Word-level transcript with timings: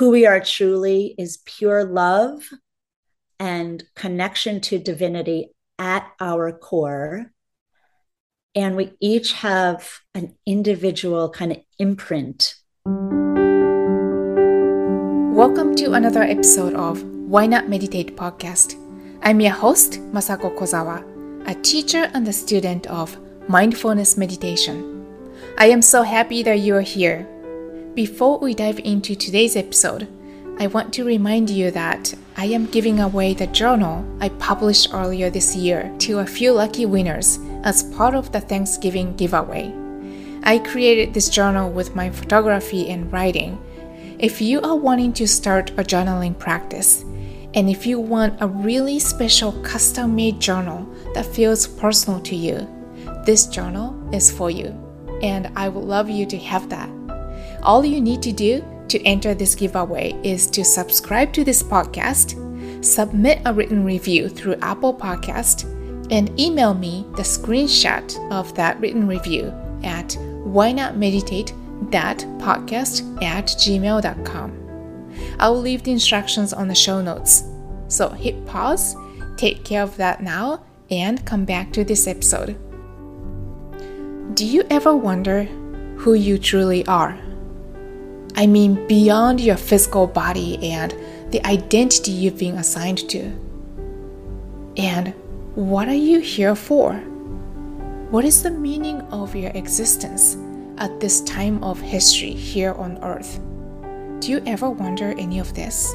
who 0.00 0.08
we 0.08 0.24
are 0.24 0.40
truly 0.40 1.14
is 1.18 1.42
pure 1.44 1.84
love 1.84 2.48
and 3.38 3.84
connection 3.94 4.58
to 4.58 4.78
divinity 4.78 5.50
at 5.78 6.10
our 6.18 6.50
core. 6.52 7.26
And 8.54 8.76
we 8.76 8.94
each 8.98 9.34
have 9.34 9.98
an 10.14 10.38
individual 10.46 11.28
kind 11.28 11.52
of 11.52 11.58
imprint. 11.78 12.54
Welcome 15.36 15.74
to 15.74 15.92
another 15.92 16.22
episode 16.22 16.72
of 16.72 17.02
Why 17.02 17.44
Not 17.44 17.68
Meditate 17.68 18.16
podcast. 18.16 18.76
I'm 19.22 19.38
your 19.38 19.52
host, 19.52 20.00
Masako 20.14 20.56
Kozawa, 20.56 21.04
a 21.46 21.54
teacher 21.60 22.10
and 22.14 22.26
a 22.26 22.32
student 22.32 22.86
of 22.86 23.18
mindfulness 23.50 24.16
meditation. 24.16 25.06
I 25.58 25.66
am 25.66 25.82
so 25.82 26.02
happy 26.02 26.42
that 26.44 26.60
you 26.60 26.74
are 26.76 26.80
here. 26.80 27.28
Before 28.00 28.38
we 28.38 28.54
dive 28.54 28.78
into 28.78 29.14
today's 29.14 29.56
episode, 29.56 30.08
I 30.58 30.68
want 30.68 30.90
to 30.94 31.04
remind 31.04 31.50
you 31.50 31.70
that 31.72 32.14
I 32.34 32.46
am 32.46 32.64
giving 32.64 32.98
away 32.98 33.34
the 33.34 33.46
journal 33.48 34.02
I 34.22 34.30
published 34.30 34.94
earlier 34.94 35.28
this 35.28 35.54
year 35.54 35.94
to 35.98 36.20
a 36.20 36.26
few 36.26 36.52
lucky 36.52 36.86
winners 36.86 37.38
as 37.62 37.82
part 37.94 38.14
of 38.14 38.32
the 38.32 38.40
Thanksgiving 38.40 39.14
giveaway. 39.16 39.70
I 40.44 40.60
created 40.60 41.12
this 41.12 41.28
journal 41.28 41.70
with 41.70 41.94
my 41.94 42.08
photography 42.08 42.88
and 42.88 43.12
writing. 43.12 43.60
If 44.18 44.40
you 44.40 44.62
are 44.62 44.76
wanting 44.76 45.12
to 45.12 45.28
start 45.28 45.68
a 45.72 45.84
journaling 45.84 46.38
practice, 46.38 47.02
and 47.52 47.68
if 47.68 47.84
you 47.84 48.00
want 48.00 48.40
a 48.40 48.48
really 48.48 48.98
special 48.98 49.52
custom 49.60 50.16
made 50.16 50.40
journal 50.40 50.88
that 51.12 51.26
feels 51.26 51.66
personal 51.66 52.18
to 52.20 52.34
you, 52.34 52.66
this 53.26 53.46
journal 53.46 53.94
is 54.10 54.32
for 54.32 54.50
you, 54.50 54.68
and 55.22 55.52
I 55.54 55.68
would 55.68 55.84
love 55.84 56.08
you 56.08 56.24
to 56.24 56.38
have 56.38 56.70
that. 56.70 56.88
All 57.62 57.84
you 57.84 58.00
need 58.00 58.22
to 58.22 58.32
do 58.32 58.64
to 58.88 59.02
enter 59.04 59.34
this 59.34 59.54
giveaway 59.54 60.12
is 60.24 60.46
to 60.48 60.64
subscribe 60.64 61.32
to 61.34 61.44
this 61.44 61.62
podcast, 61.62 62.34
submit 62.84 63.40
a 63.44 63.52
written 63.52 63.84
review 63.84 64.28
through 64.28 64.56
Apple 64.62 64.94
Podcast, 64.94 65.64
and 66.10 66.38
email 66.40 66.74
me 66.74 67.06
the 67.16 67.22
screenshot 67.22 68.32
of 68.32 68.54
that 68.56 68.80
written 68.80 69.06
review 69.06 69.52
at 69.84 70.16
why 70.44 70.72
not 70.72 70.96
meditate 70.96 71.52
podcast 71.90 73.22
at 73.22 73.46
gmail.com. 73.46 74.56
I 75.38 75.48
will 75.48 75.60
leave 75.60 75.82
the 75.82 75.92
instructions 75.92 76.52
on 76.52 76.68
the 76.68 76.74
show 76.74 77.00
notes. 77.00 77.44
So 77.88 78.08
hit 78.08 78.44
pause, 78.46 78.96
take 79.36 79.64
care 79.64 79.82
of 79.82 79.96
that 79.96 80.22
now, 80.22 80.64
and 80.90 81.24
come 81.24 81.44
back 81.44 81.72
to 81.72 81.84
this 81.84 82.06
episode. 82.06 82.56
Do 84.34 84.46
you 84.46 84.64
ever 84.70 84.96
wonder 84.96 85.44
who 85.98 86.14
you 86.14 86.38
truly 86.38 86.86
are? 86.86 87.18
I 88.36 88.46
mean, 88.46 88.86
beyond 88.86 89.40
your 89.40 89.56
physical 89.56 90.06
body 90.06 90.58
and 90.72 90.94
the 91.32 91.44
identity 91.46 92.10
you've 92.10 92.38
been 92.38 92.56
assigned 92.56 93.08
to. 93.10 93.32
And 94.76 95.14
what 95.54 95.88
are 95.88 95.94
you 95.94 96.20
here 96.20 96.54
for? 96.54 96.94
What 98.10 98.24
is 98.24 98.42
the 98.42 98.50
meaning 98.50 99.02
of 99.12 99.36
your 99.36 99.50
existence 99.52 100.36
at 100.78 101.00
this 101.00 101.20
time 101.22 101.62
of 101.62 101.80
history 101.80 102.32
here 102.32 102.72
on 102.74 102.98
earth? 103.02 103.40
Do 104.20 104.30
you 104.30 104.42
ever 104.46 104.68
wonder 104.68 105.14
any 105.16 105.38
of 105.38 105.54
this? 105.54 105.94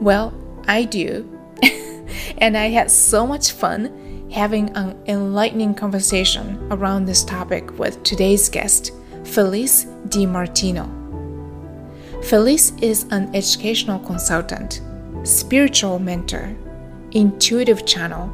Well, 0.00 0.34
I 0.66 0.84
do. 0.84 1.28
and 2.38 2.56
I 2.56 2.68
had 2.68 2.90
so 2.90 3.26
much 3.26 3.52
fun 3.52 4.28
having 4.32 4.70
an 4.70 4.98
enlightening 5.06 5.74
conversation 5.74 6.66
around 6.70 7.04
this 7.04 7.22
topic 7.24 7.78
with 7.78 8.02
today's 8.02 8.48
guest, 8.48 8.92
Felice 9.24 9.86
DiMartino. 10.12 10.86
Felice 12.24 12.72
is 12.82 13.04
an 13.10 13.34
educational 13.34 13.98
consultant, 13.98 14.82
spiritual 15.24 15.98
mentor, 15.98 16.54
intuitive 17.12 17.86
channel, 17.86 18.30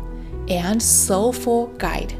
and 0.48 0.82
soulful 0.82 1.68
guide. 1.78 2.14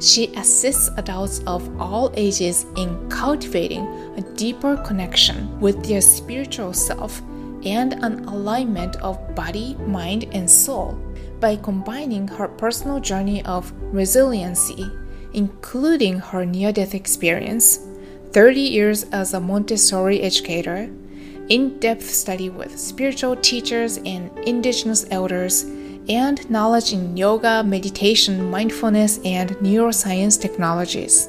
She 0.00 0.34
assists 0.36 0.90
adults 0.98 1.40
of 1.46 1.80
all 1.80 2.12
ages 2.14 2.66
in 2.76 3.08
cultivating 3.08 3.86
a 4.18 4.20
deeper 4.36 4.76
connection 4.86 5.58
with 5.60 5.82
their 5.84 6.02
spiritual 6.02 6.74
self 6.74 7.22
and 7.64 7.94
an 8.04 8.24
alignment 8.26 8.96
of 8.96 9.34
body, 9.34 9.76
mind, 9.86 10.26
and 10.32 10.48
soul 10.48 10.92
by 11.40 11.56
combining 11.56 12.28
her 12.28 12.48
personal 12.48 13.00
journey 13.00 13.42
of 13.46 13.72
resiliency, 13.94 14.90
including 15.32 16.18
her 16.18 16.44
near 16.44 16.70
death 16.70 16.94
experience, 16.94 17.87
30 18.38 18.60
years 18.60 19.02
as 19.10 19.34
a 19.34 19.40
Montessori 19.40 20.20
educator, 20.20 20.88
in 21.48 21.76
depth 21.80 22.08
study 22.08 22.48
with 22.48 22.78
spiritual 22.78 23.34
teachers 23.34 23.96
and 24.06 24.30
indigenous 24.46 25.04
elders, 25.10 25.64
and 26.08 26.48
knowledge 26.48 26.92
in 26.92 27.16
yoga, 27.16 27.64
meditation, 27.64 28.48
mindfulness, 28.48 29.18
and 29.24 29.50
neuroscience 29.56 30.40
technologies. 30.40 31.28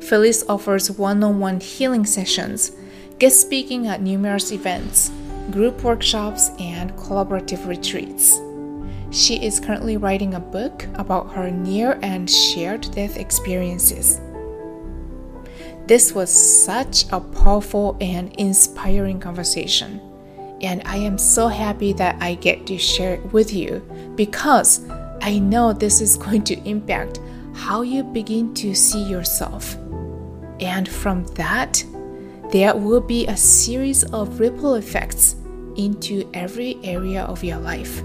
Felice 0.00 0.42
offers 0.48 0.90
one 0.90 1.22
on 1.22 1.40
one 1.40 1.60
healing 1.60 2.06
sessions, 2.06 2.72
guest 3.18 3.42
speaking 3.42 3.86
at 3.86 4.00
numerous 4.00 4.50
events, 4.50 5.12
group 5.50 5.84
workshops, 5.84 6.48
and 6.58 6.90
collaborative 6.96 7.66
retreats. 7.68 8.40
She 9.10 9.44
is 9.44 9.60
currently 9.60 9.98
writing 9.98 10.32
a 10.32 10.40
book 10.40 10.86
about 10.94 11.34
her 11.34 11.50
near 11.50 11.98
and 12.00 12.30
shared 12.30 12.90
death 12.92 13.18
experiences. 13.18 14.22
This 15.86 16.14
was 16.14 16.30
such 16.30 17.04
a 17.12 17.20
powerful 17.20 17.96
and 18.00 18.34
inspiring 18.36 19.20
conversation, 19.20 20.00
and 20.62 20.80
I 20.86 20.96
am 20.96 21.18
so 21.18 21.48
happy 21.48 21.92
that 21.94 22.16
I 22.22 22.36
get 22.36 22.66
to 22.68 22.78
share 22.78 23.14
it 23.14 23.32
with 23.34 23.52
you 23.52 23.80
because 24.16 24.88
I 25.20 25.38
know 25.38 25.74
this 25.74 26.00
is 26.00 26.16
going 26.24 26.42
to 26.44 26.58
impact 26.68 27.20
how 27.54 27.82
you 27.82 28.02
begin 28.02 28.54
to 28.54 28.74
see 28.74 29.02
yourself. 29.02 29.76
And 30.58 30.88
from 30.88 31.26
that, 31.34 31.84
there 32.50 32.74
will 32.74 33.00
be 33.00 33.26
a 33.26 33.36
series 33.36 34.04
of 34.04 34.40
ripple 34.40 34.76
effects 34.76 35.36
into 35.76 36.28
every 36.32 36.78
area 36.82 37.24
of 37.24 37.44
your 37.44 37.58
life. 37.58 38.02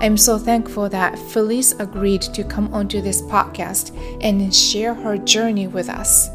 I'm 0.00 0.16
so 0.16 0.36
thankful 0.36 0.88
that 0.88 1.16
Felice 1.16 1.72
agreed 1.78 2.22
to 2.22 2.42
come 2.42 2.74
onto 2.74 3.00
this 3.00 3.22
podcast 3.22 3.96
and 4.20 4.52
share 4.52 4.94
her 4.94 5.16
journey 5.16 5.68
with 5.68 5.88
us. 5.88 6.28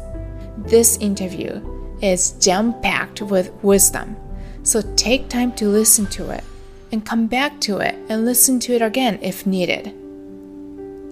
This 0.66 0.98
interview 0.98 1.62
is 2.02 2.32
jam 2.32 2.74
packed 2.82 3.22
with 3.22 3.52
wisdom, 3.62 4.16
so 4.64 4.82
take 4.96 5.28
time 5.28 5.52
to 5.52 5.68
listen 5.68 6.06
to 6.08 6.30
it 6.30 6.44
and 6.92 7.06
come 7.06 7.26
back 7.26 7.60
to 7.60 7.78
it 7.78 7.94
and 8.08 8.24
listen 8.24 8.58
to 8.60 8.74
it 8.74 8.82
again 8.82 9.18
if 9.22 9.46
needed. 9.46 9.94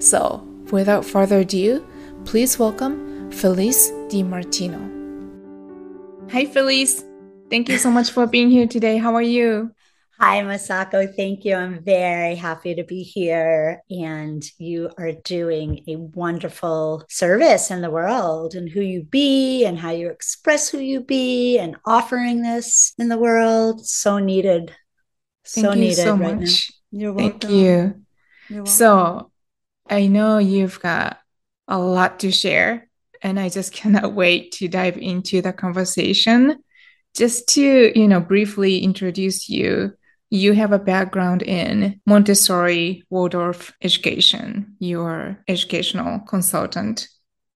So, 0.03 0.47
without 0.71 1.05
further 1.05 1.39
ado, 1.39 1.87
please 2.25 2.59
welcome 2.59 3.31
Felice 3.31 3.91
DiMartino. 4.11 4.97
Hi, 6.33 6.45
Felice. 6.45 7.05
Thank 7.49 7.69
you 7.69 7.79
so 7.79 7.91
much 7.91 8.11
for 8.11 8.27
being 8.27 8.51
here 8.51 8.67
today. 8.67 8.99
How 8.99 9.15
are 9.15 9.23
you? 9.23 9.71
Hi, 10.19 10.41
Masako. 10.41 11.15
Thank 11.15 11.45
you. 11.45 11.57
I'm 11.57 11.85
very 11.85 12.37
happy 12.37 12.75
to 12.77 12.85
be 12.85 13.03
here. 13.03 13.83
And 13.91 14.43
you 14.57 14.91
are 14.97 15.13
doing 15.13 15.85
a 15.89 15.97
wonderful 15.97 17.05
service 17.11 17.71
in 17.71 17.83
the 17.83 17.91
world 17.91 18.55
and 18.55 18.67
who 18.67 18.81
you 18.81 19.03
be 19.03 19.67
and 19.67 19.79
how 19.79 19.91
you 19.91 20.09
express 20.09 20.71
who 20.71 20.79
you 20.79 21.03
be 21.03 21.59
and 21.59 21.77
offering 21.85 22.41
this 22.41 22.95
in 22.99 23.11
the 23.11 23.19
world. 23.19 23.87
So 23.87 24.19
needed. 24.19 24.73
Thank 25.47 25.67
so 25.67 25.75
you 25.75 25.81
needed 25.81 25.97
so 25.97 26.17
right 26.17 26.41
much. 26.41 26.73
Now. 26.91 26.99
You're 26.99 27.13
welcome. 27.13 27.41
Thank 27.41 27.53
you. 27.53 28.03
Welcome. 28.49 28.67
So 28.67 29.31
I 29.87 30.07
know 30.07 30.39
you've 30.39 30.81
got 30.81 31.19
a 31.69 31.79
lot 31.79 32.21
to 32.21 32.33
share, 32.33 32.89
and 33.21 33.39
I 33.39 33.51
just 33.51 33.71
cannot 33.75 34.15
wait 34.15 34.53
to 34.53 34.69
dive 34.69 34.97
into 34.97 35.43
the 35.43 35.53
conversation. 35.53 36.57
Just 37.15 37.49
to, 37.49 37.99
you 37.99 38.09
know, 38.09 38.21
briefly 38.21 38.79
introduce 38.79 39.51
you 39.51 39.93
you 40.37 40.53
have 40.53 40.73
a 40.73 40.79
background 40.79 41.43
in 41.43 42.01
Montessori 42.07 43.05
Waldorf 43.11 43.73
education. 43.83 44.77
You're 44.79 45.43
educational 45.49 46.21
consultant. 46.21 47.09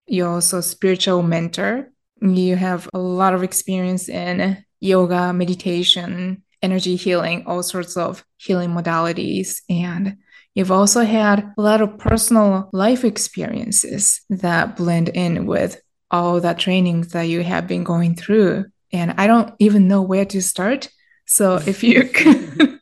You're 0.06 0.28
also 0.28 0.60
spiritual 0.60 1.22
mentor. 1.22 1.90
You 2.20 2.56
have 2.56 2.88
a 2.94 2.98
lot 2.98 3.34
of 3.34 3.42
experience 3.42 4.08
in 4.08 4.64
yoga, 4.80 5.32
meditation, 5.32 6.42
energy 6.62 6.96
healing, 6.96 7.44
all 7.46 7.62
sorts 7.62 7.96
of 7.96 8.24
healing 8.38 8.70
modalities. 8.70 9.60
And 9.68 10.16
you've 10.54 10.72
also 10.72 11.02
had 11.02 11.52
a 11.56 11.62
lot 11.62 11.82
of 11.82 11.98
personal 11.98 12.70
life 12.72 13.04
experiences 13.04 14.22
that 14.30 14.76
blend 14.76 15.10
in 15.10 15.46
with 15.46 15.80
all 16.10 16.40
the 16.40 16.54
trainings 16.54 17.08
that 17.08 17.22
you 17.22 17.42
have 17.42 17.66
been 17.66 17.84
going 17.84 18.14
through. 18.16 18.66
And 18.92 19.14
I 19.18 19.26
don't 19.26 19.54
even 19.58 19.86
know 19.86 20.02
where 20.02 20.24
to 20.26 20.42
start 20.42 20.88
so 21.30 21.60
if 21.64 21.84
you 21.84 22.08
can 22.12 22.80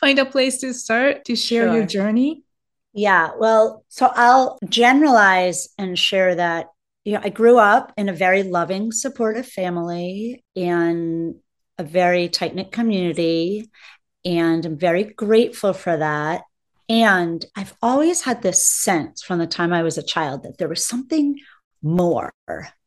find 0.00 0.18
a 0.18 0.26
place 0.26 0.58
to 0.58 0.74
start 0.74 1.24
to 1.24 1.34
share 1.34 1.68
sure. 1.68 1.76
your 1.76 1.86
journey. 1.86 2.42
Yeah, 2.92 3.30
well, 3.38 3.84
so 3.88 4.10
I'll 4.14 4.58
generalize 4.68 5.70
and 5.78 5.98
share 5.98 6.34
that 6.34 6.66
you 7.04 7.14
know, 7.14 7.20
I 7.24 7.30
grew 7.30 7.56
up 7.56 7.94
in 7.96 8.10
a 8.10 8.12
very 8.12 8.42
loving, 8.42 8.92
supportive 8.92 9.46
family 9.46 10.44
and 10.54 11.36
a 11.78 11.84
very 11.84 12.28
tight 12.28 12.54
knit 12.54 12.70
community, 12.70 13.70
and 14.26 14.66
I'm 14.66 14.76
very 14.76 15.04
grateful 15.04 15.72
for 15.72 15.96
that. 15.96 16.42
And 16.90 17.46
I've 17.56 17.74
always 17.80 18.20
had 18.20 18.42
this 18.42 18.66
sense 18.66 19.22
from 19.22 19.38
the 19.38 19.46
time 19.46 19.72
I 19.72 19.82
was 19.82 19.96
a 19.96 20.02
child 20.02 20.42
that 20.42 20.58
there 20.58 20.68
was 20.68 20.84
something 20.84 21.38
more, 21.82 22.30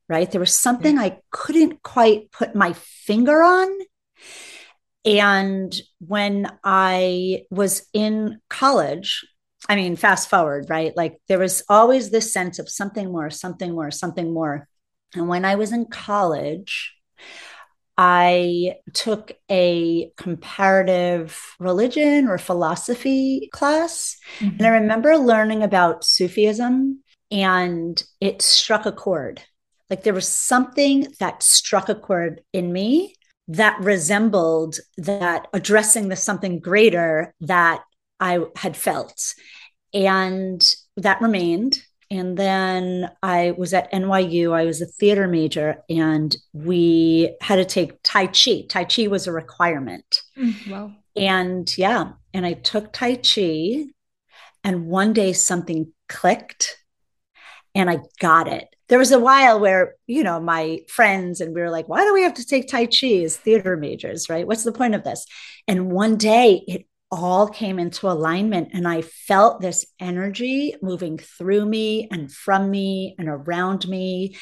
right? 0.07 0.29
There 0.29 0.39
was 0.39 0.55
something 0.55 0.99
I 0.99 1.17
couldn't 1.31 1.81
quite 1.81 2.31
put 2.31 2.53
my 2.53 2.73
finger 2.73 3.41
on. 3.41 3.69
And 5.05 5.73
when 5.99 6.51
I 6.63 7.43
was 7.49 7.87
in 7.93 8.39
college, 8.49 9.25
I 9.67 9.75
mean, 9.75 9.95
fast 9.95 10.29
forward, 10.29 10.67
right? 10.69 10.95
Like 10.95 11.21
there 11.27 11.39
was 11.39 11.63
always 11.69 12.09
this 12.09 12.33
sense 12.33 12.59
of 12.59 12.69
something 12.69 13.11
more, 13.11 13.29
something 13.29 13.71
more, 13.71 13.91
something 13.91 14.33
more. 14.33 14.67
And 15.15 15.27
when 15.27 15.45
I 15.45 15.55
was 15.55 15.71
in 15.71 15.85
college, 15.85 16.93
I 17.97 18.75
took 18.93 19.33
a 19.51 20.11
comparative 20.15 21.37
religion 21.59 22.29
or 22.29 22.37
philosophy 22.37 23.49
class. 23.51 24.15
Mm-hmm. 24.39 24.57
And 24.57 24.67
I 24.67 24.69
remember 24.69 25.17
learning 25.17 25.63
about 25.63 26.05
Sufism, 26.05 27.03
and 27.29 28.01
it 28.21 28.41
struck 28.41 28.85
a 28.85 28.93
chord. 28.93 29.41
Like 29.89 30.03
there 30.03 30.13
was 30.13 30.27
something 30.27 31.07
that 31.19 31.43
struck 31.43 31.89
a 31.89 31.95
chord 31.95 32.41
in 32.53 32.71
me 32.71 33.15
that 33.49 33.79
resembled 33.79 34.79
that 34.97 35.47
addressing 35.53 36.07
the 36.07 36.15
something 36.15 36.59
greater 36.59 37.33
that 37.41 37.83
I 38.19 38.45
had 38.55 38.77
felt. 38.77 39.33
And 39.93 40.63
that 40.97 41.21
remained. 41.21 41.81
And 42.11 42.37
then 42.37 43.11
I 43.21 43.51
was 43.51 43.73
at 43.73 43.91
NYU. 43.91 44.53
I 44.53 44.65
was 44.65 44.81
a 44.81 44.87
theater 44.87 45.27
major, 45.27 45.83
and 45.89 46.35
we 46.53 47.35
had 47.39 47.57
to 47.57 47.65
take 47.65 48.01
Tai 48.01 48.27
Chi. 48.27 48.63
Tai 48.67 48.85
Chi 48.85 49.07
was 49.07 49.27
a 49.27 49.31
requirement. 49.31 50.21
Mm, 50.35 50.71
wow. 50.71 50.91
And 51.15 51.77
yeah, 51.77 52.13
and 52.33 52.47
I 52.47 52.53
took 52.53 52.93
Tai 52.93 53.17
Chi, 53.17 53.85
and 54.63 54.87
one 54.87 55.13
day 55.13 55.33
something 55.33 55.93
clicked 56.07 56.77
and 57.75 57.89
I 57.89 57.99
got 58.19 58.47
it. 58.47 58.67
There 58.89 58.99
was 58.99 59.11
a 59.11 59.19
while 59.19 59.59
where, 59.59 59.95
you 60.07 60.23
know, 60.23 60.39
my 60.39 60.79
friends 60.87 61.41
and 61.41 61.53
we 61.53 61.61
were 61.61 61.69
like, 61.69 61.87
why 61.87 62.03
do 62.03 62.13
we 62.13 62.23
have 62.23 62.33
to 62.35 62.45
take 62.45 62.67
Tai 62.67 62.87
Chi 62.87 63.21
as 63.23 63.37
theater 63.37 63.77
majors, 63.77 64.29
right? 64.29 64.47
What's 64.47 64.63
the 64.63 64.71
point 64.71 64.95
of 64.95 65.03
this? 65.03 65.25
And 65.67 65.91
one 65.91 66.17
day 66.17 66.63
it 66.67 66.85
all 67.11 67.47
came 67.47 67.79
into 67.79 68.09
alignment 68.09 68.69
and 68.73 68.87
I 68.87 69.01
felt 69.01 69.61
this 69.61 69.85
energy 69.99 70.75
moving 70.81 71.17
through 71.17 71.65
me 71.65 72.07
and 72.11 72.31
from 72.31 72.69
me 72.69 73.15
and 73.17 73.27
around 73.27 73.87
me 73.87 74.35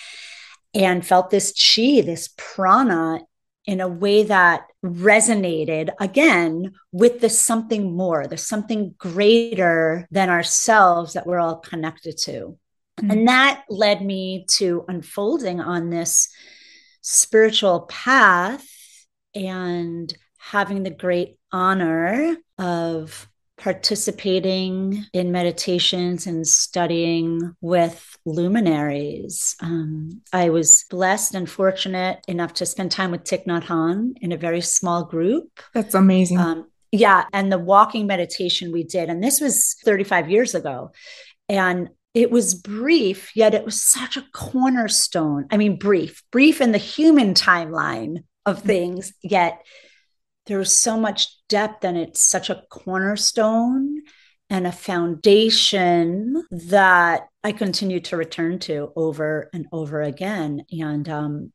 and 0.73 1.05
felt 1.05 1.29
this 1.29 1.53
chi, 1.53 2.01
this 2.01 2.29
prana 2.37 3.21
in 3.65 3.81
a 3.81 3.87
way 3.87 4.23
that 4.23 4.65
resonated 4.83 5.89
again 5.99 6.73
with 6.91 7.19
the 7.19 7.29
something 7.29 7.95
more, 7.95 8.25
the 8.27 8.37
something 8.37 8.95
greater 8.97 10.07
than 10.09 10.29
ourselves 10.29 11.13
that 11.13 11.27
we're 11.27 11.39
all 11.39 11.57
connected 11.57 12.17
to. 12.17 12.57
Mm-hmm. 12.99 13.11
And 13.11 13.27
that 13.27 13.63
led 13.69 14.03
me 14.03 14.45
to 14.57 14.85
unfolding 14.87 15.61
on 15.61 15.89
this 15.89 16.29
spiritual 17.01 17.81
path 17.81 18.67
and 19.35 20.13
having 20.37 20.83
the 20.83 20.89
great 20.89 21.37
honor 21.51 22.37
of 22.57 23.27
participating 23.57 25.03
in 25.13 25.31
meditations 25.31 26.27
and 26.27 26.47
studying 26.47 27.55
with 27.59 28.17
luminaries. 28.25 29.55
Um, 29.61 30.21
I 30.31 30.49
was 30.49 30.85
blessed 30.89 31.33
and 31.33 31.49
fortunate 31.49 32.23
enough 32.27 32.53
to 32.55 32.65
spend 32.65 32.91
time 32.91 33.11
with 33.11 33.23
Thich 33.23 33.45
Nhat 33.45 33.63
Hanh 33.63 34.13
in 34.21 34.31
a 34.31 34.37
very 34.37 34.61
small 34.61 35.05
group. 35.05 35.59
That's 35.73 35.95
amazing. 35.95 36.37
Um, 36.37 36.67
yeah. 36.91 37.25
And 37.33 37.51
the 37.51 37.57
walking 37.57 38.05
meditation 38.05 38.71
we 38.71 38.83
did, 38.83 39.09
and 39.09 39.23
this 39.23 39.41
was 39.41 39.75
35 39.83 40.29
years 40.29 40.53
ago. 40.53 40.91
And 41.49 41.89
it 42.17 42.31
was 42.31 42.55
brief, 42.55 43.35
yet 43.35 43.53
it 43.53 43.63
was 43.63 43.79
such 43.79 44.17
a 44.17 44.25
cornerstone. 44.33 45.45
I 45.51 45.57
mean, 45.57 45.77
brief, 45.77 46.23
brief 46.31 46.61
in 46.61 46.71
the 46.71 46.79
human 46.79 47.35
timeline 47.35 48.23
of 48.43 48.63
things, 48.63 49.13
yet 49.21 49.63
there 50.47 50.57
was 50.57 50.75
so 50.75 50.97
much 50.97 51.27
depth 51.47 51.83
and 51.83 51.95
it's 51.95 52.23
such 52.23 52.49
a 52.49 52.63
cornerstone 52.71 54.01
and 54.49 54.65
a 54.65 54.71
foundation 54.71 56.43
that 56.49 57.27
I 57.43 57.51
continue 57.51 57.99
to 57.99 58.17
return 58.17 58.57
to 58.59 58.91
over 58.95 59.51
and 59.53 59.67
over 59.71 60.01
again. 60.01 60.65
And 60.71 61.07
um, 61.07 61.53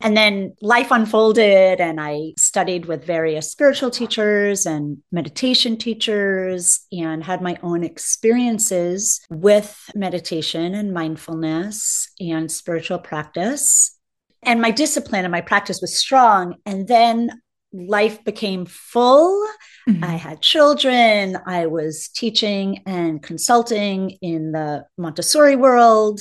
and 0.00 0.16
then 0.16 0.54
life 0.60 0.90
unfolded, 0.90 1.80
and 1.80 2.00
I 2.00 2.32
studied 2.38 2.86
with 2.86 3.04
various 3.04 3.50
spiritual 3.50 3.90
teachers 3.90 4.66
and 4.66 4.98
meditation 5.12 5.76
teachers, 5.76 6.86
and 6.90 7.22
had 7.22 7.42
my 7.42 7.58
own 7.62 7.84
experiences 7.84 9.20
with 9.30 9.90
meditation 9.94 10.74
and 10.74 10.92
mindfulness 10.92 12.08
and 12.18 12.50
spiritual 12.50 12.98
practice. 12.98 13.96
And 14.42 14.62
my 14.62 14.70
discipline 14.70 15.24
and 15.24 15.32
my 15.32 15.42
practice 15.42 15.80
was 15.80 15.98
strong. 15.98 16.56
And 16.64 16.88
then 16.88 17.30
life 17.72 18.24
became 18.24 18.66
full. 18.66 19.46
Mm-hmm. 19.88 20.02
I 20.02 20.16
had 20.16 20.40
children. 20.40 21.36
I 21.46 21.66
was 21.66 22.08
teaching 22.08 22.82
and 22.86 23.22
consulting 23.22 24.10
in 24.22 24.52
the 24.52 24.86
Montessori 24.96 25.56
world. 25.56 26.20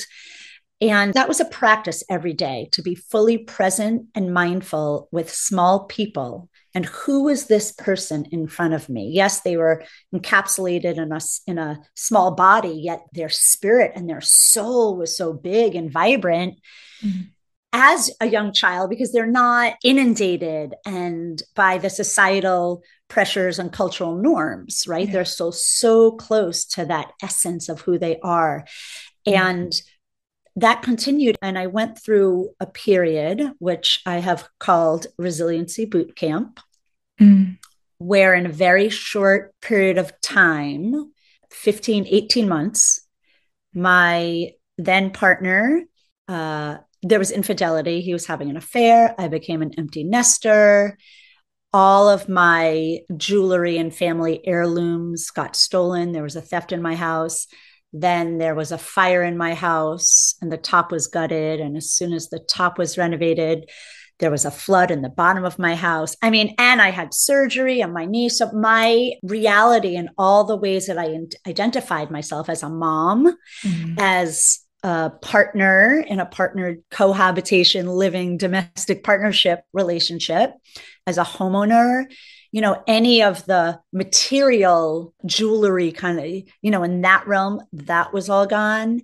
And 0.81 1.13
that 1.13 1.27
was 1.27 1.41
a 1.41 1.45
practice 1.45 2.03
every 2.09 2.33
day 2.33 2.69
to 2.71 2.81
be 2.81 2.95
fully 2.95 3.37
present 3.37 4.07
and 4.15 4.33
mindful 4.33 5.09
with 5.11 5.29
small 5.29 5.85
people. 5.85 6.49
And 6.73 6.85
who 6.85 7.23
was 7.23 7.47
this 7.47 7.71
person 7.73 8.25
in 8.31 8.47
front 8.47 8.73
of 8.73 8.87
me? 8.87 9.09
Yes, 9.13 9.41
they 9.41 9.57
were 9.57 9.83
encapsulated 10.15 10.97
in 10.97 11.11
a, 11.11 11.19
in 11.47 11.57
a 11.57 11.81
small 11.95 12.31
body, 12.31 12.69
yet 12.69 13.01
their 13.11 13.29
spirit 13.29 13.91
and 13.95 14.09
their 14.09 14.21
soul 14.21 14.95
was 14.95 15.17
so 15.17 15.33
big 15.33 15.75
and 15.75 15.91
vibrant. 15.91 16.59
Mm-hmm 17.03 17.21
as 17.71 18.09
a 18.19 18.25
young 18.25 18.51
child 18.51 18.89
because 18.89 19.11
they're 19.11 19.27
not 19.27 19.75
inundated 19.83 20.73
and 20.85 21.43
by 21.55 21.77
the 21.77 21.89
societal 21.89 22.81
pressures 23.07 23.59
and 23.59 23.71
cultural 23.71 24.15
norms 24.15 24.85
right 24.87 25.07
yeah. 25.07 25.13
they're 25.13 25.25
still 25.25 25.51
so 25.51 26.11
close 26.13 26.65
to 26.65 26.85
that 26.85 27.11
essence 27.21 27.69
of 27.69 27.81
who 27.81 27.99
they 27.99 28.17
are 28.23 28.65
mm-hmm. 29.27 29.37
and 29.37 29.81
that 30.59 30.81
continued 30.81 31.37
and 31.41 31.57
i 31.57 31.67
went 31.67 31.97
through 31.97 32.49
a 32.59 32.65
period 32.65 33.51
which 33.59 34.01
i 34.05 34.17
have 34.17 34.47
called 34.59 35.07
resiliency 35.17 35.85
boot 35.85 36.15
camp 36.15 36.59
mm. 37.19 37.57
where 37.97 38.33
in 38.33 38.45
a 38.45 38.51
very 38.51 38.89
short 38.89 39.53
period 39.61 39.97
of 39.97 40.11
time 40.21 41.11
15 41.51 42.05
18 42.07 42.47
months 42.47 43.01
my 43.73 44.51
then 44.77 45.11
partner 45.11 45.83
uh, 46.27 46.77
there 47.01 47.19
was 47.19 47.31
infidelity. 47.31 48.01
He 48.01 48.13
was 48.13 48.25
having 48.25 48.49
an 48.49 48.57
affair. 48.57 49.15
I 49.17 49.27
became 49.27 49.61
an 49.61 49.73
empty 49.77 50.03
nester. 50.03 50.97
All 51.71 52.09
of 52.09 52.27
my 52.27 52.99
jewelry 53.15 53.77
and 53.77 53.95
family 53.95 54.45
heirlooms 54.45 55.29
got 55.29 55.55
stolen. 55.55 56.11
There 56.11 56.23
was 56.23 56.35
a 56.35 56.41
theft 56.41 56.71
in 56.71 56.81
my 56.81 56.95
house. 56.95 57.47
Then 57.91 58.37
there 58.37 58.55
was 58.55 58.71
a 58.71 58.77
fire 58.77 59.23
in 59.23 59.37
my 59.37 59.53
house, 59.53 60.35
and 60.41 60.51
the 60.51 60.57
top 60.57 60.91
was 60.91 61.07
gutted. 61.07 61.59
And 61.59 61.75
as 61.75 61.91
soon 61.91 62.13
as 62.13 62.29
the 62.29 62.39
top 62.39 62.77
was 62.77 62.97
renovated, 62.97 63.69
there 64.19 64.31
was 64.31 64.45
a 64.45 64.51
flood 64.51 64.91
in 64.91 65.01
the 65.01 65.09
bottom 65.09 65.45
of 65.45 65.57
my 65.57 65.75
house. 65.75 66.15
I 66.21 66.29
mean, 66.29 66.53
and 66.57 66.81
I 66.81 66.91
had 66.91 67.13
surgery 67.13 67.81
on 67.81 67.93
my 67.93 68.05
knee. 68.05 68.29
So 68.29 68.51
my 68.51 69.13
reality 69.23 69.95
and 69.95 70.09
all 70.17 70.43
the 70.43 70.57
ways 70.57 70.87
that 70.87 70.97
I 70.97 71.17
identified 71.47 72.11
myself 72.11 72.49
as 72.49 72.61
a 72.61 72.69
mom, 72.69 73.33
mm-hmm. 73.63 73.95
as 73.97 74.59
a 74.83 75.09
partner 75.21 76.03
in 76.07 76.19
a 76.19 76.25
partnered 76.25 76.83
cohabitation 76.91 77.87
living 77.87 78.37
domestic 78.37 79.03
partnership 79.03 79.61
relationship 79.73 80.53
as 81.05 81.17
a 81.17 81.23
homeowner 81.23 82.05
you 82.51 82.61
know 82.61 82.81
any 82.87 83.21
of 83.23 83.45
the 83.45 83.79
material 83.93 85.13
jewelry 85.25 85.91
kind 85.91 86.19
of 86.19 86.25
you 86.61 86.71
know 86.71 86.83
in 86.83 87.01
that 87.01 87.27
realm 87.27 87.61
that 87.73 88.13
was 88.13 88.29
all 88.29 88.45
gone 88.45 89.01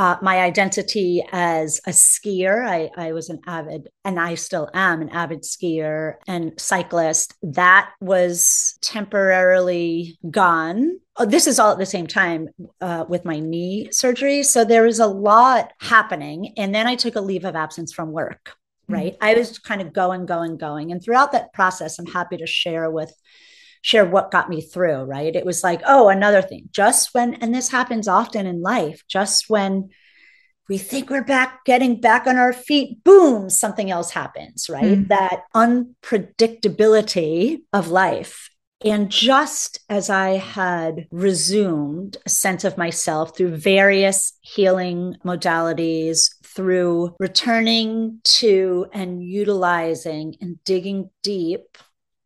uh, 0.00 0.16
my 0.22 0.40
identity 0.40 1.22
as 1.30 1.78
a 1.86 1.90
skier. 1.90 2.66
I, 2.66 2.88
I 2.96 3.12
was 3.12 3.28
an 3.28 3.38
avid, 3.46 3.90
and 4.02 4.18
I 4.18 4.34
still 4.34 4.70
am 4.72 5.02
an 5.02 5.10
avid 5.10 5.42
skier 5.42 6.14
and 6.26 6.58
cyclist. 6.58 7.34
That 7.42 7.90
was 8.00 8.78
temporarily 8.80 10.18
gone. 10.30 10.98
Oh, 11.16 11.26
this 11.26 11.46
is 11.46 11.58
all 11.58 11.72
at 11.72 11.78
the 11.78 11.84
same 11.84 12.06
time 12.06 12.48
uh, 12.80 13.04
with 13.10 13.26
my 13.26 13.40
knee 13.40 13.90
surgery. 13.92 14.42
So 14.42 14.64
there 14.64 14.84
was 14.84 15.00
a 15.00 15.06
lot 15.06 15.70
happening. 15.80 16.54
And 16.56 16.74
then 16.74 16.86
I 16.86 16.94
took 16.94 17.14
a 17.14 17.20
leave 17.20 17.44
of 17.44 17.54
absence 17.54 17.92
from 17.92 18.10
work. 18.10 18.54
Right? 18.90 19.14
Mm-hmm. 19.14 19.24
I 19.24 19.34
was 19.34 19.58
kind 19.58 19.80
of 19.80 19.92
going, 19.92 20.26
going, 20.26 20.56
going. 20.56 20.92
And 20.92 21.02
throughout 21.02 21.32
that 21.32 21.52
process, 21.52 21.98
I'm 21.98 22.06
happy 22.06 22.36
to 22.38 22.46
share 22.46 22.90
with 22.90 23.12
share 23.82 24.04
what 24.04 24.30
got 24.30 24.50
me 24.50 24.60
through, 24.60 25.04
right? 25.04 25.34
It 25.34 25.46
was 25.46 25.64
like, 25.64 25.80
oh, 25.86 26.08
another 26.08 26.42
thing. 26.42 26.68
Just 26.70 27.14
when, 27.14 27.34
and 27.34 27.54
this 27.54 27.70
happens 27.70 28.08
often 28.08 28.46
in 28.46 28.60
life, 28.60 29.02
just 29.08 29.48
when 29.48 29.88
we 30.68 30.76
think 30.78 31.10
we're 31.10 31.24
back, 31.24 31.64
getting 31.64 32.00
back 32.00 32.26
on 32.26 32.36
our 32.36 32.52
feet, 32.52 33.02
boom, 33.02 33.50
something 33.50 33.90
else 33.90 34.10
happens, 34.10 34.68
right? 34.70 34.98
Mm. 34.98 35.08
That 35.08 35.42
unpredictability 35.54 37.62
of 37.72 37.88
life. 37.88 38.50
And 38.82 39.10
just 39.10 39.80
as 39.90 40.08
I 40.08 40.36
had 40.36 41.06
resumed 41.10 42.16
a 42.24 42.30
sense 42.30 42.64
of 42.64 42.78
myself 42.78 43.36
through 43.36 43.56
various 43.56 44.32
healing 44.40 45.16
modalities, 45.24 46.30
through 46.60 47.16
returning 47.18 48.20
to 48.22 48.86
and 48.92 49.24
utilizing 49.24 50.36
and 50.42 50.62
digging 50.62 51.08
deep 51.22 51.78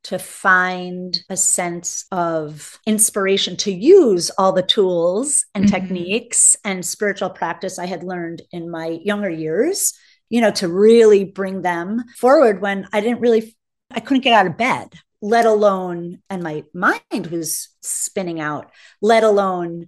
to 0.03 0.19
find 0.19 1.21
a 1.31 1.37
sense 1.37 2.05
of 2.11 2.81
inspiration 2.85 3.57
to 3.57 3.71
use 3.71 4.31
all 4.37 4.53
the 4.53 4.61
tools 4.61 5.45
and 5.55 5.67
mm-hmm. 5.67 5.73
techniques 5.73 6.57
and 6.64 6.85
spiritual 6.85 7.31
practice 7.31 7.79
I 7.79 7.87
had 7.87 8.03
learned 8.03 8.43
in 8.50 8.69
my 8.69 8.99
younger 9.05 9.31
years, 9.31 9.95
you 10.29 10.41
know, 10.41 10.50
to 10.50 10.67
really 10.67 11.23
bring 11.23 11.62
them 11.62 12.03
forward 12.17 12.61
when 12.61 12.88
I 12.93 13.00
didn't 13.00 13.21
really, 13.21 13.57
I 13.93 14.00
couldn't 14.00 14.25
get 14.25 14.35
out 14.35 14.49
of 14.49 14.57
bed, 14.57 14.95
let 15.23 15.47
alone, 15.47 16.23
and 16.29 16.43
my 16.43 16.64
mind 16.75 17.29
was 17.29 17.69
spinning 17.83 18.41
out, 18.41 18.69
let 19.00 19.23
alone 19.23 19.87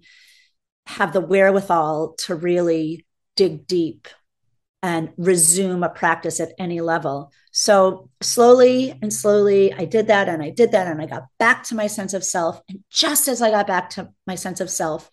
have 0.87 1.13
the 1.13 1.21
wherewithal 1.21 2.15
to 2.27 2.37
really 2.37 3.05
dig 3.35 3.67
deep 3.67 4.07
and 4.87 5.13
resume 5.17 5.83
a 5.83 5.89
practice 5.89 6.39
at 6.39 6.53
any 6.61 6.81
level. 6.81 7.33
So 7.51 8.09
slowly 8.21 8.97
and 9.03 9.13
slowly, 9.13 9.73
I 9.73 9.85
did 9.85 10.07
that 10.07 10.29
and 10.29 10.41
I 10.41 10.51
did 10.51 10.71
that 10.71 10.87
and 10.87 11.03
I 11.03 11.07
got 11.07 11.25
back 11.41 11.65
to 11.65 11.75
my 11.75 11.89
sense 11.89 12.15
of 12.15 12.23
self. 12.23 12.61
And 12.69 12.85
just 12.89 13.27
as 13.27 13.43
I 13.43 13.51
got 13.51 13.67
back 13.67 13.91
to 13.91 14.11
my 14.29 14.37
sense 14.37 14.61
of 14.61 14.71
self, 14.71 15.11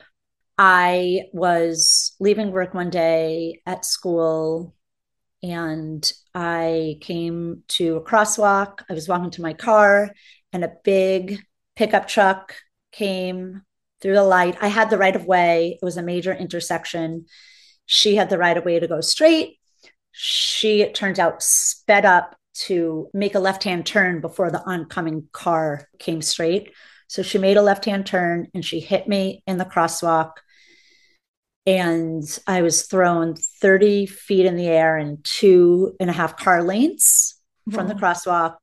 I 0.60 1.24
was 1.34 2.15
leaving 2.20 2.51
work 2.51 2.75
one 2.75 2.92
day 2.92 3.62
at 3.65 3.84
school 3.84 4.75
and 5.42 6.13
I 6.36 6.98
came 7.01 7.63
to 7.70 7.96
a 7.96 8.03
crosswalk. 8.03 8.84
I 8.88 8.94
was 8.94 9.10
walking 9.10 9.32
to 9.32 9.42
my 9.42 9.53
car 9.53 10.12
and 10.51 10.63
a 10.63 10.74
big 10.84 11.39
pickup 11.75 12.08
truck 12.08 12.53
came 12.92 13.63
through 14.03 14.13
the 14.13 14.24
light. 14.24 14.56
I 14.62 14.68
had 14.68 14.92
the 14.92 15.00
right 15.00 15.15
of 15.15 15.25
way, 15.25 15.80
it 15.82 15.84
was 15.84 15.98
a 15.98 16.03
major 16.03 16.32
intersection. 16.32 17.25
She 17.88 18.18
had 18.18 18.30
the 18.30 18.38
right 18.38 18.56
of 18.56 18.65
way 18.65 18.80
to 18.80 18.88
go 18.88 19.01
straight 19.01 19.58
she, 20.13 20.82
it 20.82 20.93
turns 20.93 21.20
out, 21.20 21.41
sped 21.41 22.05
up 22.05 22.36
to 22.53 23.10
make 23.13 23.34
a 23.34 23.39
left 23.39 23.63
hand 23.63 23.86
turn 23.86 24.22
before 24.22 24.51
the 24.51 24.63
oncoming 24.63 25.27
car 25.32 25.89
came 25.98 26.22
straight. 26.22 26.72
So 27.08 27.24
she 27.24 27.39
made 27.39 27.58
a 27.58 27.63
left 27.63 27.86
hand 27.86 28.05
turn 28.05 28.48
and 28.53 28.63
she 28.63 28.79
hit 28.79 29.08
me 29.08 29.43
in 29.48 29.58
the 29.58 29.65
crosswalk. 29.65 30.34
And 31.65 32.24
I 32.46 32.62
was 32.62 32.84
thrown 32.84 33.36
30 33.36 34.05
feet 34.05 34.46
in 34.46 34.55
the 34.55 34.67
air 34.67 34.98
in 34.98 35.20
two 35.24 35.96
and 36.00 36.10
a 36.10 36.13
half 36.13 36.38
car 36.38 36.62
lengths 36.63 37.39
wow. 37.65 37.77
from 37.77 37.88
the 37.88 37.96
crosswalk. 37.96 38.58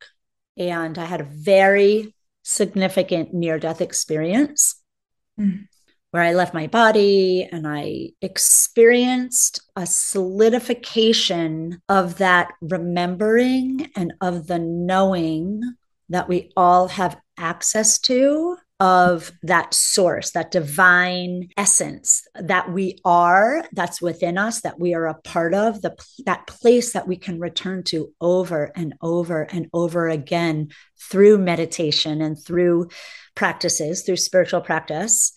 And 0.56 0.98
I 0.98 1.04
had 1.04 1.20
a 1.20 1.28
very 1.28 2.14
significant 2.42 3.34
near 3.34 3.58
death 3.58 3.80
experience. 3.80 4.80
Mm 5.38 5.66
where 6.10 6.22
I 6.22 6.34
left 6.34 6.54
my 6.54 6.66
body 6.66 7.48
and 7.50 7.66
I 7.66 8.10
experienced 8.20 9.60
a 9.76 9.86
solidification 9.86 11.80
of 11.88 12.18
that 12.18 12.52
remembering 12.60 13.90
and 13.94 14.12
of 14.20 14.46
the 14.46 14.58
knowing 14.58 15.62
that 16.08 16.28
we 16.28 16.50
all 16.56 16.88
have 16.88 17.16
access 17.38 17.98
to 18.00 18.56
of 18.80 19.30
that 19.42 19.74
source, 19.74 20.30
that 20.32 20.50
divine 20.50 21.50
essence 21.58 22.26
that 22.34 22.72
we 22.72 22.98
are, 23.04 23.62
that's 23.72 24.00
within 24.00 24.38
us, 24.38 24.62
that 24.62 24.80
we 24.80 24.94
are 24.94 25.06
a 25.06 25.20
part 25.20 25.52
of, 25.52 25.82
the 25.82 25.94
that 26.24 26.46
place 26.46 26.94
that 26.94 27.06
we 27.06 27.16
can 27.16 27.38
return 27.38 27.82
to 27.84 28.10
over 28.22 28.72
and 28.74 28.94
over 29.02 29.42
and 29.42 29.68
over 29.74 30.08
again 30.08 30.70
through 30.98 31.36
meditation 31.36 32.22
and 32.22 32.42
through 32.42 32.88
practices, 33.34 34.02
through 34.02 34.16
spiritual 34.16 34.62
practice 34.62 35.32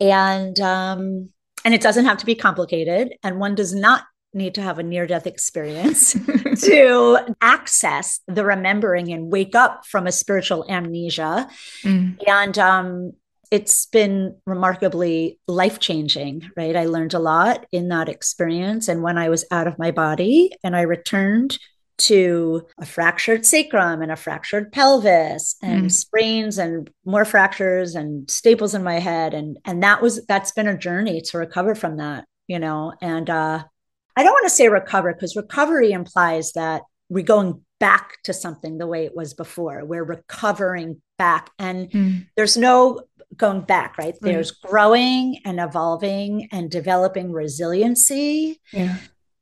and 0.00 0.58
um, 0.60 1.30
and 1.64 1.74
it 1.74 1.80
doesn't 1.80 2.04
have 2.04 2.18
to 2.18 2.26
be 2.26 2.34
complicated 2.34 3.14
and 3.22 3.38
one 3.38 3.54
does 3.54 3.74
not 3.74 4.04
need 4.34 4.54
to 4.54 4.62
have 4.62 4.78
a 4.78 4.82
near 4.82 5.06
death 5.06 5.26
experience 5.26 6.12
to 6.62 7.18
access 7.40 8.20
the 8.28 8.44
remembering 8.44 9.10
and 9.12 9.32
wake 9.32 9.54
up 9.54 9.86
from 9.86 10.06
a 10.06 10.12
spiritual 10.12 10.64
amnesia 10.68 11.48
mm. 11.82 12.16
and 12.26 12.58
um, 12.58 13.12
it's 13.50 13.86
been 13.86 14.36
remarkably 14.44 15.38
life 15.46 15.78
changing, 15.78 16.50
right? 16.56 16.76
I 16.76 16.86
learned 16.86 17.14
a 17.14 17.18
lot 17.18 17.66
in 17.70 17.88
that 17.88 18.08
experience. 18.08 18.88
And 18.88 19.02
when 19.02 19.18
I 19.18 19.28
was 19.28 19.44
out 19.50 19.66
of 19.66 19.78
my 19.78 19.90
body 19.90 20.50
and 20.64 20.74
I 20.74 20.82
returned 20.82 21.58
to 21.98 22.66
a 22.78 22.86
fractured 22.86 23.46
sacrum 23.46 24.02
and 24.02 24.12
a 24.12 24.16
fractured 24.16 24.72
pelvis 24.72 25.56
and 25.62 25.86
mm. 25.86 25.90
sprains 25.90 26.58
and 26.58 26.90
more 27.04 27.24
fractures 27.24 27.94
and 27.94 28.30
staples 28.30 28.74
in 28.74 28.82
my 28.82 28.98
head. 28.98 29.34
And 29.34 29.58
and 29.64 29.82
that 29.82 30.02
was 30.02 30.24
that's 30.26 30.52
been 30.52 30.68
a 30.68 30.76
journey 30.76 31.20
to 31.22 31.38
recover 31.38 31.74
from 31.74 31.96
that 31.96 32.26
you 32.46 32.58
know? 32.58 32.92
And 33.00 33.28
uh 33.28 33.64
i 34.18 34.22
don't 34.22 34.32
want 34.32 34.46
to 34.46 34.54
say 34.54 34.68
recover 34.68 35.12
because 35.12 35.36
recovery 35.36 35.92
implies 35.92 36.52
that 36.52 36.82
we're 37.08 37.24
going 37.24 37.62
back 37.78 38.16
to 38.24 38.32
something 38.32 38.78
the 38.78 38.86
way 38.86 39.04
it 39.04 39.14
was 39.14 39.34
before. 39.34 39.84
We're 39.84 40.02
recovering 40.02 41.02
back. 41.18 41.50
And 41.58 41.90
mm. 41.90 42.26
there's 42.34 42.56
no 42.56 43.02
going 43.36 43.60
back 43.60 43.98
right? 43.98 44.06
right. 44.06 44.18
There's 44.22 44.50
growing 44.50 45.40
and 45.44 45.60
evolving 45.60 46.48
and 46.52 46.70
developing 46.70 47.32
resiliency. 47.32 48.60
Yeah 48.72 48.96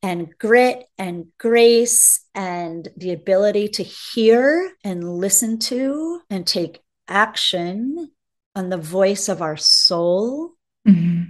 and 0.05 0.37
grit 0.37 0.85
and 0.99 1.25
grace 1.39 2.23
and 2.35 2.89
the 2.95 3.11
ability 3.11 3.67
to 3.67 3.81
hear 3.81 4.71
and 4.83 5.17
listen 5.17 5.57
to 5.57 6.21
and 6.29 6.45
take 6.45 6.79
action 7.07 8.11
on 8.55 8.69
the 8.69 8.77
voice 8.77 9.29
of 9.29 9.41
our 9.41 9.57
soul 9.57 10.51
mm-hmm. 10.87 11.23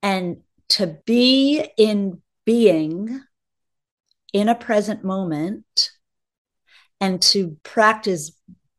and 0.00 0.36
to 0.68 0.96
be 1.04 1.68
in 1.76 2.22
being 2.44 3.20
in 4.32 4.48
a 4.48 4.54
present 4.54 5.02
moment 5.02 5.90
and 7.00 7.20
to 7.20 7.56
practice 7.64 8.30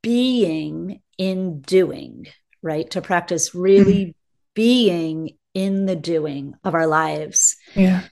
being 0.01 1.01
in 1.17 1.59
doing, 1.59 2.25
right? 2.61 2.89
To 2.91 3.01
practice 3.01 3.53
really 3.53 4.05
mm-hmm. 4.05 4.11
being 4.53 5.37
in 5.53 5.87
the 5.87 5.95
doing 5.97 6.53
of 6.63 6.73
our 6.73 6.87
lives. 6.87 7.57
Yeah. 7.75 8.03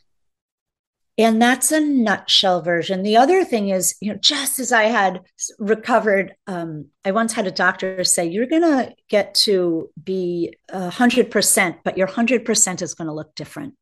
And 1.17 1.39
that's 1.39 1.71
a 1.71 1.79
nutshell 1.79 2.61
version. 2.63 3.03
The 3.03 3.17
other 3.17 3.43
thing 3.43 3.69
is, 3.69 3.95
you 4.01 4.11
know, 4.11 4.19
just 4.19 4.59
as 4.59 4.71
I 4.71 4.85
had 4.85 5.21
recovered, 5.59 6.33
um, 6.47 6.87
I 7.05 7.11
once 7.11 7.33
had 7.33 7.45
a 7.45 7.51
doctor 7.51 8.03
say, 8.03 8.25
You're 8.25 8.47
going 8.47 8.63
to 8.63 8.95
get 9.09 9.35
to 9.35 9.89
be 10.03 10.55
100%, 10.71 11.77
but 11.83 11.97
your 11.97 12.07
100% 12.07 12.81
is 12.81 12.93
going 12.95 13.07
to 13.07 13.13
look 13.13 13.35
different. 13.35 13.75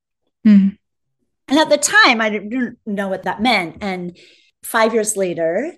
Mm-hmm. 0.45 0.75
And 1.47 1.59
at 1.59 1.69
the 1.69 1.77
time, 1.77 2.21
I 2.21 2.29
didn't 2.29 2.79
know 2.85 3.07
what 3.07 3.23
that 3.23 3.41
meant. 3.41 3.77
And 3.81 4.17
five 4.63 4.93
years 4.93 5.15
later, 5.15 5.73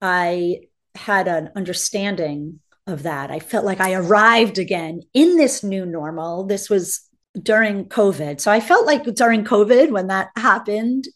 I 0.00 0.60
had 0.94 1.28
an 1.28 1.50
understanding 1.56 2.60
of 2.86 3.02
that. 3.02 3.30
I 3.30 3.40
felt 3.40 3.64
like 3.64 3.80
I 3.80 3.94
arrived 3.94 4.58
again 4.58 5.02
in 5.12 5.36
this 5.36 5.62
new 5.62 5.84
normal. 5.84 6.44
This 6.44 6.70
was 6.70 7.08
during 7.42 7.86
COVID. 7.86 8.40
So 8.40 8.50
I 8.50 8.60
felt 8.60 8.86
like 8.86 9.04
during 9.14 9.44
COVID, 9.44 9.90
when 9.90 10.06
that 10.08 10.30
happened, 10.36 11.08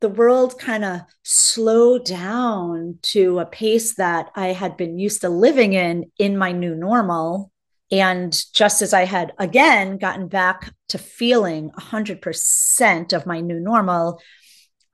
the 0.00 0.08
world 0.08 0.58
kind 0.58 0.84
of 0.84 1.00
slowed 1.22 2.04
down 2.04 2.98
to 3.02 3.38
a 3.38 3.46
pace 3.46 3.94
that 3.96 4.30
I 4.34 4.48
had 4.48 4.76
been 4.76 4.98
used 4.98 5.20
to 5.20 5.28
living 5.28 5.74
in 5.74 6.10
in 6.18 6.38
my 6.38 6.52
new 6.52 6.74
normal. 6.74 7.52
And 7.92 8.32
just 8.54 8.82
as 8.82 8.94
I 8.94 9.04
had 9.04 9.32
again 9.38 9.98
gotten 9.98 10.28
back 10.28 10.72
to 10.88 10.98
feeling 10.98 11.70
100% 11.72 13.12
of 13.12 13.26
my 13.26 13.40
new 13.40 13.60
normal, 13.60 14.20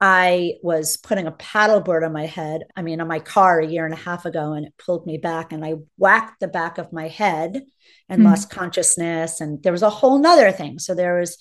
I 0.01 0.55
was 0.63 0.99
putting 0.99 1.27
a 1.27 1.33
paddleboard 1.33 2.05
on 2.05 2.13
my 2.13 2.27
head, 2.27 2.65
I 2.77 2.83
mean, 2.83 3.01
on 3.01 3.09
my 3.09 3.19
car 3.19 3.61
a 3.61 3.67
year 3.67 3.87
and 3.87 3.95
a 3.95 3.99
half 3.99 4.27
ago, 4.27 4.53
and 4.53 4.67
it 4.67 4.75
pulled 4.79 5.07
me 5.07 5.17
back, 5.17 5.53
and 5.53 5.65
I 5.65 5.77
whacked 5.97 6.41
the 6.41 6.49
back 6.49 6.77
of 6.79 6.93
my 6.93 7.09
head 7.09 7.63
and 8.09 8.21
mm-hmm. 8.21 8.29
lost 8.29 8.51
consciousness. 8.51 9.41
And 9.41 9.63
there 9.63 9.73
was 9.73 9.83
a 9.83 9.91
whole 9.91 10.19
nother 10.19 10.53
thing. 10.53 10.79
So 10.79 10.95
there 10.95 11.19
was, 11.19 11.39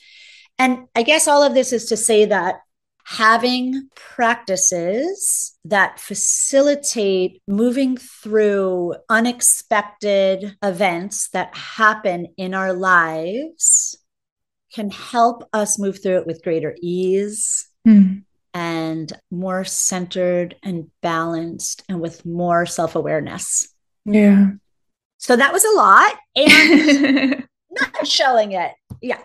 and 0.58 0.88
I 0.96 1.04
guess 1.04 1.28
all 1.28 1.44
of 1.44 1.54
this 1.54 1.74
is 1.74 1.86
to 1.88 1.98
say 1.98 2.26
that 2.26 2.56
having 3.04 3.90
practices 3.96 5.58
that 5.66 6.00
facilitate 6.00 7.42
moving 7.48 7.98
through 7.98 8.96
unexpected 9.10 10.56
events 10.64 11.30
that 11.30 11.56
happen 11.56 12.28
in 12.38 12.54
our 12.54 12.74
lives 12.74 13.96
can 14.74 14.90
help 14.90 15.48
us 15.54 15.78
move 15.78 16.02
through 16.02 16.18
it 16.18 16.26
with 16.26 16.44
greater 16.44 16.76
ease. 16.82 17.68
Mm 17.86 18.24
and 18.56 19.12
more 19.30 19.66
centered 19.66 20.56
and 20.64 20.90
balanced 21.02 21.84
and 21.90 22.00
with 22.00 22.26
more 22.26 22.66
self 22.66 22.96
awareness. 22.96 23.68
Yeah. 24.06 24.52
So 25.18 25.36
that 25.36 25.52
was 25.52 25.66
a 25.66 25.76
lot 25.76 26.16
and 26.36 27.48
not 27.70 28.08
shelling 28.08 28.54
it. 28.54 28.72
Yeah. 29.02 29.20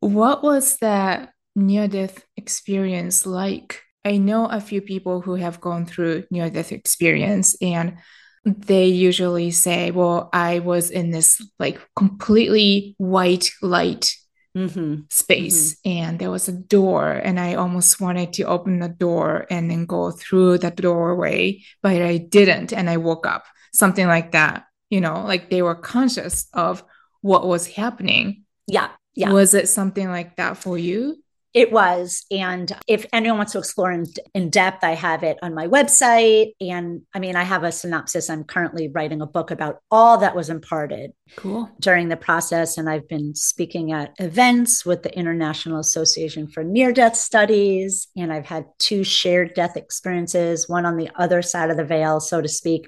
What 0.00 0.44
was 0.44 0.76
that 0.78 1.32
near 1.56 1.88
death 1.88 2.24
experience 2.36 3.26
like? 3.26 3.82
I 4.04 4.18
know 4.18 4.46
a 4.46 4.60
few 4.60 4.80
people 4.80 5.20
who 5.20 5.34
have 5.34 5.60
gone 5.60 5.84
through 5.84 6.24
near 6.30 6.48
death 6.48 6.70
experience 6.70 7.56
and 7.60 7.98
they 8.44 8.86
usually 8.86 9.50
say, 9.50 9.90
Well, 9.90 10.30
I 10.32 10.60
was 10.60 10.92
in 10.92 11.10
this 11.10 11.44
like 11.58 11.80
completely 11.96 12.94
white 12.98 13.50
light 13.62 14.14
mm-hmm. 14.56 15.02
space 15.10 15.74
mm-hmm. 15.74 15.98
and 15.98 16.18
there 16.18 16.30
was 16.30 16.48
a 16.48 16.52
door 16.52 17.12
and 17.12 17.38
I 17.38 17.54
almost 17.54 18.00
wanted 18.00 18.32
to 18.34 18.44
open 18.44 18.80
the 18.80 18.88
door 18.88 19.46
and 19.50 19.70
then 19.70 19.86
go 19.86 20.10
through 20.10 20.58
the 20.58 20.70
doorway, 20.70 21.62
but 21.82 22.00
I 22.00 22.16
didn't 22.16 22.72
and 22.72 22.88
I 22.88 22.96
woke 22.96 23.26
up. 23.26 23.44
Something 23.72 24.06
like 24.06 24.32
that. 24.32 24.64
You 24.88 25.00
know, 25.00 25.24
like 25.24 25.50
they 25.50 25.62
were 25.62 25.74
conscious 25.74 26.46
of 26.52 26.82
what 27.20 27.46
was 27.46 27.66
happening. 27.66 28.44
Yeah. 28.66 28.88
Yeah. 29.14 29.32
Was 29.32 29.52
it 29.52 29.68
something 29.68 30.08
like 30.08 30.36
that 30.36 30.56
for 30.56 30.78
you? 30.78 31.22
It 31.56 31.72
was. 31.72 32.26
And 32.30 32.70
if 32.86 33.06
anyone 33.14 33.38
wants 33.38 33.52
to 33.52 33.58
explore 33.58 33.90
in, 33.90 34.04
in, 34.34 34.50
depth, 34.50 34.84
I 34.84 34.90
have 34.90 35.22
it 35.22 35.38
on 35.40 35.54
my 35.54 35.66
website. 35.66 36.52
And 36.60 37.00
I 37.14 37.18
mean, 37.18 37.34
I 37.34 37.44
have 37.44 37.64
a 37.64 37.72
synopsis. 37.72 38.28
I'm 38.28 38.44
currently 38.44 38.88
writing 38.88 39.22
a 39.22 39.26
book 39.26 39.50
about 39.50 39.78
all 39.90 40.18
that 40.18 40.36
was 40.36 40.50
imparted 40.50 41.12
cool. 41.36 41.70
during 41.80 42.10
the 42.10 42.16
process. 42.18 42.76
And 42.76 42.90
I've 42.90 43.08
been 43.08 43.34
speaking 43.34 43.90
at 43.90 44.12
events 44.18 44.84
with 44.84 45.02
the 45.02 45.18
International 45.18 45.80
Association 45.80 46.46
for 46.46 46.62
Near 46.62 46.92
Death 46.92 47.16
Studies. 47.16 48.08
And 48.18 48.30
I've 48.30 48.44
had 48.44 48.66
two 48.78 49.02
shared 49.02 49.54
death 49.54 49.78
experiences, 49.78 50.68
one 50.68 50.84
on 50.84 50.98
the 50.98 51.08
other 51.14 51.40
side 51.40 51.70
of 51.70 51.78
the 51.78 51.86
veil, 51.86 52.20
so 52.20 52.42
to 52.42 52.48
speak, 52.48 52.86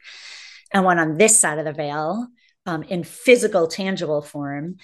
and 0.75 0.85
one 0.85 0.99
on 0.99 1.17
this 1.17 1.39
side 1.39 1.59
of 1.59 1.65
the 1.65 1.73
veil 1.73 2.27
um, 2.67 2.83
in 2.83 3.03
physical, 3.03 3.67
tangible 3.67 4.21
form. 4.21 4.77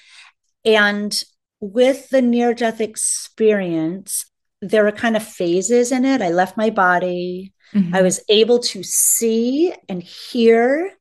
And 0.65 1.23
with 1.65 2.11
the 2.11 2.21
near 2.21 2.53
death 2.53 2.81
experience, 2.81 4.27
there 4.61 4.85
were 4.85 4.93
kind 4.93 5.17
of 5.17 5.23
phases 5.23 5.93
in 5.93 6.05
it. 6.05 6.21
I 6.21 6.29
left 6.29 6.59
my 6.59 6.69
body. 6.69 7.55
Mm-hmm. 7.73 7.95
I 7.95 8.03
was 8.03 8.21
able 8.29 8.59
to 8.59 8.83
see 8.83 9.73
and 9.89 10.03
hear 10.03 10.93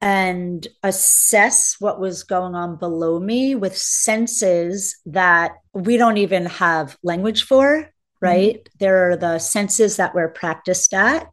and 0.00 0.66
assess 0.82 1.76
what 1.78 2.00
was 2.00 2.22
going 2.22 2.54
on 2.54 2.76
below 2.76 3.20
me 3.20 3.54
with 3.54 3.76
senses 3.76 4.96
that 5.04 5.52
we 5.74 5.98
don't 5.98 6.16
even 6.16 6.46
have 6.46 6.96
language 7.02 7.44
for, 7.44 7.90
right? 8.22 8.54
Mm-hmm. 8.54 8.76
There 8.78 9.10
are 9.10 9.16
the 9.16 9.38
senses 9.38 9.96
that 9.96 10.14
we're 10.14 10.30
practiced 10.30 10.94
at. 10.94 11.28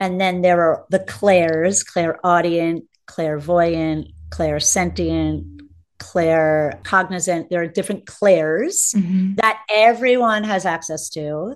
And 0.00 0.20
then 0.20 0.42
there 0.42 0.60
are 0.62 0.84
the 0.90 0.98
clairs, 0.98 1.84
clairaudient, 1.84 2.86
clairvoyant, 3.06 4.08
clairsentient, 4.30 5.60
clair 6.04 6.78
cognizant 6.84 7.48
there 7.48 7.62
are 7.62 7.66
different 7.66 8.06
clairs 8.06 8.92
mm-hmm. 8.96 9.34
that 9.36 9.62
everyone 9.70 10.44
has 10.44 10.66
access 10.66 11.08
to 11.08 11.54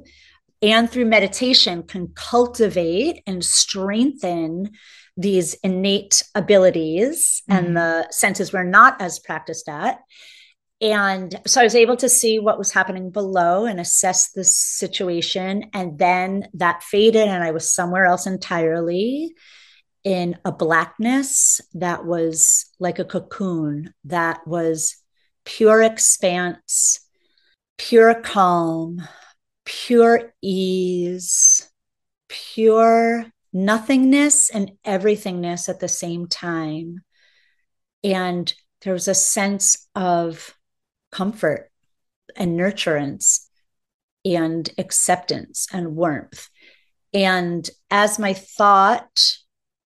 and 0.63 0.91
through 0.91 1.05
meditation 1.05 1.83
can 1.83 2.09
cultivate 2.15 3.23
and 3.27 3.45
strengthen 3.45 4.71
these 5.17 5.55
innate 5.63 6.23
abilities 6.35 7.43
mm-hmm. 7.51 7.67
and 7.67 7.77
the 7.77 8.07
senses 8.11 8.53
we're 8.53 8.63
not 8.63 9.01
as 9.01 9.19
practiced 9.19 9.69
at 9.69 10.01
and 10.81 11.41
so 11.45 11.61
I 11.61 11.65
was 11.65 11.75
able 11.75 11.97
to 11.97 12.09
see 12.09 12.39
what 12.39 12.59
was 12.59 12.73
happening 12.73 13.11
below 13.11 13.67
and 13.67 13.81
assess 13.81 14.31
the 14.31 14.45
situation. 14.45 15.71
And 15.73 15.99
then 15.99 16.49
that 16.55 16.85
faded, 16.85 17.27
and 17.27 17.43
I 17.43 17.51
was 17.51 17.75
somewhere 17.75 18.07
else 18.07 18.29
entirely 18.29 19.35
in 20.09 20.39
a 20.43 20.51
blackness 20.51 21.61
that 21.75 22.07
was 22.07 22.65
like 22.81 22.99
a 22.99 23.05
cocoon, 23.05 23.93
that 24.05 24.41
was 24.47 24.97
pure 25.45 25.83
expanse, 25.83 27.01
pure 27.77 28.15
calm, 28.15 29.07
pure 29.67 30.33
ease, 30.41 31.71
pure 32.27 33.27
nothingness 33.53 34.49
and 34.49 34.73
everythingness 34.83 35.69
at 35.69 35.79
the 35.79 35.89
same 35.89 36.27
time. 36.27 37.05
And 38.03 38.51
there 38.81 38.95
was 38.95 39.09
a 39.09 39.15
sense 39.15 39.89
of 39.95 40.55
comfort 41.13 41.71
and 42.35 42.59
nurturance 42.59 43.41
and 44.25 44.71
acceptance 44.79 45.67
and 45.71 45.97
warmth. 45.97 46.49
And 47.13 47.69
as 47.91 48.19
my 48.19 48.33
thought 48.33 49.37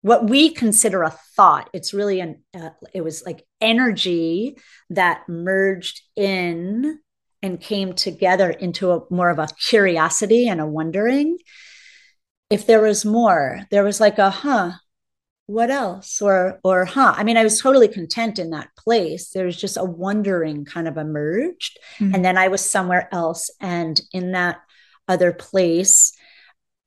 what 0.02 0.28
we 0.28 0.50
consider 0.50 1.02
a 1.02 1.16
thought 1.36 1.70
it's 1.72 1.94
really 1.94 2.20
an 2.20 2.42
uh, 2.54 2.70
it 2.92 3.00
was 3.02 3.24
like 3.24 3.46
energy 3.60 4.56
that 4.90 5.28
merged 5.28 6.02
in 6.16 6.98
and 7.42 7.60
came 7.60 7.92
together 7.92 8.50
into 8.50 8.92
a 8.92 9.00
more 9.10 9.30
of 9.30 9.38
a 9.38 9.48
curiosity 9.68 10.48
and 10.48 10.60
a 10.60 10.66
wondering. 10.66 11.38
If 12.50 12.66
there 12.66 12.80
was 12.80 13.04
more 13.04 13.62
there 13.70 13.84
was 13.84 14.00
like 14.00 14.18
a 14.18 14.30
huh 14.30 14.72
what 15.46 15.70
else? 15.70 16.22
Or 16.22 16.60
or 16.62 16.84
huh. 16.84 17.14
I 17.16 17.24
mean 17.24 17.36
i 17.36 17.42
was 17.42 17.60
totally 17.60 17.88
content 17.88 18.38
in 18.38 18.50
that 18.50 18.68
place. 18.76 19.30
There 19.30 19.44
was 19.46 19.60
just 19.60 19.76
a 19.76 19.84
wondering 19.84 20.64
kind 20.64 20.86
of 20.86 20.96
emerged. 20.96 21.78
Mm-hmm. 21.98 22.14
and 22.14 22.24
then 22.24 22.38
i 22.38 22.48
was 22.48 22.64
somewhere 22.64 23.08
else. 23.12 23.50
And 23.60 24.00
in 24.12 24.32
that 24.32 24.60
other 25.08 25.32
place 25.32 26.12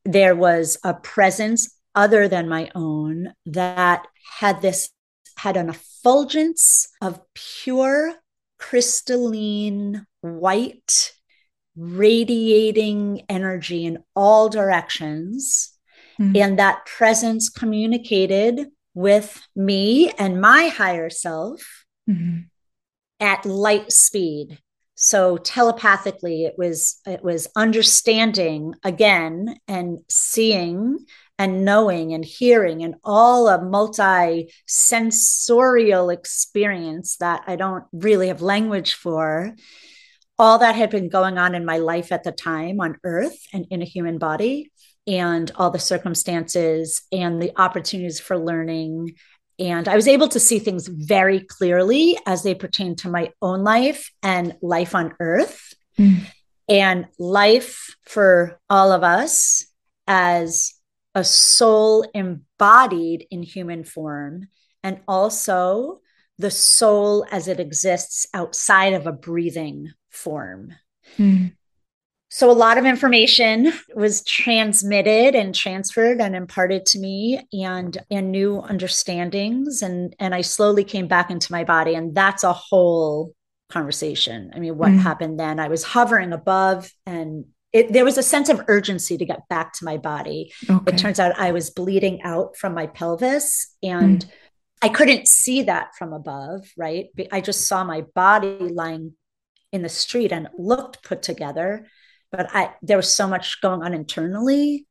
there 0.05 0.35
was 0.35 0.77
a 0.83 0.93
presence 0.93 1.74
other 1.95 2.27
than 2.27 2.49
my 2.49 2.69
own 2.75 3.33
that 3.45 4.05
had 4.39 4.61
this 4.61 4.89
had 5.37 5.57
an 5.57 5.69
effulgence 5.69 6.87
of 7.01 7.19
pure 7.33 8.13
crystalline 8.57 10.05
white 10.21 11.11
radiating 11.75 13.21
energy 13.27 13.85
in 13.85 13.97
all 14.15 14.49
directions 14.49 15.73
mm-hmm. 16.19 16.35
and 16.35 16.57
that 16.57 16.85
presence 16.85 17.49
communicated 17.49 18.67
with 18.93 19.45
me 19.55 20.09
and 20.17 20.39
my 20.39 20.67
higher 20.69 21.09
self 21.09 21.85
mm-hmm. 22.09 22.39
at 23.19 23.45
light 23.45 23.91
speed 23.91 24.57
so 24.95 25.35
telepathically 25.37 26.45
it 26.45 26.55
was 26.57 27.01
it 27.05 27.21
was 27.21 27.47
understanding 27.55 28.73
again 28.83 29.57
and 29.67 29.99
seeing 30.09 30.97
and 31.37 31.65
knowing 31.65 32.13
and 32.13 32.23
hearing 32.23 32.83
and 32.83 32.95
all 33.03 33.47
a 33.47 33.61
multi 33.61 34.51
sensorial 34.67 36.09
experience 36.09 37.17
that 37.17 37.43
I 37.47 37.55
don't 37.55 37.83
really 37.91 38.29
have 38.29 38.41
language 38.41 38.93
for. 38.93 39.53
All 40.37 40.59
that 40.59 40.75
had 40.75 40.89
been 40.89 41.09
going 41.09 41.37
on 41.37 41.55
in 41.55 41.65
my 41.65 41.77
life 41.77 42.11
at 42.11 42.23
the 42.23 42.31
time 42.31 42.81
on 42.81 42.97
earth 43.03 43.37
and 43.53 43.65
in 43.69 43.81
a 43.81 43.85
human 43.85 44.17
body, 44.17 44.71
and 45.07 45.51
all 45.55 45.69
the 45.69 45.79
circumstances 45.79 47.01
and 47.11 47.41
the 47.41 47.51
opportunities 47.59 48.19
for 48.19 48.37
learning. 48.37 49.15
And 49.59 49.87
I 49.87 49.95
was 49.95 50.07
able 50.07 50.27
to 50.29 50.39
see 50.39 50.59
things 50.59 50.87
very 50.87 51.39
clearly 51.39 52.17
as 52.25 52.43
they 52.43 52.53
pertain 52.53 52.95
to 52.97 53.09
my 53.09 53.31
own 53.41 53.63
life 53.63 54.11
and 54.21 54.55
life 54.61 54.93
on 54.95 55.13
earth. 55.19 55.73
Mm. 55.97 56.25
And 56.67 57.05
life 57.19 57.95
for 58.05 58.59
all 58.69 58.91
of 58.91 59.03
us 59.03 59.65
as 60.07 60.73
a 61.15 61.23
soul 61.23 62.05
embodied 62.13 63.25
in 63.31 63.41
human 63.41 63.83
form, 63.83 64.49
and 64.83 64.99
also 65.07 66.01
the 66.37 66.51
soul 66.51 67.25
as 67.31 67.47
it 67.47 67.59
exists 67.59 68.27
outside 68.33 68.93
of 68.93 69.07
a 69.07 69.13
breathing 69.13 69.91
form. 70.09 70.73
Mm. 71.17 71.53
So, 72.29 72.51
a 72.51 72.53
lot 72.53 72.77
of 72.77 72.85
information 72.85 73.71
was 73.95 74.21
transmitted 74.25 75.35
and 75.35 75.55
transferred 75.55 76.19
and 76.19 76.35
imparted 76.35 76.85
to 76.87 76.99
me, 76.99 77.47
and 77.53 77.97
and 78.11 78.31
new 78.31 78.61
understandings, 78.61 79.81
and 79.81 80.13
and 80.19 80.35
I 80.35 80.41
slowly 80.41 80.83
came 80.83 81.07
back 81.07 81.31
into 81.31 81.51
my 81.53 81.63
body, 81.63 81.95
and 81.95 82.13
that's 82.13 82.43
a 82.43 82.51
whole 82.51 83.33
conversation. 83.69 84.51
I 84.53 84.59
mean, 84.59 84.77
what 84.77 84.91
mm. 84.91 84.99
happened 84.99 85.39
then? 85.39 85.59
I 85.59 85.69
was 85.69 85.83
hovering 85.83 86.33
above 86.33 86.91
and 87.05 87.45
it, 87.75 87.91
there 87.91 88.05
was 88.05 88.17
a 88.17 88.23
sense 88.23 88.47
of 88.47 88.61
urgency 88.69 89.17
to 89.17 89.25
get 89.25 89.49
back 89.49 89.73
to 89.73 89.83
my 89.83 89.97
body. 89.97 90.53
Okay. 90.69 90.93
It 90.93 90.97
turns 90.97 91.19
out 91.19 91.37
I 91.37 91.51
was 91.51 91.71
bleeding 91.71 92.21
out 92.21 92.55
from 92.55 92.73
my 92.73 92.87
pelvis 92.87 93.75
and 93.83 94.25
mm. 94.25 94.29
I 94.81 94.87
couldn't 94.87 95.27
see 95.27 95.63
that 95.63 95.89
from 95.97 96.13
above, 96.13 96.65
right? 96.77 97.07
I 97.33 97.41
just 97.41 97.67
saw 97.67 97.83
my 97.83 98.05
body 98.15 98.59
lying 98.59 99.15
in 99.73 99.81
the 99.81 99.89
street 99.89 100.31
and 100.31 100.47
looked 100.57 101.03
put 101.03 101.21
together, 101.21 101.85
but 102.31 102.47
I 102.53 102.73
there 102.81 102.95
was 102.95 103.13
so 103.13 103.27
much 103.27 103.59
going 103.59 103.83
on 103.83 103.93
internally 103.93 104.87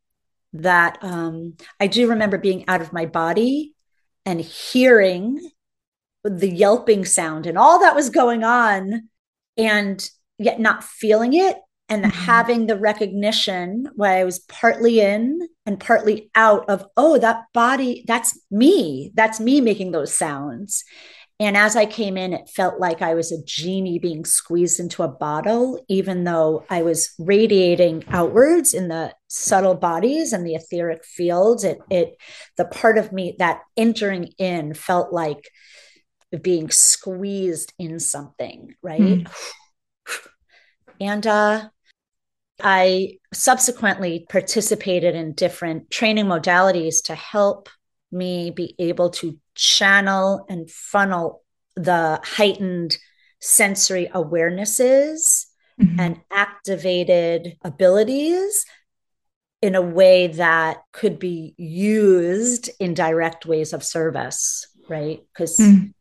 that 0.53 0.99
um, 1.01 1.55
I 1.81 1.87
do 1.87 2.11
remember 2.11 2.37
being 2.37 2.69
out 2.69 2.83
of 2.83 2.93
my 2.93 3.07
body 3.07 3.73
and 4.27 4.43
hearing 4.43 5.41
the 6.23 6.51
yelping 6.51 7.07
sound 7.07 7.47
and 7.47 7.57
all 7.57 7.81
that 7.81 7.95
was 7.95 8.11
going 8.11 8.45
on 8.45 9.09
and 9.57 10.11
yet 10.39 10.61
not 10.61 10.85
feeling 10.85 11.33
it 11.33 11.57
and 11.89 12.05
mm-hmm. 12.05 12.21
having 12.23 12.67
the 12.67 12.79
recognition 12.79 13.89
why 13.95 14.21
I 14.21 14.25
was 14.25 14.39
partly 14.41 15.01
in 15.01 15.47
and 15.67 15.79
partly 15.79 16.31
out 16.35 16.69
of, 16.69 16.87
oh, 16.97 17.19
that 17.19 17.45
body, 17.53 18.05
that's 18.07 18.39
me. 18.51 19.13
That's 19.15 19.41
me 19.41 19.61
making 19.61 19.93
those 19.93 20.17
sounds. 20.17 20.85
And 21.41 21.57
as 21.57 21.75
I 21.75 21.85
came 21.85 22.17
in, 22.17 22.33
it 22.33 22.49
felt 22.49 22.79
like 22.79 23.03
I 23.03 23.15
was 23.15 23.33
a 23.33 23.43
genie 23.43 23.99
being 23.99 24.25
squeezed 24.25 24.79
into 24.79 25.03
a 25.03 25.09
bottle, 25.09 25.85
even 25.89 26.23
though 26.25 26.65
I 26.71 26.83
was 26.83 27.13
radiating 27.19 28.05
outwards 28.09 28.73
in 28.73 28.87
the 28.87 29.13
subtle 29.29 29.75
bodies 29.75 30.33
and 30.33 30.47
the 30.47 30.55
etheric 30.55 31.05
fields. 31.05 31.65
It, 31.65 31.81
it, 31.91 32.17
the 32.57 32.65
part 32.65 32.99
of 32.99 33.13
me 33.13 33.35
that 33.41 33.63
entering 33.77 34.29
in 34.39 34.75
felt 34.75 35.13
like 35.13 35.51
being 36.41 36.71
squeezed 36.71 37.73
in 37.79 37.99
something, 38.01 38.75
right? 38.83 39.01
Mm. 39.01 39.31
And 41.01 41.27
uh, 41.27 41.71
I 42.63 43.19
subsequently 43.33 44.27
participated 44.29 45.15
in 45.15 45.33
different 45.33 45.91
training 45.91 46.27
modalities 46.27 47.03
to 47.05 47.15
help 47.15 47.69
me 48.13 48.51
be 48.51 48.75
able 48.79 49.11
to 49.11 49.39
channel 49.55 50.47
and 50.49 50.71
funnel 50.71 51.43
the 51.77 52.21
heightened 52.23 52.97
sensory 53.41 54.09
awarenesses 54.15 55.47
mm-hmm. 55.81 55.99
and 55.99 56.21
activated 56.31 57.57
abilities 57.63 58.65
in 59.61 59.75
a 59.75 59.83
way 59.83 60.29
that 60.29 60.79
could 60.93 61.19
be 61.19 61.55
used 61.57 62.71
in 62.79 62.95
direct 62.95 63.47
ways 63.47 63.73
of 63.73 63.83
service, 63.83 64.67
right? 64.89 65.21
Because 65.33 65.59
mm. 65.59 65.93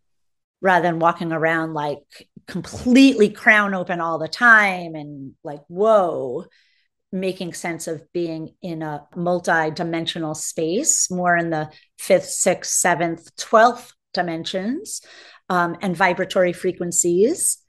rather 0.61 0.83
than 0.83 0.99
walking 0.99 1.31
around 1.31 1.73
like 1.73 2.27
completely 2.47 3.29
crown 3.29 3.73
open 3.73 3.99
all 3.99 4.17
the 4.19 4.27
time 4.27 4.95
and 4.95 5.33
like, 5.43 5.61
whoa, 5.67 6.45
making 7.13 7.53
sense 7.53 7.87
of 7.87 8.01
being 8.11 8.55
in 8.61 8.81
a 8.81 9.05
multi-dimensional 9.15 10.33
space 10.33 11.11
more 11.11 11.37
in 11.37 11.51
the 11.51 11.69
fifth 11.99 12.25
sixth 12.25 12.71
seventh 12.73 13.33
12th 13.37 13.91
dimensions 14.13 15.01
um, 15.49 15.77
and 15.81 15.95
vibratory 15.95 16.51
frequencies 16.51 17.59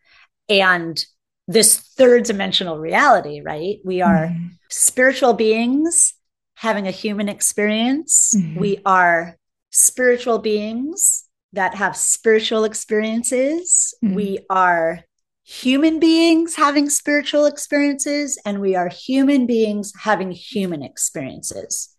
and 0.49 1.05
this 1.47 1.79
third 1.79 2.25
dimensional 2.25 2.79
reality 2.79 3.43
right 3.45 3.77
we 3.85 4.01
are 4.01 4.29
mm-hmm. 4.29 4.47
spiritual 4.71 5.35
beings 5.35 6.15
having 6.55 6.89
a 6.89 6.91
human 6.91 7.29
experience 7.29 8.35
mm-hmm. 8.35 8.59
we 8.59 8.81
are 8.87 9.37
spiritual 9.71 10.39
beings 10.39 11.24
that 11.55 11.75
have 11.75 11.97
spiritual 11.97 12.64
experiences 12.64 13.95
mm-hmm. 14.03 14.14
we 14.14 14.38
are 14.51 15.05
human 15.45 16.01
beings 16.01 16.57
having 16.57 16.88
spiritual 16.88 17.45
experiences 17.45 18.38
and 18.47 18.61
we 18.61 18.75
are 18.75 18.88
human 18.88 19.47
beings 19.47 19.93
having 20.01 20.31
human 20.31 20.83
experiences. 20.83 21.95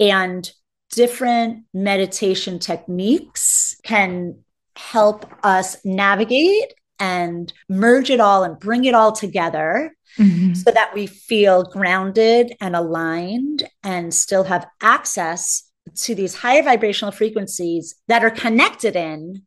And 0.00 0.50
different 0.90 1.64
meditation 1.72 2.58
techniques 2.58 3.76
can 3.84 4.40
help 4.74 5.26
us 5.44 5.76
navigate 5.84 6.74
and 6.98 7.52
merge 7.68 8.10
it 8.10 8.20
all 8.20 8.42
and 8.42 8.58
bring 8.58 8.84
it 8.84 8.94
all 8.94 9.12
together 9.12 9.94
mm-hmm. 10.18 10.54
so 10.54 10.70
that 10.72 10.92
we 10.94 11.06
feel 11.06 11.62
grounded 11.62 12.52
and 12.60 12.74
aligned 12.74 13.68
and 13.84 14.12
still 14.12 14.44
have 14.44 14.66
access 14.80 15.67
to 15.96 16.14
these 16.14 16.36
higher 16.36 16.62
vibrational 16.62 17.12
frequencies 17.12 17.94
that 18.08 18.24
are 18.24 18.30
connected 18.30 18.96
in 18.96 19.42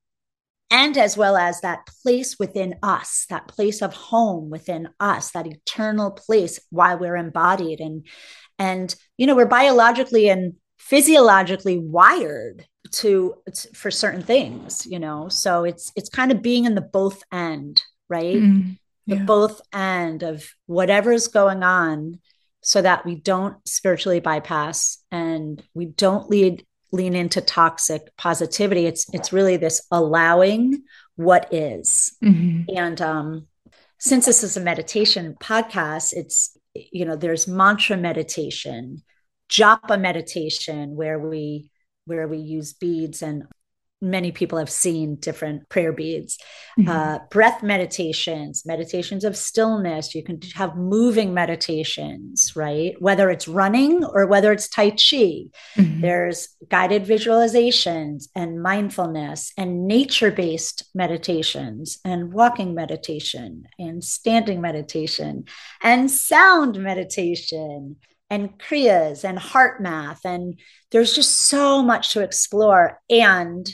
and 0.71 0.97
as 0.97 1.17
well 1.17 1.35
as 1.35 1.59
that 1.61 1.85
place 2.01 2.39
within 2.39 2.75
us, 2.81 3.25
that 3.29 3.49
place 3.49 3.81
of 3.81 3.93
home 3.93 4.49
within 4.49 4.87
us, 5.01 5.31
that 5.31 5.45
eternal 5.45 6.11
place 6.11 6.61
while 6.69 6.97
we're 6.97 7.17
embodied. 7.17 7.81
And, 7.81 8.07
and, 8.57 8.95
you 9.17 9.27
know, 9.27 9.35
we're 9.35 9.45
biologically 9.45 10.29
and 10.29 10.53
physiologically 10.79 11.77
wired 11.77 12.65
to, 12.91 13.35
for 13.73 13.91
certain 13.91 14.23
things, 14.23 14.85
you 14.85 14.97
know, 14.97 15.27
so 15.27 15.65
it's, 15.65 15.91
it's 15.97 16.09
kind 16.09 16.31
of 16.31 16.41
being 16.41 16.63
in 16.63 16.75
the 16.75 16.81
both 16.81 17.21
end, 17.33 17.83
right? 18.09 18.37
Mm, 18.37 18.77
yeah. 19.05 19.15
The 19.17 19.23
both 19.25 19.61
end 19.73 20.23
of 20.23 20.49
whatever's 20.67 21.27
going 21.27 21.63
on 21.63 22.19
so 22.61 22.81
that 22.81 23.05
we 23.05 23.15
don't 23.15 23.55
spiritually 23.67 24.19
bypass 24.19 24.97
and 25.11 25.61
we 25.73 25.85
don't 25.85 26.29
lead 26.29 26.65
lean 26.93 27.15
into 27.15 27.41
toxic 27.41 28.15
positivity 28.17 28.85
it's 28.85 29.07
it's 29.13 29.31
really 29.31 29.57
this 29.57 29.87
allowing 29.91 30.83
what 31.15 31.53
is. 31.53 32.15
Mm-hmm. 32.23 32.75
and 32.75 33.01
um 33.01 33.47
since 33.97 34.25
this 34.25 34.43
is 34.43 34.57
a 34.57 34.61
meditation 34.61 35.35
podcast 35.41 36.13
it's 36.13 36.57
you 36.73 37.05
know 37.05 37.15
there's 37.15 37.47
mantra 37.47 37.97
meditation 37.97 39.03
japa 39.49 39.99
meditation 39.99 40.95
where 40.95 41.19
we 41.19 41.69
where 42.05 42.27
we 42.27 42.37
use 42.37 42.73
beads 42.73 43.21
and 43.21 43.43
many 44.01 44.31
people 44.31 44.57
have 44.57 44.69
seen 44.69 45.15
different 45.15 45.69
prayer 45.69 45.93
beads, 45.93 46.37
mm-hmm. 46.77 46.89
uh, 46.89 47.19
breath 47.29 47.61
meditations, 47.61 48.65
meditations 48.65 49.23
of 49.23 49.37
stillness. 49.37 50.15
You 50.15 50.23
can 50.23 50.39
have 50.55 50.75
moving 50.75 51.33
meditations, 51.33 52.55
right? 52.55 52.99
Whether 52.99 53.29
it's 53.29 53.47
running 53.47 54.03
or 54.03 54.25
whether 54.25 54.51
it's 54.51 54.67
Tai 54.67 54.91
Chi. 54.91 54.95
Mm-hmm. 55.77 56.01
There's 56.01 56.49
guided 56.69 57.05
visualizations 57.05 58.25
and 58.35 58.61
mindfulness 58.61 59.53
and 59.57 59.87
nature 59.87 60.31
based 60.31 60.89
meditations 60.95 61.99
and 62.03 62.33
walking 62.33 62.73
meditation 62.73 63.65
and 63.77 64.03
standing 64.03 64.61
meditation 64.61 65.45
and 65.81 66.09
sound 66.09 66.77
meditation 66.79 67.97
and 68.29 68.57
kriyas 68.57 69.23
and 69.23 69.37
HeartMath 69.37 70.19
and 70.23 70.57
there's 70.91 71.13
just 71.13 71.47
so 71.47 71.83
much 71.83 72.13
to 72.13 72.21
explore 72.21 73.01
and 73.09 73.69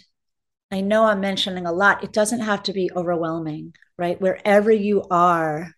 I 0.71 0.81
know 0.81 1.05
I'm 1.05 1.21
mentioning 1.21 1.65
a 1.65 1.71
lot. 1.71 2.03
It 2.03 2.11
doesn't 2.11 2.41
have 2.41 2.63
to 2.63 2.73
be 2.73 2.91
overwhelming, 2.95 3.73
right? 3.97 4.19
Wherever 4.19 4.71
you 4.71 5.03
are, 5.09 5.71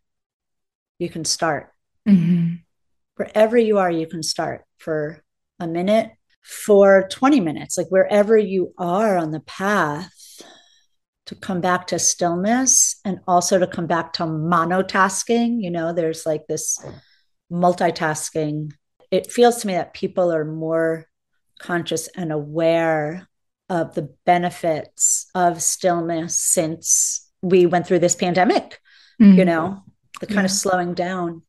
you 0.97 1.09
can 1.09 1.25
start. 1.25 1.71
Mm-hmm. 2.07 2.55
Wherever 3.15 3.57
you 3.57 3.77
are, 3.77 3.91
you 3.91 4.07
can 4.07 4.23
start 4.23 4.63
for 4.77 5.23
a 5.59 5.67
minute, 5.67 6.11
for 6.41 7.07
20 7.11 7.39
minutes, 7.39 7.77
like 7.77 7.87
wherever 7.89 8.37
you 8.37 8.73
are 8.77 9.17
on 9.17 9.31
the 9.31 9.41
path 9.41 10.11
to 11.27 11.35
come 11.35 11.61
back 11.61 11.85
to 11.87 11.99
stillness 11.99 12.99
and 13.05 13.19
also 13.27 13.59
to 13.59 13.67
come 13.67 13.85
back 13.85 14.13
to 14.13 14.23
monotasking. 14.23 15.61
You 15.61 15.69
know, 15.69 15.93
there's 15.93 16.25
like 16.25 16.47
this 16.47 16.79
multitasking. 17.51 18.71
It 19.11 19.31
feels 19.31 19.57
to 19.57 19.67
me 19.67 19.73
that 19.73 19.93
people 19.93 20.31
are 20.31 20.45
more 20.45 21.05
conscious 21.59 22.07
and 22.15 22.31
aware 22.31 23.28
of 23.69 23.95
the 23.95 24.13
benefits 24.25 25.29
of 25.35 25.61
stillness 25.61 26.35
since 26.35 27.29
we 27.41 27.65
went 27.65 27.87
through 27.87 27.99
this 27.99 28.15
pandemic, 28.15 28.79
mm-hmm. 29.21 29.37
you 29.37 29.45
know, 29.45 29.83
the 30.19 30.27
kind 30.27 30.39
yeah. 30.39 30.45
of 30.45 30.51
slowing 30.51 30.93
down. 30.93 31.43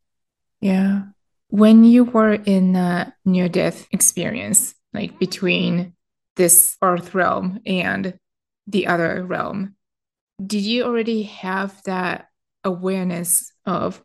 Yeah. 0.61 1.03
When 1.49 1.85
you 1.85 2.05
were 2.05 2.35
in 2.35 2.77
a 2.77 3.15
near 3.25 3.49
death 3.49 3.89
experience, 3.91 4.75
like 4.93 5.19
between 5.19 5.95
this 6.37 6.77
earth 6.83 7.15
realm 7.15 7.61
and 7.67 8.19
the 8.67 8.87
other 8.87 9.25
realm, 9.25 9.75
did 10.45 10.63
you 10.63 10.85
already 10.85 11.25
have 11.25 11.83
that 11.85 12.29
awareness 12.65 13.53
of 13.67 14.03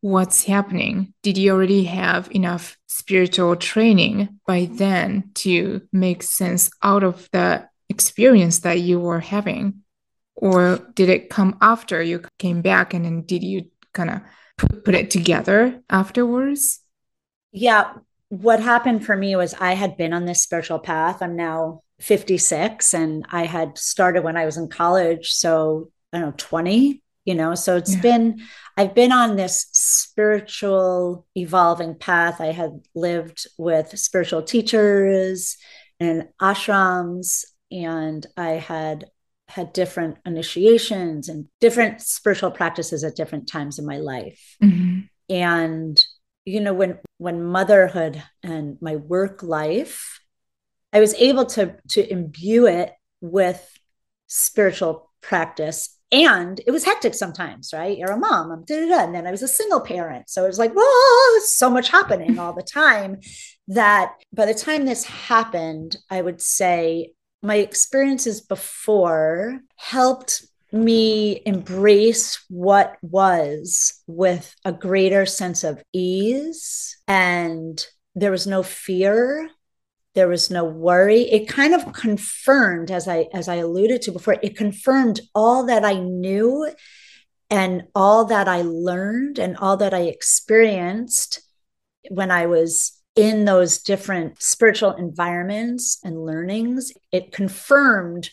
what's 0.00 0.44
happening? 0.44 1.12
Did 1.22 1.38
you 1.38 1.52
already 1.52 1.84
have 1.84 2.28
enough 2.34 2.76
spiritual 2.86 3.56
training 3.56 4.40
by 4.46 4.68
then 4.70 5.30
to 5.36 5.82
make 5.92 6.22
sense 6.22 6.70
out 6.82 7.02
of 7.02 7.28
the 7.32 7.68
experience 7.88 8.60
that 8.60 8.80
you 8.80 9.00
were 9.00 9.20
having? 9.20 9.82
Or 10.36 10.78
did 10.94 11.08
it 11.08 11.30
come 11.30 11.56
after 11.60 12.00
you 12.00 12.22
came 12.38 12.62
back 12.62 12.94
and 12.94 13.04
then 13.04 13.22
did 13.22 13.42
you 13.42 13.70
kind 13.92 14.10
of 14.10 14.20
put, 14.84 14.94
it 14.94 15.10
together 15.10 15.82
afterwards? 15.90 16.80
Yeah. 17.50 17.94
What 18.28 18.60
happened 18.60 19.04
for 19.04 19.16
me 19.16 19.34
was 19.36 19.54
I 19.54 19.72
had 19.72 19.96
been 19.96 20.12
on 20.12 20.26
this 20.26 20.42
spiritual 20.42 20.78
path. 20.78 21.22
I'm 21.22 21.34
now 21.34 21.82
56 22.00 22.94
and 22.94 23.26
I 23.30 23.46
had 23.46 23.78
started 23.78 24.22
when 24.22 24.36
I 24.36 24.44
was 24.44 24.56
in 24.56 24.68
college. 24.68 25.32
So 25.32 25.90
I 26.12 26.18
don't 26.18 26.28
know, 26.28 26.34
20 26.36 27.02
you 27.28 27.34
know 27.34 27.54
so 27.54 27.76
it's 27.76 27.94
yeah. 27.94 28.00
been 28.00 28.40
i've 28.78 28.94
been 28.94 29.12
on 29.12 29.36
this 29.36 29.66
spiritual 29.72 31.26
evolving 31.36 31.94
path 31.94 32.40
i 32.40 32.52
had 32.52 32.80
lived 32.94 33.46
with 33.58 33.96
spiritual 33.98 34.42
teachers 34.42 35.58
and 36.00 36.26
ashrams 36.40 37.44
and 37.70 38.26
i 38.38 38.52
had 38.52 39.04
had 39.46 39.74
different 39.74 40.16
initiations 40.24 41.28
and 41.28 41.46
different 41.60 42.00
spiritual 42.00 42.50
practices 42.50 43.04
at 43.04 43.14
different 43.14 43.46
times 43.46 43.78
in 43.78 43.84
my 43.84 43.98
life 43.98 44.56
mm-hmm. 44.62 45.00
and 45.28 46.06
you 46.46 46.60
know 46.60 46.72
when 46.72 46.98
when 47.18 47.44
motherhood 47.44 48.22
and 48.42 48.78
my 48.80 48.96
work 48.96 49.42
life 49.42 50.18
i 50.94 51.00
was 51.00 51.12
able 51.14 51.44
to 51.44 51.76
to 51.90 52.10
imbue 52.10 52.66
it 52.66 52.94
with 53.20 53.78
spiritual 54.28 55.10
practice 55.20 55.97
and 56.10 56.60
it 56.66 56.70
was 56.70 56.84
hectic 56.84 57.14
sometimes, 57.14 57.70
right? 57.72 57.96
You're 57.96 58.12
a 58.12 58.16
mom, 58.16 58.50
I'm 58.50 58.64
and 58.68 59.14
then 59.14 59.26
I 59.26 59.30
was 59.30 59.42
a 59.42 59.48
single 59.48 59.80
parent. 59.80 60.30
So 60.30 60.44
it 60.44 60.48
was 60.48 60.58
like, 60.58 60.72
whoa, 60.74 61.40
so 61.44 61.68
much 61.68 61.90
happening 61.90 62.38
all 62.38 62.54
the 62.54 62.62
time 62.62 63.18
that 63.68 64.14
by 64.32 64.46
the 64.46 64.54
time 64.54 64.86
this 64.86 65.04
happened, 65.04 65.96
I 66.10 66.22
would 66.22 66.40
say 66.40 67.12
my 67.42 67.56
experiences 67.56 68.40
before 68.40 69.60
helped 69.76 70.46
me 70.72 71.42
embrace 71.46 72.44
what 72.48 72.96
was 73.02 74.02
with 74.06 74.54
a 74.64 74.72
greater 74.72 75.24
sense 75.24 75.64
of 75.64 75.82
ease 75.92 76.96
and 77.06 77.86
there 78.14 78.30
was 78.30 78.46
no 78.46 78.62
fear 78.62 79.48
there 80.18 80.28
was 80.28 80.50
no 80.50 80.64
worry 80.64 81.22
it 81.30 81.46
kind 81.46 81.74
of 81.74 81.92
confirmed 81.92 82.90
as 82.90 83.06
i 83.06 83.26
as 83.32 83.48
i 83.48 83.54
alluded 83.54 84.02
to 84.02 84.10
before 84.10 84.36
it 84.42 84.56
confirmed 84.56 85.20
all 85.32 85.66
that 85.66 85.84
i 85.84 85.94
knew 85.94 86.68
and 87.50 87.84
all 87.94 88.24
that 88.24 88.48
i 88.48 88.62
learned 88.62 89.38
and 89.38 89.56
all 89.58 89.76
that 89.76 89.94
i 89.94 90.00
experienced 90.00 91.40
when 92.10 92.32
i 92.32 92.46
was 92.46 93.00
in 93.14 93.44
those 93.44 93.78
different 93.78 94.42
spiritual 94.42 94.92
environments 94.92 95.98
and 96.02 96.24
learnings 96.24 96.92
it 97.12 97.30
confirmed 97.30 98.30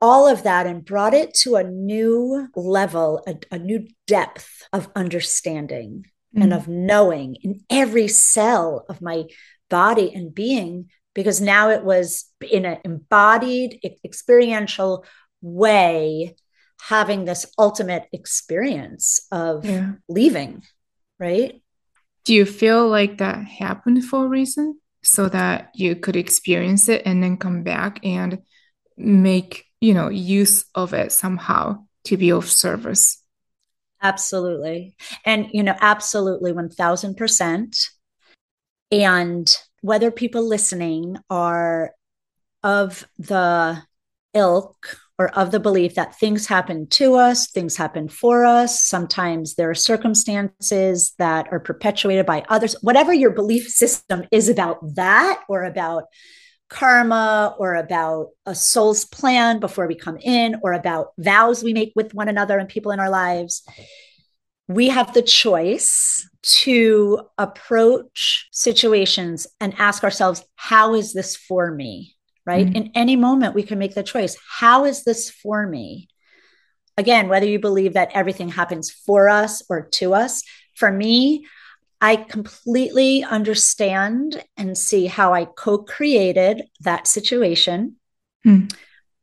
all 0.00 0.26
of 0.26 0.44
that 0.44 0.66
and 0.66 0.84
brought 0.84 1.14
it 1.14 1.34
to 1.34 1.56
a 1.56 1.64
new 1.64 2.48
level, 2.56 3.22
a, 3.26 3.36
a 3.54 3.58
new 3.58 3.86
depth 4.06 4.66
of 4.72 4.88
understanding 4.96 6.06
mm. 6.34 6.42
and 6.42 6.54
of 6.54 6.68
knowing 6.68 7.36
in 7.42 7.60
every 7.68 8.08
cell 8.08 8.86
of 8.88 9.02
my 9.02 9.24
body 9.68 10.12
and 10.14 10.34
being, 10.34 10.90
because 11.20 11.40
now 11.40 11.68
it 11.68 11.84
was 11.84 12.24
in 12.40 12.64
an 12.64 12.78
embodied, 12.82 13.78
experiential 14.02 15.04
way 15.42 16.34
having 16.80 17.26
this 17.26 17.44
ultimate 17.58 18.06
experience 18.10 19.26
of 19.30 19.66
yeah. 19.66 19.92
leaving, 20.08 20.62
right? 21.18 21.62
Do 22.24 22.32
you 22.32 22.46
feel 22.46 22.88
like 22.88 23.18
that 23.18 23.44
happened 23.44 24.02
for 24.04 24.24
a 24.24 24.28
reason 24.28 24.80
so 25.02 25.28
that 25.28 25.70
you 25.74 25.94
could 25.94 26.16
experience 26.16 26.88
it 26.88 27.02
and 27.04 27.22
then 27.22 27.36
come 27.36 27.64
back 27.64 28.00
and 28.02 28.38
make 28.96 29.66
you 29.80 29.94
know 29.94 30.08
use 30.08 30.64
of 30.74 30.92
it 30.92 31.12
somehow 31.12 31.84
to 32.04 32.16
be 32.16 32.30
of 32.30 32.50
service 32.50 33.22
absolutely 34.02 34.94
and 35.24 35.48
you 35.52 35.62
know 35.62 35.74
absolutely 35.80 36.52
1000% 36.52 37.86
and 38.92 39.56
whether 39.80 40.10
people 40.10 40.46
listening 40.46 41.16
are 41.28 41.92
of 42.62 43.06
the 43.18 43.82
ilk 44.34 44.96
or 45.18 45.28
of 45.36 45.50
the 45.50 45.60
belief 45.60 45.94
that 45.96 46.18
things 46.18 46.46
happen 46.46 46.86
to 46.86 47.14
us, 47.14 47.50
things 47.50 47.76
happen 47.76 48.08
for 48.08 48.44
us. 48.44 48.82
Sometimes 48.82 49.54
there 49.54 49.68
are 49.68 49.74
circumstances 49.74 51.12
that 51.18 51.48
are 51.52 51.60
perpetuated 51.60 52.24
by 52.24 52.44
others. 52.48 52.74
Whatever 52.80 53.12
your 53.12 53.30
belief 53.30 53.68
system 53.68 54.24
is 54.30 54.48
about 54.48 54.78
that 54.94 55.42
or 55.48 55.64
about 55.64 56.04
karma 56.70 57.54
or 57.58 57.74
about 57.74 58.28
a 58.46 58.54
soul's 58.54 59.04
plan 59.04 59.58
before 59.58 59.86
we 59.86 59.94
come 59.94 60.16
in 60.16 60.56
or 60.62 60.72
about 60.72 61.08
vows 61.18 61.62
we 61.62 61.74
make 61.74 61.92
with 61.96 62.14
one 62.14 62.28
another 62.28 62.58
and 62.58 62.68
people 62.68 62.92
in 62.92 63.00
our 63.00 63.10
lives 63.10 63.62
we 64.70 64.88
have 64.88 65.12
the 65.12 65.22
choice 65.22 66.28
to 66.42 67.20
approach 67.38 68.48
situations 68.52 69.48
and 69.60 69.74
ask 69.78 70.04
ourselves 70.04 70.44
how 70.54 70.94
is 70.94 71.12
this 71.12 71.36
for 71.36 71.72
me 71.72 72.16
right 72.46 72.66
mm-hmm. 72.66 72.76
in 72.76 72.92
any 72.94 73.16
moment 73.16 73.54
we 73.54 73.64
can 73.64 73.80
make 73.80 73.94
the 73.94 74.02
choice 74.02 74.36
how 74.58 74.84
is 74.84 75.02
this 75.02 75.28
for 75.28 75.66
me 75.66 76.08
again 76.96 77.28
whether 77.28 77.46
you 77.46 77.58
believe 77.58 77.94
that 77.94 78.12
everything 78.14 78.48
happens 78.48 78.90
for 78.90 79.28
us 79.28 79.60
or 79.68 79.88
to 79.90 80.14
us 80.14 80.44
for 80.76 80.90
me 80.90 81.44
I 82.00 82.16
completely 82.16 83.24
understand 83.24 84.42
and 84.56 84.78
see 84.78 85.04
how 85.04 85.34
I 85.34 85.44
co 85.44 85.78
created 85.78 86.62
that 86.80 87.06
situation. 87.06 87.96
Hmm. 88.42 88.68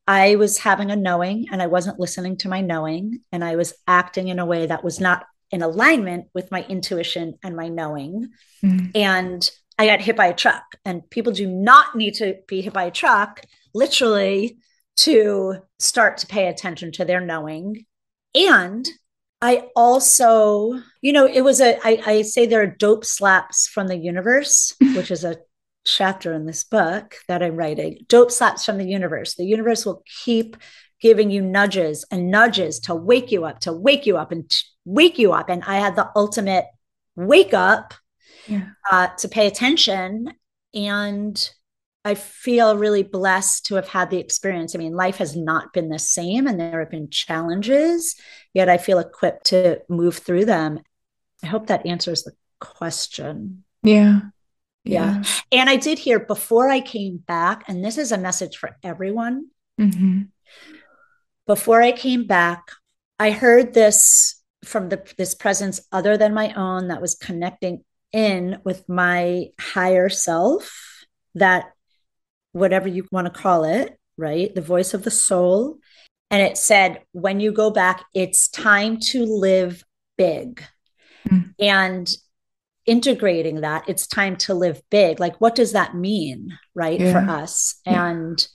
I 0.07 0.35
was 0.35 0.59
having 0.59 0.91
a 0.91 0.95
knowing 0.95 1.47
and 1.51 1.59
I 1.59 1.67
wasn't 1.67 1.99
listening 1.99 2.37
to 2.37 2.49
my 2.49 2.61
knowing, 2.61 3.21
and 3.31 3.43
I 3.43 3.55
was 3.55 3.73
acting 3.87 4.27
in 4.27 4.37
a 4.37 4.45
way 4.45 4.67
that 4.67 4.83
was 4.83 4.99
not 4.99 5.25
in 5.51 5.61
alignment 5.61 6.27
with 6.33 6.51
my 6.51 6.63
intuition 6.63 7.35
and 7.43 7.55
my 7.55 7.67
knowing. 7.69 8.29
Hmm. 8.61 8.87
And 8.95 9.49
I 9.79 9.87
got 9.87 10.01
hit 10.01 10.15
by 10.15 10.27
a 10.27 10.35
truck, 10.35 10.63
and 10.85 11.07
people 11.09 11.31
do 11.31 11.47
not 11.47 11.95
need 11.95 12.15
to 12.15 12.37
be 12.47 12.61
hit 12.61 12.73
by 12.73 12.85
a 12.85 12.91
truck, 12.91 13.41
literally, 13.73 14.57
to 14.97 15.57
start 15.77 16.17
to 16.17 16.27
pay 16.27 16.47
attention 16.47 16.91
to 16.93 17.05
their 17.05 17.21
knowing. 17.21 17.85
And 18.33 18.87
I 19.41 19.69
also, 19.75 20.81
you 21.01 21.13
know, 21.13 21.27
it 21.27 21.41
was 21.41 21.61
a. 21.61 21.77
I, 21.83 22.01
I 22.05 22.21
say 22.23 22.45
there 22.45 22.61
are 22.63 22.67
dope 22.67 23.05
slaps 23.05 23.67
from 23.67 23.87
the 23.87 23.97
universe, 23.97 24.75
which 24.95 25.11
is 25.11 25.23
a 25.23 25.37
chapter 25.85 26.33
in 26.33 26.45
this 26.45 26.63
book 26.63 27.15
that 27.27 27.43
I'm 27.43 27.55
writing. 27.55 27.99
Dope 28.07 28.31
slaps 28.31 28.65
from 28.65 28.77
the 28.77 28.87
universe. 28.87 29.35
The 29.35 29.45
universe 29.45 29.85
will 29.85 30.03
keep 30.23 30.57
giving 31.01 31.29
you 31.29 31.41
nudges 31.41 32.03
and 32.11 32.31
nudges 32.31 32.79
to 32.81 32.95
wake 32.95 33.31
you 33.31 33.45
up, 33.45 33.59
to 33.61 33.71
wake 33.71 34.05
you 34.07 34.17
up 34.17 34.31
and 34.31 34.51
wake 34.87 35.19
you 35.19 35.33
up. 35.33 35.49
And 35.49 35.63
I 35.65 35.77
had 35.77 35.95
the 35.95 36.09
ultimate 36.15 36.65
wake 37.15 37.53
up 37.53 37.93
yeah. 38.47 38.69
uh, 38.89 39.07
to 39.17 39.27
pay 39.27 39.45
attention. 39.47 40.33
And 40.73 41.49
I 42.05 42.15
feel 42.15 42.77
really 42.77 43.03
blessed 43.03 43.65
to 43.65 43.75
have 43.75 43.89
had 43.89 44.09
the 44.09 44.19
experience. 44.19 44.73
I 44.73 44.77
mean, 44.77 44.93
life 44.93 45.17
has 45.17 45.35
not 45.35 45.73
been 45.73 45.89
the 45.89 45.99
same 45.99 46.47
and 46.47 46.57
there 46.57 46.79
have 46.79 46.89
been 46.89 47.09
challenges, 47.09 48.15
yet 48.53 48.69
I 48.69 48.77
feel 48.77 48.99
equipped 48.99 49.47
to 49.47 49.81
move 49.89 50.17
through 50.17 50.45
them. 50.45 50.79
I 51.43 51.47
hope 51.47 51.67
that 51.67 51.85
answers 51.85 52.23
the 52.23 52.31
question. 52.61 53.65
Yeah. 53.83 54.21
Yeah. 54.85 55.21
yeah. 55.21 55.23
And 55.51 55.69
I 55.69 55.75
did 55.75 55.99
hear 55.99 56.19
before 56.19 56.69
I 56.69 56.79
came 56.79 57.17
back, 57.17 57.65
and 57.67 57.83
this 57.83 57.97
is 57.97 58.13
a 58.13 58.17
message 58.17 58.55
for 58.55 58.77
everyone. 58.83 59.47
Mm-hmm. 59.79 60.21
Before 61.45 61.81
I 61.81 61.91
came 61.91 62.25
back, 62.25 62.71
I 63.19 63.31
heard 63.31 63.73
this 63.73 64.36
from 64.65 64.89
the 64.89 65.03
this 65.17 65.35
presence 65.35 65.79
other 65.91 66.17
than 66.17 66.33
my 66.33 66.53
own 66.53 66.87
that 66.87 67.01
was 67.01 67.15
connecting 67.15 67.83
in 68.11 68.59
with 68.63 68.87
my 68.89 69.47
higher 69.59 70.09
self 70.09 71.05
that 71.35 71.71
whatever 72.51 72.87
you 72.87 73.05
want 73.11 73.31
to 73.31 73.41
call 73.41 73.63
it, 73.63 73.99
right? 74.17 74.53
The 74.53 74.61
voice 74.61 74.93
of 74.93 75.03
the 75.03 75.11
soul. 75.11 75.77
And 76.29 76.41
it 76.41 76.57
said, 76.57 77.03
when 77.11 77.39
you 77.39 77.51
go 77.51 77.69
back, 77.69 78.03
it's 78.13 78.49
time 78.49 78.99
to 79.11 79.23
live 79.23 79.83
big. 80.17 80.63
Mm. 81.29 81.53
And 81.59 82.09
integrating 82.85 83.61
that, 83.61 83.87
it's 83.87 84.07
time 84.07 84.35
to 84.37 84.53
live 84.53 84.81
big. 84.89 85.19
Like, 85.19 85.39
what 85.39 85.55
does 85.55 85.73
that 85.73 85.95
mean, 85.95 86.57
right, 86.73 86.99
yeah. 86.99 87.11
for 87.11 87.31
us? 87.31 87.79
Yeah. 87.85 88.09
And 88.09 88.47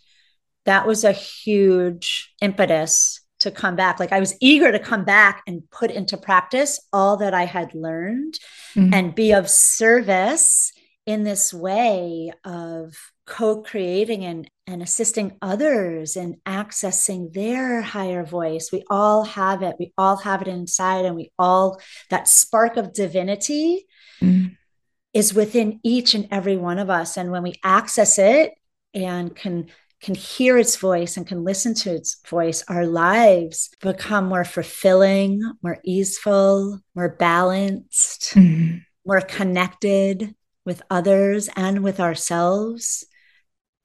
that 0.65 0.87
was 0.87 1.05
a 1.05 1.13
huge 1.13 2.35
impetus 2.41 3.21
to 3.43 3.51
come 3.51 3.77
back. 3.77 4.01
Like, 4.01 4.13
I 4.13 4.21
was 4.21 4.37
eager 4.41 4.73
to 4.73 4.79
come 4.79 5.05
back 5.05 5.43
and 5.47 5.69
put 5.71 5.91
into 5.91 6.17
practice 6.17 6.81
all 6.93 7.17
that 7.19 7.35
I 7.35 7.45
had 7.45 7.75
learned 7.75 8.39
mm. 8.75 8.93
and 8.95 9.15
be 9.15 9.33
of 9.33 9.51
service 9.51 10.73
in 11.07 11.25
this 11.25 11.53
way 11.53 12.33
of 12.45 12.95
co-creating 13.27 14.25
and, 14.25 14.49
and 14.67 14.83
assisting 14.83 15.37
others 15.43 16.17
in 16.17 16.37
accessing 16.47 17.33
their 17.33 17.81
higher 17.81 18.25
voice 18.25 18.71
we 18.73 18.83
all 18.91 19.25
have 19.25 19.63
it 19.63 19.77
we 19.79 19.93
all 19.97 20.17
have 20.17 20.43
it 20.43 20.49
inside 20.49 21.05
and 21.05 21.15
we 21.15 21.31
all 21.39 21.81
that 22.11 22.27
spark 22.27 22.77
of 22.77 22.93
divinity 22.93 23.87
mm. 24.21 24.55
is 25.15 25.33
within 25.33 25.79
each 25.85 26.15
and 26.15 26.27
every 26.33 26.57
one 26.57 26.79
of 26.79 26.91
us 26.91 27.17
and 27.17 27.31
when 27.31 27.45
we 27.45 27.55
access 27.63 28.19
it 28.19 28.53
and 28.93 29.35
can 29.35 29.67
can 30.03 30.15
hear 30.15 30.59
its 30.59 30.77
voice 30.77 31.17
and 31.17 31.27
can 31.27 31.45
listen 31.45 31.75
to 31.75 31.95
its 31.95 32.21
voice 32.27 32.65
our 32.69 32.87
lives 32.87 33.71
become 33.81 34.27
more 34.27 34.45
fulfilling 34.45 35.41
more 35.63 35.79
easeful 35.85 36.81
more 36.95 37.11
balanced 37.11 38.35
mm. 38.35 38.83
more 39.07 39.21
connected 39.21 40.35
with 40.65 40.83
others 40.91 41.49
and 41.57 41.83
with 41.83 42.01
ourselves 42.01 43.05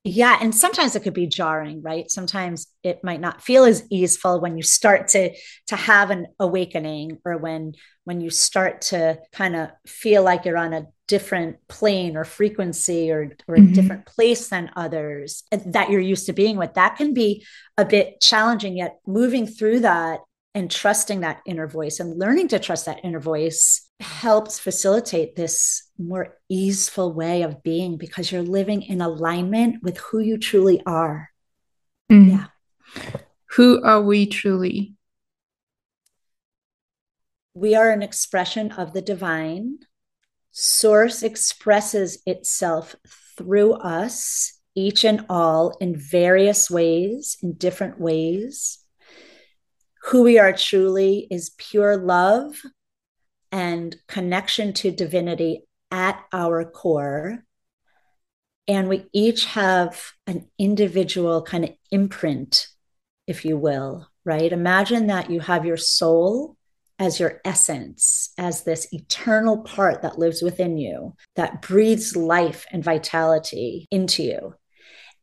yeah 0.07 0.37
and 0.41 0.53
sometimes 0.55 0.95
it 0.95 1.03
could 1.03 1.13
be 1.13 1.27
jarring 1.27 1.81
right 1.81 2.09
sometimes 2.09 2.67
it 2.83 3.03
might 3.03 3.19
not 3.19 3.41
feel 3.41 3.63
as 3.63 3.85
easeful 3.91 4.39
when 4.39 4.57
you 4.57 4.63
start 4.63 5.07
to 5.09 5.33
to 5.67 5.75
have 5.75 6.09
an 6.09 6.27
awakening 6.39 7.17
or 7.25 7.37
when 7.37 7.73
when 8.05 8.21
you 8.21 8.29
start 8.29 8.81
to 8.81 9.17
kind 9.31 9.55
of 9.55 9.69
feel 9.85 10.23
like 10.23 10.45
you're 10.45 10.57
on 10.57 10.73
a 10.73 10.87
different 11.07 11.57
plane 11.67 12.17
or 12.17 12.23
frequency 12.23 13.11
or 13.11 13.35
or 13.47 13.55
mm-hmm. 13.55 13.71
a 13.71 13.75
different 13.75 14.05
place 14.05 14.49
than 14.49 14.71
others 14.75 15.43
that 15.65 15.89
you're 15.89 16.01
used 16.01 16.25
to 16.25 16.33
being 16.33 16.57
with 16.57 16.73
that 16.73 16.95
can 16.95 17.13
be 17.13 17.45
a 17.77 17.85
bit 17.85 18.19
challenging 18.21 18.77
yet 18.77 18.99
moving 19.05 19.45
through 19.47 19.79
that 19.79 20.19
and 20.53 20.71
trusting 20.71 21.21
that 21.21 21.41
inner 21.45 21.67
voice 21.67 21.99
and 21.99 22.17
learning 22.17 22.47
to 22.47 22.59
trust 22.59 22.85
that 22.85 22.99
inner 23.03 23.19
voice 23.19 23.86
helps 23.99 24.59
facilitate 24.59 25.35
this 25.35 25.89
more 25.97 26.37
easeful 26.49 27.13
way 27.13 27.41
of 27.41 27.63
being 27.63 27.97
because 27.97 28.31
you're 28.31 28.41
living 28.43 28.83
in 28.83 29.01
alignment 29.01 29.81
with 29.81 29.97
who 29.97 30.19
you 30.19 30.37
truly 30.37 30.81
are. 30.85 31.29
Mm. 32.11 32.29
Yeah. 32.31 32.45
Who 33.51 33.81
are 33.83 34.01
we 34.01 34.27
truly? 34.27 34.95
We 37.53 37.73
are 37.73 37.89
an 37.89 38.03
expression 38.03 38.71
of 38.73 38.93
the 38.93 39.01
divine. 39.01 39.79
Source 40.51 41.23
expresses 41.23 42.21
itself 42.25 42.95
through 43.35 43.73
us 43.73 44.53
each 44.75 45.03
and 45.03 45.25
all 45.27 45.75
in 45.81 45.95
various 45.95 46.69
ways, 46.69 47.35
in 47.41 47.53
different 47.53 47.99
ways. 47.99 48.77
Who 50.03 50.21
we 50.21 50.37
are 50.37 50.53
truly 50.53 51.27
is 51.31 51.55
pure 51.57 51.97
love 51.97 52.61
and 53.57 53.95
connection 54.07 54.71
to 54.71 54.91
divinity 54.91 55.63
at 55.89 56.23
our 56.31 56.63
core. 56.63 57.43
And 58.67 58.87
we 58.87 59.07
each 59.11 59.45
have 59.45 59.99
an 60.27 60.47
individual 60.59 61.41
kind 61.41 61.63
of 61.63 61.71
imprint, 61.89 62.67
if 63.25 63.45
you 63.45 63.57
will, 63.57 64.07
right? 64.23 64.51
Imagine 64.51 65.07
that 65.07 65.31
you 65.31 65.39
have 65.39 65.65
your 65.65 65.77
soul 65.77 66.55
as 66.99 67.19
your 67.19 67.41
essence, 67.43 68.31
as 68.37 68.63
this 68.63 68.93
eternal 68.93 69.63
part 69.63 70.03
that 70.03 70.19
lives 70.19 70.43
within 70.43 70.77
you, 70.77 71.15
that 71.35 71.63
breathes 71.63 72.15
life 72.15 72.67
and 72.71 72.83
vitality 72.83 73.87
into 73.89 74.21
you. 74.21 74.53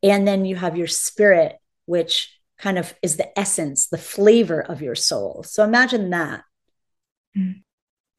And 0.03 0.27
then 0.27 0.45
you 0.45 0.57
have 0.57 0.77
your 0.77 0.89
spirit, 0.89 1.57
which 1.87 2.37
kind 2.59 2.79
of 2.79 2.95
is 3.01 3.17
the 3.17 3.39
essence, 3.39 3.87
the 3.87 3.99
flavor 3.99 4.61
of 4.61 4.83
your 4.83 4.97
soul. 4.97 5.45
So 5.47 5.63
imagine 5.63 6.11
that. 6.11 6.43
Mm. 7.39 7.61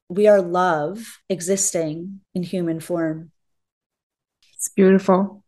We 0.10 0.28
are 0.28 0.42
love 0.42 1.20
existing 1.30 2.22
in 2.34 2.44
human 2.44 2.80
form. 2.80 3.32
It's 4.54 4.70
beautiful. 4.70 5.44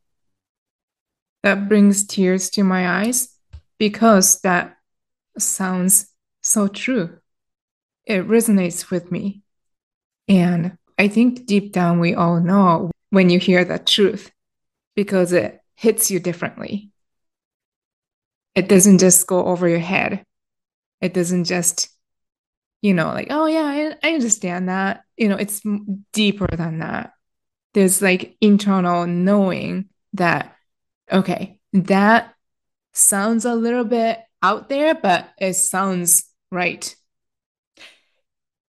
That 1.43 1.69
brings 1.69 2.05
tears 2.05 2.49
to 2.51 2.63
my 2.63 3.01
eyes 3.01 3.29
because 3.77 4.41
that 4.41 4.77
sounds 5.37 6.13
so 6.41 6.67
true 6.67 7.19
it 8.07 8.27
resonates 8.27 8.89
with 8.89 9.11
me. 9.11 9.41
And 10.27 10.77
I 10.97 11.09
think 11.09 11.45
deep 11.45 11.73
down, 11.73 11.99
we 11.99 12.15
all 12.15 12.39
know 12.39 12.89
when 13.09 13.29
you 13.29 13.37
hear 13.37 13.63
that 13.65 13.85
truth 13.85 14.31
because 14.95 15.33
it 15.33 15.59
hits 15.75 16.09
you 16.09 16.19
differently. 16.19 16.89
It 18.55 18.67
doesn't 18.67 18.97
just 18.97 19.27
go 19.27 19.45
over 19.45 19.67
your 19.67 19.79
head. 19.79 20.23
It 21.01 21.13
doesn't 21.13 21.43
just, 21.43 21.89
you 22.81 22.93
know, 22.93 23.07
like, 23.07 23.27
oh, 23.29 23.45
yeah, 23.47 23.63
I, 23.63 24.07
I 24.07 24.13
understand 24.13 24.69
that. 24.69 25.03
You 25.15 25.29
know, 25.29 25.37
it's 25.37 25.61
deeper 26.13 26.47
than 26.55 26.79
that. 26.79 27.13
There's 27.73 28.01
like 28.01 28.37
internal 28.41 29.05
knowing 29.07 29.89
that, 30.13 30.55
okay, 31.11 31.59
that 31.73 32.33
sounds 32.93 33.45
a 33.45 33.55
little 33.55 33.83
bit 33.83 34.19
out 34.41 34.69
there, 34.69 34.95
but 34.95 35.29
it 35.39 35.53
sounds 35.53 36.23
right 36.51 36.95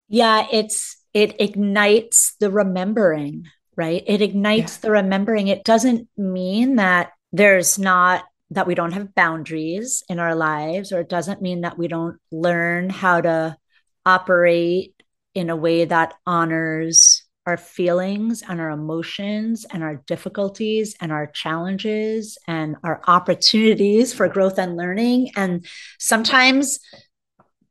yeah 0.07 0.45
it's 0.51 0.97
it 1.13 1.39
ignites 1.39 2.35
the 2.39 2.51
remembering 2.51 3.45
right 3.75 4.03
it 4.07 4.21
ignites 4.21 4.77
yeah. 4.77 4.81
the 4.81 4.91
remembering 4.91 5.47
it 5.47 5.63
doesn't 5.63 6.07
mean 6.17 6.75
that 6.75 7.11
there's 7.31 7.79
not 7.79 8.23
that 8.51 8.67
we 8.67 8.75
don't 8.75 8.93
have 8.93 9.15
boundaries 9.15 10.03
in 10.07 10.19
our 10.19 10.35
lives 10.35 10.91
or 10.91 11.01
it 11.01 11.09
doesn't 11.09 11.41
mean 11.41 11.61
that 11.61 11.77
we 11.77 11.87
don't 11.87 12.17
learn 12.31 12.89
how 12.89 13.19
to 13.19 13.57
operate 14.05 14.93
in 15.33 15.49
a 15.49 15.55
way 15.55 15.85
that 15.85 16.13
honors 16.25 17.23
our 17.45 17.57
feelings 17.57 18.41
and 18.47 18.59
our 18.59 18.71
emotions 18.71 19.65
and 19.71 19.83
our 19.83 19.97
difficulties 20.07 20.95
and 20.99 21.11
our 21.11 21.27
challenges 21.27 22.37
and 22.47 22.75
our 22.83 23.01
opportunities 23.07 24.13
for 24.13 24.27
growth 24.27 24.57
and 24.57 24.75
learning. 24.75 25.29
And 25.35 25.65
sometimes 25.99 26.79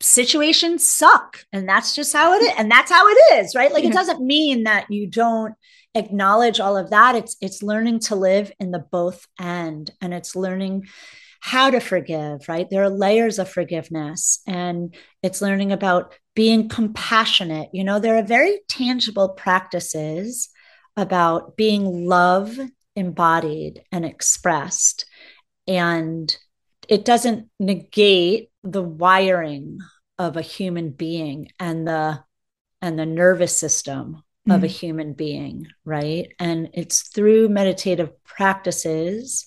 situations 0.01 0.87
suck 0.87 1.45
and 1.53 1.69
that's 1.69 1.95
just 1.95 2.13
how 2.13 2.35
it 2.35 2.43
is 2.43 2.53
and 2.59 2.71
that's 2.71 2.91
how 2.91 3.07
it 3.09 3.19
is 3.35 3.55
right? 3.55 3.73
Like 3.73 3.85
it 3.85 3.93
doesn't 3.93 4.21
mean 4.21 4.65
that 4.65 4.91
you 4.91 5.07
don't 5.07 5.55
acknowledge 5.95 6.61
all 6.61 6.77
of 6.77 6.91
that. 6.91 7.15
It's 7.15 7.37
it's 7.41 7.63
learning 7.63 8.01
to 8.01 8.15
live 8.15 8.53
in 8.61 8.71
the 8.71 8.85
both 8.91 9.27
end 9.41 9.91
and 10.01 10.13
it's 10.13 10.37
learning 10.37 10.87
how 11.45 11.69
to 11.69 11.79
forgive 11.79 12.49
right 12.49 12.71
there 12.71 12.83
are 12.83 12.89
layers 12.89 13.39
of 13.39 13.47
forgiveness 13.47 14.41
and 14.47 14.95
it's 15.23 15.43
learning 15.43 15.73
about 15.73 16.15
being 16.35 16.71
compassionate 16.71 17.69
you 17.75 17.85
know 17.85 17.99
there 17.99 18.17
are 18.17 18.23
very 18.23 18.61
tangible 18.67 19.29
practices 19.29 20.49
about 20.97 21.55
being 21.55 22.07
love 22.07 22.59
embodied 22.97 23.83
and 23.93 24.07
expressed 24.07 25.05
and 25.69 26.35
it 26.89 27.05
doesn't 27.05 27.51
negate 27.61 28.49
the 28.63 28.83
wiring 28.83 29.81
of 30.19 30.39
a 30.39 30.43
human 30.43 30.89
being 30.89 31.51
and 31.61 31.87
the 31.87 32.25
and 32.81 32.99
the 32.99 33.05
nervous 33.05 33.57
system 33.59 34.23
mm. 34.49 34.55
of 34.55 34.65
a 34.65 34.67
mm. 34.67 34.71
human 34.71 35.13
being 35.13 35.67
right 35.85 36.33
and 36.39 36.71
it's 36.73 37.11
through 37.11 37.51
meditative 37.51 38.11
practices 38.25 39.47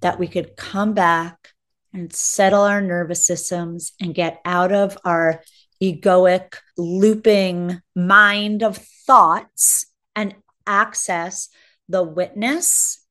that 0.00 0.18
we 0.18 0.28
could 0.28 0.56
come 0.56 0.94
back 0.94 1.52
and 1.92 2.12
settle 2.12 2.62
our 2.62 2.80
nervous 2.80 3.26
systems 3.26 3.92
and 4.00 4.14
get 4.14 4.40
out 4.44 4.72
of 4.72 4.98
our 5.04 5.42
egoic 5.82 6.56
looping 6.76 7.80
mind 7.94 8.62
of 8.62 8.76
thoughts 9.06 9.86
and 10.14 10.34
access 10.66 11.48
the 11.88 12.02
witness 12.02 13.04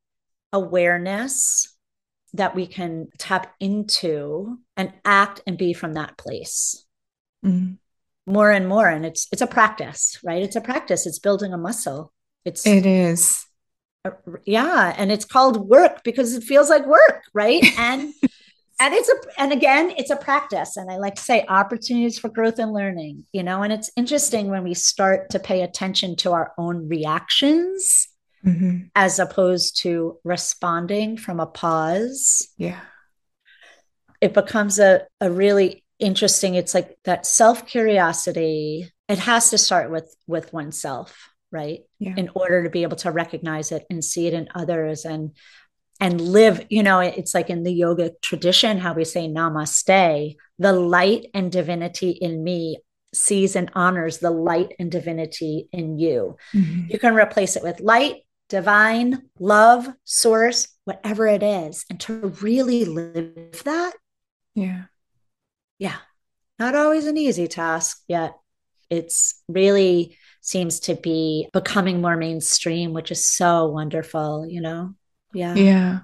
awareness 0.52 1.76
that 2.34 2.56
we 2.56 2.68
can 2.68 3.08
tap 3.18 3.54
into 3.60 4.58
and 4.76 4.92
act 5.04 5.42
and 5.48 5.58
be 5.58 5.74
from 5.74 5.94
that 5.94 6.18
place. 6.18 6.86
Mm-hmm. 7.46 7.74
more 8.26 8.50
and 8.50 8.68
more. 8.68 8.90
And 8.90 9.06
it's 9.06 9.28
it's 9.32 9.42
a 9.42 9.48
practice 9.48 10.18
right? 10.24 10.42
It's 10.42 10.56
a 10.56 10.62
practice. 10.62 11.06
It's 11.06 11.20
building 11.20 11.54
a 11.54 11.58
muscle. 11.58 12.12
It's 12.44 12.66
it 12.66 12.86
is 12.86 13.46
yeah 14.46 14.94
and 14.98 15.12
it's 15.12 15.26
called 15.26 15.68
work 15.68 16.04
because 16.04 16.34
it 16.34 16.44
feels 16.44 16.70
like 16.70 16.86
work 16.86 17.24
right 17.34 17.64
and 17.78 18.14
and 18.80 18.94
it's 18.94 19.10
a 19.10 19.42
and 19.42 19.52
again 19.52 19.94
it's 19.98 20.12
a 20.12 20.16
practice 20.16 20.78
and 20.78 20.92
i 20.92 20.98
like 20.98 21.16
to 21.16 21.22
say 21.22 21.46
opportunities 21.48 22.20
for 22.20 22.30
growth 22.30 22.60
and 22.60 22.74
learning 22.74 23.26
you 23.32 23.44
know 23.44 23.64
and 23.64 23.72
it's 23.74 23.90
interesting 23.96 24.50
when 24.50 24.64
we 24.64 24.74
start 24.74 25.30
to 25.30 25.40
pay 25.40 25.62
attention 25.62 26.16
to 26.16 26.32
our 26.32 26.54
own 26.58 26.88
reactions 26.88 28.10
mm-hmm. 28.46 28.78
as 28.96 29.20
opposed 29.20 29.82
to 29.82 30.18
responding 30.24 31.18
from 31.18 31.40
a 31.40 31.46
pause. 31.46 32.48
Yeah. 32.58 32.80
It 34.22 34.34
becomes 34.34 34.80
a, 34.80 35.06
a 35.20 35.32
really 35.32 35.84
interesting, 36.00 36.56
it's 36.56 36.74
like 36.74 36.98
that 37.06 37.26
self 37.26 37.66
curiosity. 37.68 38.92
It 39.08 39.20
has 39.20 39.50
to 39.52 39.58
start 39.58 39.92
with 39.92 40.16
with 40.26 40.52
oneself, 40.54 41.30
right? 41.56 41.80
Yeah. 42.00 42.16
In 42.18 42.30
order 42.36 42.64
to 42.64 42.70
be 42.70 42.84
able 42.84 42.98
to 42.98 43.12
recognize 43.12 43.72
it 43.72 43.86
and 43.90 44.04
see 44.04 44.28
it 44.28 44.34
in 44.34 44.50
others 44.54 45.06
and 45.06 45.32
and 46.02 46.20
live, 46.20 46.66
you 46.70 46.84
know, 46.84 47.00
it's 47.00 47.34
like 47.34 47.50
in 47.50 47.64
the 47.64 47.72
yoga 47.72 48.12
tradition, 48.22 48.80
how 48.80 48.94
we 48.94 49.06
say 49.06 49.30
namaste, 49.30 50.36
the 50.60 50.74
light 50.74 51.28
and 51.34 51.50
divinity 51.50 52.10
in 52.10 52.44
me 52.44 52.80
sees 53.14 53.56
and 53.56 53.72
honors 53.76 54.18
the 54.18 54.30
light 54.30 54.74
and 54.78 54.92
divinity 54.92 55.70
in 55.72 55.98
you. 55.98 56.36
Mm-hmm. 56.54 56.92
You 56.92 57.00
can 57.00 57.16
replace 57.16 57.56
it 57.56 57.64
with 57.64 57.80
light, 57.80 58.24
divine, 58.50 59.30
love, 59.40 59.88
source, 60.04 60.68
whatever 60.84 61.28
it 61.28 61.44
is, 61.44 61.86
and 61.90 61.98
to 62.02 62.28
really 62.42 62.84
live 62.84 63.62
that. 63.64 63.94
Yeah. 64.54 64.84
Yeah. 65.80 65.98
Not 66.60 66.76
always 66.76 67.08
an 67.08 67.18
easy 67.18 67.48
task, 67.48 68.04
yet 68.08 68.36
it's 68.90 69.42
really 69.48 70.18
seems 70.46 70.80
to 70.82 70.96
be 70.96 71.50
becoming 71.54 72.02
more 72.02 72.16
mainstream, 72.16 72.94
which 72.94 73.12
is 73.12 73.26
so 73.26 73.68
wonderful, 73.68 74.46
you 74.48 74.62
know? 74.62 74.94
Yeah. 75.34 75.56
Yeah. 75.56 76.00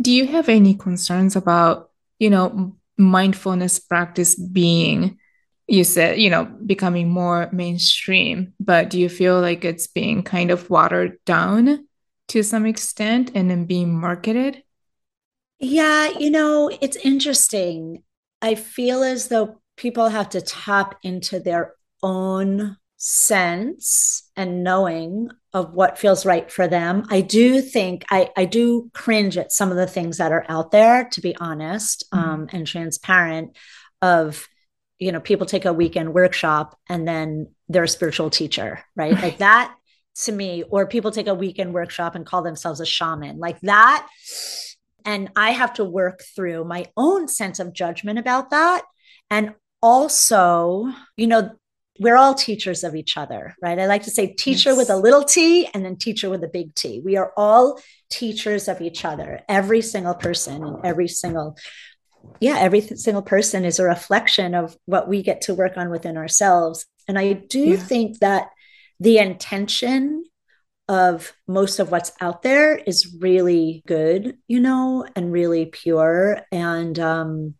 Do 0.00 0.10
you 0.10 0.26
have 0.26 0.48
any 0.48 0.74
concerns 0.74 1.36
about, 1.36 1.90
you 2.18 2.30
know, 2.30 2.76
mindfulness 2.96 3.78
practice 3.78 4.34
being 4.34 5.18
you 5.66 5.84
said 5.84 6.18
you 6.18 6.28
know 6.28 6.44
becoming 6.66 7.08
more 7.08 7.48
mainstream 7.50 8.52
but 8.60 8.90
do 8.90 8.98
you 9.00 9.08
feel 9.08 9.40
like 9.40 9.64
it's 9.64 9.86
being 9.86 10.22
kind 10.22 10.50
of 10.50 10.68
watered 10.68 11.16
down 11.24 11.86
to 12.28 12.42
some 12.42 12.66
extent 12.66 13.30
and 13.34 13.50
then 13.50 13.64
being 13.64 13.98
marketed 13.98 14.62
yeah 15.60 16.10
you 16.18 16.30
know 16.30 16.70
it's 16.82 16.96
interesting 16.96 18.02
i 18.42 18.54
feel 18.54 19.02
as 19.02 19.28
though 19.28 19.60
people 19.76 20.08
have 20.08 20.28
to 20.28 20.42
tap 20.42 20.98
into 21.02 21.40
their 21.40 21.72
own 22.02 22.76
sense 23.02 24.30
and 24.36 24.62
knowing 24.62 25.30
of 25.54 25.72
what 25.72 25.98
feels 25.98 26.26
right 26.26 26.52
for 26.52 26.68
them. 26.68 27.06
I 27.08 27.22
do 27.22 27.62
think 27.62 28.04
i 28.10 28.28
i 28.36 28.44
do 28.44 28.90
cringe 28.92 29.38
at 29.38 29.52
some 29.52 29.70
of 29.70 29.78
the 29.78 29.86
things 29.86 30.18
that 30.18 30.32
are 30.32 30.44
out 30.50 30.70
there 30.70 31.08
to 31.12 31.20
be 31.22 31.34
honest 31.36 32.04
mm-hmm. 32.12 32.28
um, 32.28 32.48
and 32.52 32.66
transparent 32.66 33.56
of 34.02 34.46
you 34.98 35.12
know 35.12 35.20
people 35.20 35.46
take 35.46 35.64
a 35.64 35.72
weekend 35.72 36.12
workshop 36.12 36.78
and 36.90 37.08
then 37.08 37.48
they're 37.70 37.84
a 37.84 37.88
spiritual 37.88 38.28
teacher 38.28 38.84
right? 38.94 39.14
Like 39.14 39.38
that 39.38 39.74
to 40.24 40.32
me 40.32 40.64
or 40.64 40.86
people 40.86 41.10
take 41.10 41.26
a 41.26 41.34
weekend 41.34 41.72
workshop 41.72 42.14
and 42.14 42.26
call 42.26 42.42
themselves 42.42 42.80
a 42.80 42.86
shaman. 42.86 43.38
Like 43.38 43.58
that 43.62 44.06
and 45.06 45.30
i 45.36 45.52
have 45.52 45.72
to 45.72 45.84
work 45.84 46.22
through 46.36 46.64
my 46.64 46.84
own 46.98 47.28
sense 47.28 47.60
of 47.60 47.72
judgment 47.72 48.18
about 48.18 48.50
that. 48.50 48.82
And 49.30 49.54
also 49.80 50.92
you 51.16 51.26
know 51.26 51.52
we're 52.00 52.16
all 52.16 52.34
teachers 52.34 52.82
of 52.82 52.96
each 52.96 53.18
other, 53.18 53.54
right? 53.60 53.78
I 53.78 53.86
like 53.86 54.04
to 54.04 54.10
say 54.10 54.32
teacher 54.32 54.70
yes. 54.70 54.78
with 54.78 54.90
a 54.90 54.96
little 54.96 55.22
t 55.22 55.68
and 55.74 55.84
then 55.84 55.96
teacher 55.96 56.30
with 56.30 56.42
a 56.42 56.48
big 56.48 56.74
T. 56.74 57.02
We 57.04 57.16
are 57.16 57.32
all 57.36 57.78
teachers 58.08 58.68
of 58.68 58.80
each 58.80 59.04
other, 59.04 59.42
every 59.48 59.82
single 59.82 60.14
person 60.14 60.64
and 60.64 60.84
every 60.84 61.08
single 61.08 61.56
yeah, 62.40 62.58
every 62.58 62.80
single 62.80 63.22
person 63.22 63.64
is 63.64 63.78
a 63.78 63.84
reflection 63.84 64.54
of 64.54 64.76
what 64.86 65.08
we 65.08 65.22
get 65.22 65.42
to 65.42 65.54
work 65.54 65.76
on 65.76 65.90
within 65.90 66.16
ourselves. 66.16 66.86
And 67.08 67.18
I 67.18 67.32
do 67.34 67.60
yeah. 67.60 67.76
think 67.76 68.18
that 68.18 68.48
the 68.98 69.18
intention 69.18 70.24
of 70.88 71.32
most 71.46 71.78
of 71.78 71.90
what's 71.90 72.12
out 72.20 72.42
there 72.42 72.76
is 72.76 73.16
really 73.20 73.82
good, 73.86 74.38
you 74.48 74.60
know, 74.60 75.06
and 75.14 75.32
really 75.32 75.66
pure. 75.66 76.40
And 76.50 76.98
um 76.98 77.54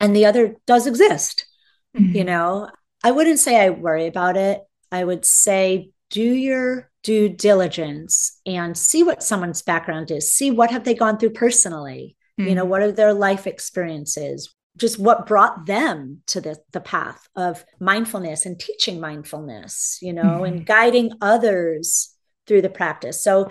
and 0.00 0.16
the 0.16 0.24
other 0.24 0.56
does 0.66 0.86
exist, 0.86 1.46
mm-hmm. 1.94 2.16
you 2.16 2.24
know. 2.24 2.70
I 3.06 3.10
wouldn't 3.12 3.38
say 3.38 3.60
I 3.60 3.70
worry 3.70 4.06
about 4.06 4.36
it. 4.36 4.62
I 4.90 5.04
would 5.04 5.24
say 5.24 5.90
do 6.10 6.22
your 6.22 6.90
due 7.02 7.28
diligence 7.28 8.40
and 8.46 8.76
see 8.76 9.02
what 9.02 9.22
someone's 9.22 9.62
background 9.62 10.10
is. 10.10 10.32
See 10.32 10.50
what 10.50 10.70
have 10.70 10.84
they 10.84 10.94
gone 10.94 11.18
through 11.18 11.30
personally 11.30 12.16
mm-hmm. 12.38 12.48
you 12.48 12.54
know 12.54 12.62
mm-hmm. 12.62 12.70
what 12.70 12.82
are 12.82 12.92
their 12.92 13.14
life 13.14 13.46
experiences 13.46 14.54
just 14.76 14.98
what 14.98 15.26
brought 15.26 15.64
them 15.64 16.20
to 16.26 16.40
the, 16.40 16.58
the 16.72 16.80
path 16.80 17.28
of 17.34 17.64
mindfulness 17.80 18.46
and 18.46 18.58
teaching 18.58 19.00
mindfulness 19.00 19.98
you 20.02 20.12
know 20.12 20.22
mm-hmm. 20.22 20.44
and 20.44 20.66
guiding 20.66 21.12
others 21.20 22.14
through 22.46 22.62
the 22.62 22.68
practice 22.68 23.22
so 23.22 23.50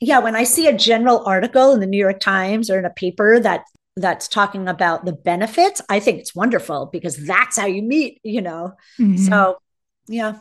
yeah 0.00 0.18
when 0.18 0.36
i 0.36 0.44
see 0.44 0.66
a 0.66 0.76
general 0.76 1.24
article 1.26 1.72
in 1.72 1.80
the 1.80 1.86
new 1.86 1.98
york 1.98 2.20
times 2.20 2.70
or 2.70 2.78
in 2.78 2.84
a 2.84 2.90
paper 2.90 3.38
that 3.38 3.64
that's 4.00 4.28
talking 4.28 4.68
about 4.68 5.04
the 5.04 5.12
benefits 5.12 5.80
i 5.88 6.00
think 6.00 6.18
it's 6.18 6.34
wonderful 6.34 6.86
because 6.86 7.16
that's 7.26 7.56
how 7.56 7.66
you 7.66 7.82
meet 7.82 8.20
you 8.22 8.40
know 8.40 8.72
mm-hmm. 8.98 9.16
so 9.16 9.58
yeah 10.06 10.38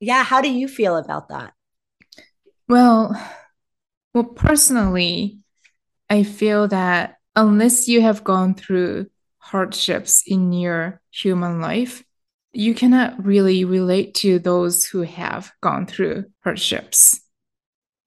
yeah 0.00 0.24
how 0.24 0.40
do 0.40 0.50
you 0.50 0.68
feel 0.68 0.96
about 0.96 1.28
that 1.28 1.52
well 2.68 3.14
well 4.14 4.24
personally 4.24 5.40
I 6.10 6.24
feel 6.24 6.66
that 6.68 7.18
unless 7.36 7.86
you 7.86 8.02
have 8.02 8.24
gone 8.24 8.54
through 8.54 9.06
hardships 9.38 10.24
in 10.26 10.52
your 10.52 11.00
human 11.12 11.60
life, 11.60 12.02
you 12.52 12.74
cannot 12.74 13.24
really 13.24 13.64
relate 13.64 14.14
to 14.14 14.40
those 14.40 14.84
who 14.84 15.02
have 15.02 15.52
gone 15.60 15.86
through 15.86 16.24
hardships. 16.42 17.20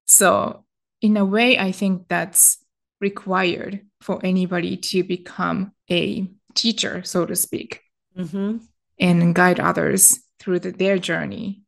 So, 0.06 0.66
in 1.02 1.16
a 1.16 1.24
way, 1.24 1.58
I 1.58 1.72
think 1.72 2.10
that's 2.10 2.58
required 3.00 3.86
for 4.04 4.20
anybody 4.24 4.78
to 4.78 5.04
become 5.04 5.72
a 5.90 6.28
teacher, 6.54 7.04
so 7.04 7.26
to 7.26 7.36
speak, 7.36 7.82
mm-hmm. 8.18 8.58
and 9.00 9.36
guide 9.36 9.60
others 9.60 10.20
through 10.40 10.60
the, 10.60 10.72
their 10.72 10.98
journey. 10.98 11.62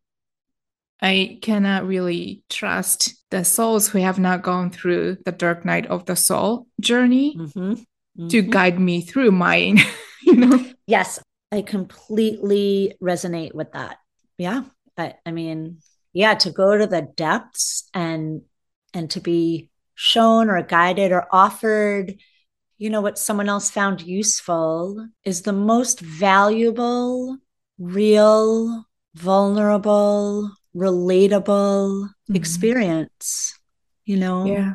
I 1.02 1.40
cannot 1.42 1.88
really 1.88 2.44
trust 2.50 3.16
the 3.30 3.44
souls 3.44 3.88
who 3.88 4.00
have 4.00 4.20
not 4.20 4.44
gone 4.44 4.70
through 4.70 5.18
the 5.26 5.32
dark 5.32 5.66
night 5.66 5.86
of 5.88 6.06
the 6.06 6.16
soul 6.16 6.68
journey 6.80 7.36
mm-hmm. 7.38 7.74
Mm-hmm. 7.74 8.28
to 8.28 8.42
guide 8.42 8.80
me 8.80 9.02
through 9.02 9.32
mine. 9.32 9.80
you 10.24 10.36
know? 10.36 10.66
Yes, 10.88 11.20
I 11.52 11.62
completely 11.62 12.96
resonate 13.02 13.54
with 13.54 13.72
that. 13.74 13.98
Yeah. 14.38 14.64
I, 14.98 15.16
I 15.26 15.32
mean, 15.32 15.80
yeah, 16.14 16.36
to 16.36 16.52
go 16.52 16.78
to 16.78 16.88
the 16.88 17.02
depths 17.02 17.90
and 17.94 18.42
and 18.94 19.10
to 19.12 19.20
be 19.20 19.70
shown 19.96 20.50
or 20.50 20.62
guided 20.62 21.12
or 21.12 21.28
offered 21.32 22.16
you 22.78 22.90
know 22.90 23.00
what 23.00 23.18
someone 23.18 23.48
else 23.48 23.70
found 23.70 24.02
useful 24.02 25.08
is 25.24 25.42
the 25.42 25.54
most 25.54 26.02
valuable 26.02 27.38
real 27.80 28.86
vulnerable 29.16 30.52
relatable 30.76 32.04
mm-hmm. 32.04 32.36
experience, 32.36 33.58
you 34.06 34.18
know? 34.18 34.46
Yeah. 34.46 34.74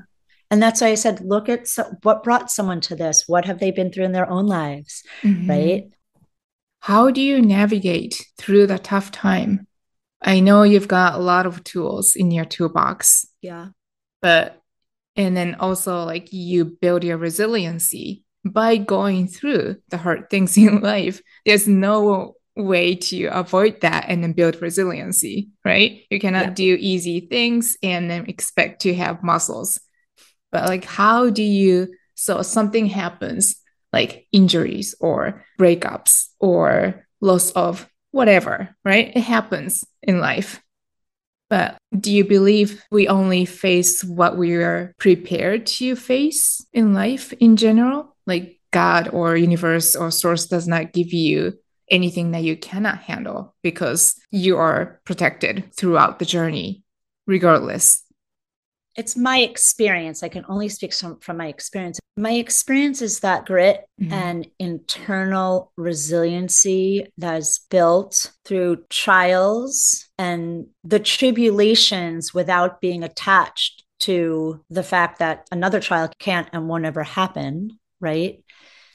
And 0.50 0.60
that's 0.60 0.80
why 0.80 0.88
I 0.88 0.94
said, 0.94 1.20
look 1.20 1.48
at 1.48 1.68
so, 1.68 1.84
what 2.02 2.24
brought 2.24 2.50
someone 2.50 2.80
to 2.82 2.96
this. 2.96 3.24
What 3.28 3.44
have 3.44 3.60
they 3.60 3.70
been 3.70 3.92
through 3.92 4.06
in 4.06 4.12
their 4.12 4.28
own 4.28 4.46
lives? 4.46 5.04
Mm-hmm. 5.22 5.50
Right. 5.50 5.90
How 6.80 7.10
do 7.10 7.20
you 7.20 7.40
navigate 7.40 8.26
through 8.38 8.66
the 8.66 8.78
tough 8.78 9.12
time? 9.12 9.66
I 10.22 10.40
know 10.40 10.64
you've 10.64 10.88
got 10.88 11.14
a 11.14 11.18
lot 11.18 11.46
of 11.46 11.62
tools 11.62 12.16
in 12.16 12.30
your 12.30 12.44
toolbox. 12.44 13.26
Yeah. 13.42 13.68
But, 14.22 14.59
and 15.16 15.36
then 15.36 15.56
also 15.56 16.04
like 16.04 16.32
you 16.32 16.64
build 16.64 17.04
your 17.04 17.18
resiliency 17.18 18.24
by 18.44 18.76
going 18.76 19.28
through 19.28 19.76
the 19.88 19.98
hard 19.98 20.30
things 20.30 20.56
in 20.56 20.80
life. 20.80 21.20
There's 21.44 21.68
no 21.68 22.36
way 22.56 22.94
to 22.94 23.26
avoid 23.26 23.80
that 23.80 24.06
and 24.08 24.22
then 24.22 24.32
build 24.32 24.61
resiliency, 24.61 25.48
right? 25.64 26.02
You 26.11 26.20
cannot 26.20 26.44
yeah. 26.44 26.54
do 26.54 26.76
easy 26.78 27.20
things 27.20 27.76
and 27.82 28.11
then 28.11 28.26
expect 28.26 28.82
to 28.82 28.94
have 28.94 29.22
muscles. 29.22 29.78
But 30.52 30.66
like, 30.66 30.84
how 30.84 31.30
do 31.30 31.42
you, 31.42 31.94
so 32.14 32.42
something 32.42 32.86
happens 32.86 33.56
like 33.92 34.26
injuries 34.32 34.94
or 35.00 35.44
breakups 35.58 36.26
or 36.38 37.06
loss 37.20 37.50
of 37.52 37.88
whatever, 38.11 38.74
right? 38.84 39.12
It 39.14 39.22
happens 39.22 39.84
in 40.02 40.20
life. 40.20 40.61
But 41.51 41.76
do 41.98 42.12
you 42.12 42.24
believe 42.24 42.82
we 42.92 43.09
only 43.09 43.44
face 43.44 44.03
what 44.05 44.38
we 44.38 44.55
are 44.55 44.94
prepared 44.98 45.66
to 45.66 45.96
face 45.96 46.64
in 46.72 46.94
life 46.94 47.32
in 47.34 47.57
general? 47.57 48.16
Like 48.26 48.61
God 48.72 49.09
or 49.12 49.36
universe 49.36 49.96
or 49.96 50.12
source 50.12 50.46
does 50.46 50.68
not 50.68 50.92
give 50.92 51.12
you 51.12 51.59
anything 51.90 52.30
that 52.30 52.44
you 52.44 52.57
cannot 52.57 53.01
handle 53.01 53.55
because 53.64 54.14
you 54.30 54.57
are 54.59 55.01
protected 55.05 55.74
throughout 55.74 56.20
the 56.20 56.24
journey, 56.24 56.84
regardless. 57.26 58.05
It's 58.97 59.16
my 59.16 59.38
experience. 59.38 60.22
I 60.22 60.28
can 60.28 60.45
only 60.49 60.68
speak 60.68 60.93
from, 60.93 61.18
from 61.20 61.36
my 61.36 61.47
experience. 61.47 61.99
My 62.16 62.32
experience 62.32 63.03
is 63.03 63.20
that 63.20 63.47
grit 63.47 63.84
mm-hmm. 64.01 64.12
and 64.12 64.49
internal 64.59 65.72
resiliency 65.76 67.07
that 67.18 67.38
is 67.38 67.61
built 67.70 68.32
through 68.45 68.84
trials 68.91 70.09
and 70.18 70.66
the 70.84 70.99
tribulations 70.99 72.34
without 72.34 72.80
being 72.80 73.05
attached 73.05 73.84
to 74.01 74.64
the 74.70 74.82
fact 74.82 75.18
that 75.20 75.47
another 75.53 75.80
trial 75.80 76.11
can't 76.18 76.49
and 76.53 76.68
won't 76.68 76.84
ever 76.84 77.03
happen, 77.03 77.78
right? 78.01 78.43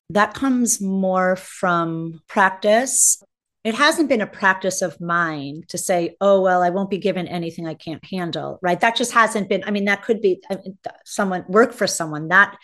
that 0.09 0.33
comes 0.33 0.81
more 0.81 1.35
from 1.35 2.21
practice. 2.27 3.21
It 3.65 3.73
hasn't 3.73 4.09
been 4.09 4.21
a 4.21 4.27
practice 4.27 4.83
of 4.83 5.01
mine 5.01 5.63
to 5.69 5.77
say, 5.79 6.15
oh, 6.21 6.39
well, 6.39 6.61
I 6.61 6.69
won't 6.69 6.91
be 6.91 6.99
given 6.99 7.27
anything 7.27 7.67
I 7.67 7.73
can't 7.73 8.05
handle, 8.05 8.59
right? 8.61 8.79
That 8.79 8.95
just 8.95 9.11
hasn't 9.11 9.49
been, 9.49 9.63
I 9.65 9.71
mean, 9.71 9.85
that 9.85 10.03
could 10.03 10.21
be 10.21 10.39
I 10.51 10.57
mean, 10.57 10.77
someone 11.03 11.45
work 11.49 11.73
for 11.73 11.87
someone 11.87 12.27
that 12.27 12.55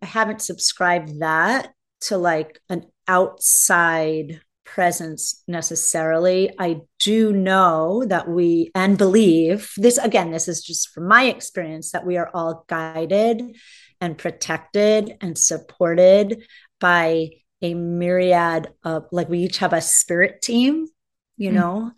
I 0.00 0.06
haven't 0.06 0.42
subscribed 0.42 1.20
that 1.20 1.72
to 2.02 2.18
like 2.18 2.60
an 2.68 2.84
outside 3.08 4.40
presence 4.64 5.42
necessarily. 5.48 6.50
I 6.56 6.82
do 7.00 7.32
know 7.32 8.04
that 8.06 8.28
we 8.28 8.70
and 8.76 8.96
believe 8.96 9.72
this 9.76 9.98
again, 9.98 10.30
this 10.30 10.46
is 10.46 10.62
just 10.62 10.90
from 10.90 11.08
my 11.08 11.24
experience 11.24 11.90
that 11.90 12.06
we 12.06 12.16
are 12.16 12.30
all 12.32 12.64
guided 12.68 13.56
and 14.00 14.16
protected 14.16 15.16
and 15.20 15.36
supported 15.36 16.44
by 16.78 17.30
a 17.64 17.74
myriad 17.74 18.68
of 18.84 19.06
like 19.10 19.28
we 19.30 19.38
each 19.38 19.58
have 19.58 19.72
a 19.72 19.80
spirit 19.80 20.42
team, 20.42 20.86
you 21.36 21.50
mm 21.50 21.54
know. 21.54 21.92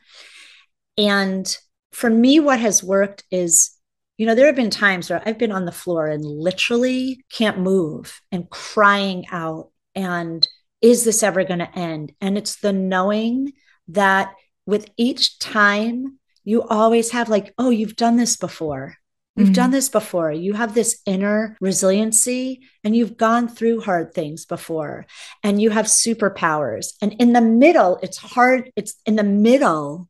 And 0.97 1.59
for 1.93 2.09
me, 2.09 2.41
what 2.41 2.61
has 2.61 2.83
worked 2.83 3.25
is, 3.31 3.73
you 4.17 4.27
know, 4.27 4.35
there 4.35 4.47
have 4.47 4.57
been 4.57 4.71
times 4.71 5.11
where 5.11 5.21
I've 5.27 5.39
been 5.39 5.53
on 5.53 5.67
the 5.67 5.73
floor 5.73 6.07
and 6.07 6.25
literally 6.25 7.25
can't 7.31 7.59
move 7.59 8.21
and 8.33 8.49
crying 8.49 9.27
out. 9.31 9.73
And 9.95 10.47
is 10.81 11.05
this 11.05 11.23
ever 11.23 11.45
going 11.45 11.59
to 11.59 11.79
end? 11.79 12.13
And 12.21 12.39
it's 12.39 12.61
the 12.61 12.73
knowing 12.73 13.53
that 13.89 14.33
with 14.65 14.89
each 14.97 15.39
time, 15.39 16.19
you 16.45 16.63
always 16.63 17.11
have 17.11 17.29
like, 17.29 17.53
oh, 17.59 17.71
you've 17.71 17.97
done 17.97 18.17
this 18.17 18.37
before. 18.37 18.97
You've 19.37 19.49
mm-hmm. 19.49 19.55
done 19.55 19.71
this 19.71 19.91
before. 19.91 20.33
You 20.33 20.55
have 20.55 20.75
this 20.75 21.03
inner 21.05 21.59
resiliency 21.61 22.63
and 22.83 22.97
you've 22.97 23.19
gone 23.19 23.49
through 23.49 23.83
hard 23.83 24.15
things 24.15 24.47
before 24.47 25.07
and 25.43 25.61
you 25.61 25.71
have 25.71 25.87
superpowers. 25.87 26.95
And 27.03 27.13
in 27.19 27.35
the 27.35 27.43
middle, 27.43 27.99
it's 28.03 28.17
hard, 28.17 28.71
it's 28.77 28.95
in 29.05 29.17
the 29.17 29.23
middle 29.23 30.09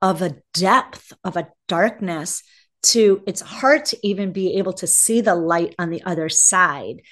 of 0.00 0.22
a 0.22 0.36
depth 0.54 1.12
of 1.24 1.36
a 1.36 1.48
darkness 1.66 2.44
to 2.80 3.22
it's 3.26 3.40
hard 3.40 3.84
to 3.86 3.98
even 4.06 4.32
be 4.32 4.58
able 4.58 4.72
to 4.74 4.86
see 4.86 5.20
the 5.20 5.34
light 5.34 5.74
on 5.78 5.90
the 5.90 6.02
other 6.04 6.28
side. 6.28 7.02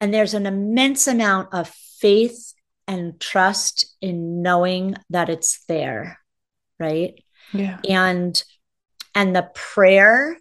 And 0.00 0.12
there's 0.12 0.34
an 0.34 0.46
immense 0.46 1.06
amount 1.06 1.54
of 1.54 1.68
faith 2.00 2.52
and 2.88 3.20
trust 3.20 3.94
in 4.00 4.42
knowing 4.42 4.96
that 5.10 5.28
it's 5.28 5.64
there, 5.66 6.18
right? 6.80 7.22
Yeah. 7.52 7.78
And 7.88 8.42
and 9.14 9.36
the 9.36 9.48
prayer 9.54 10.36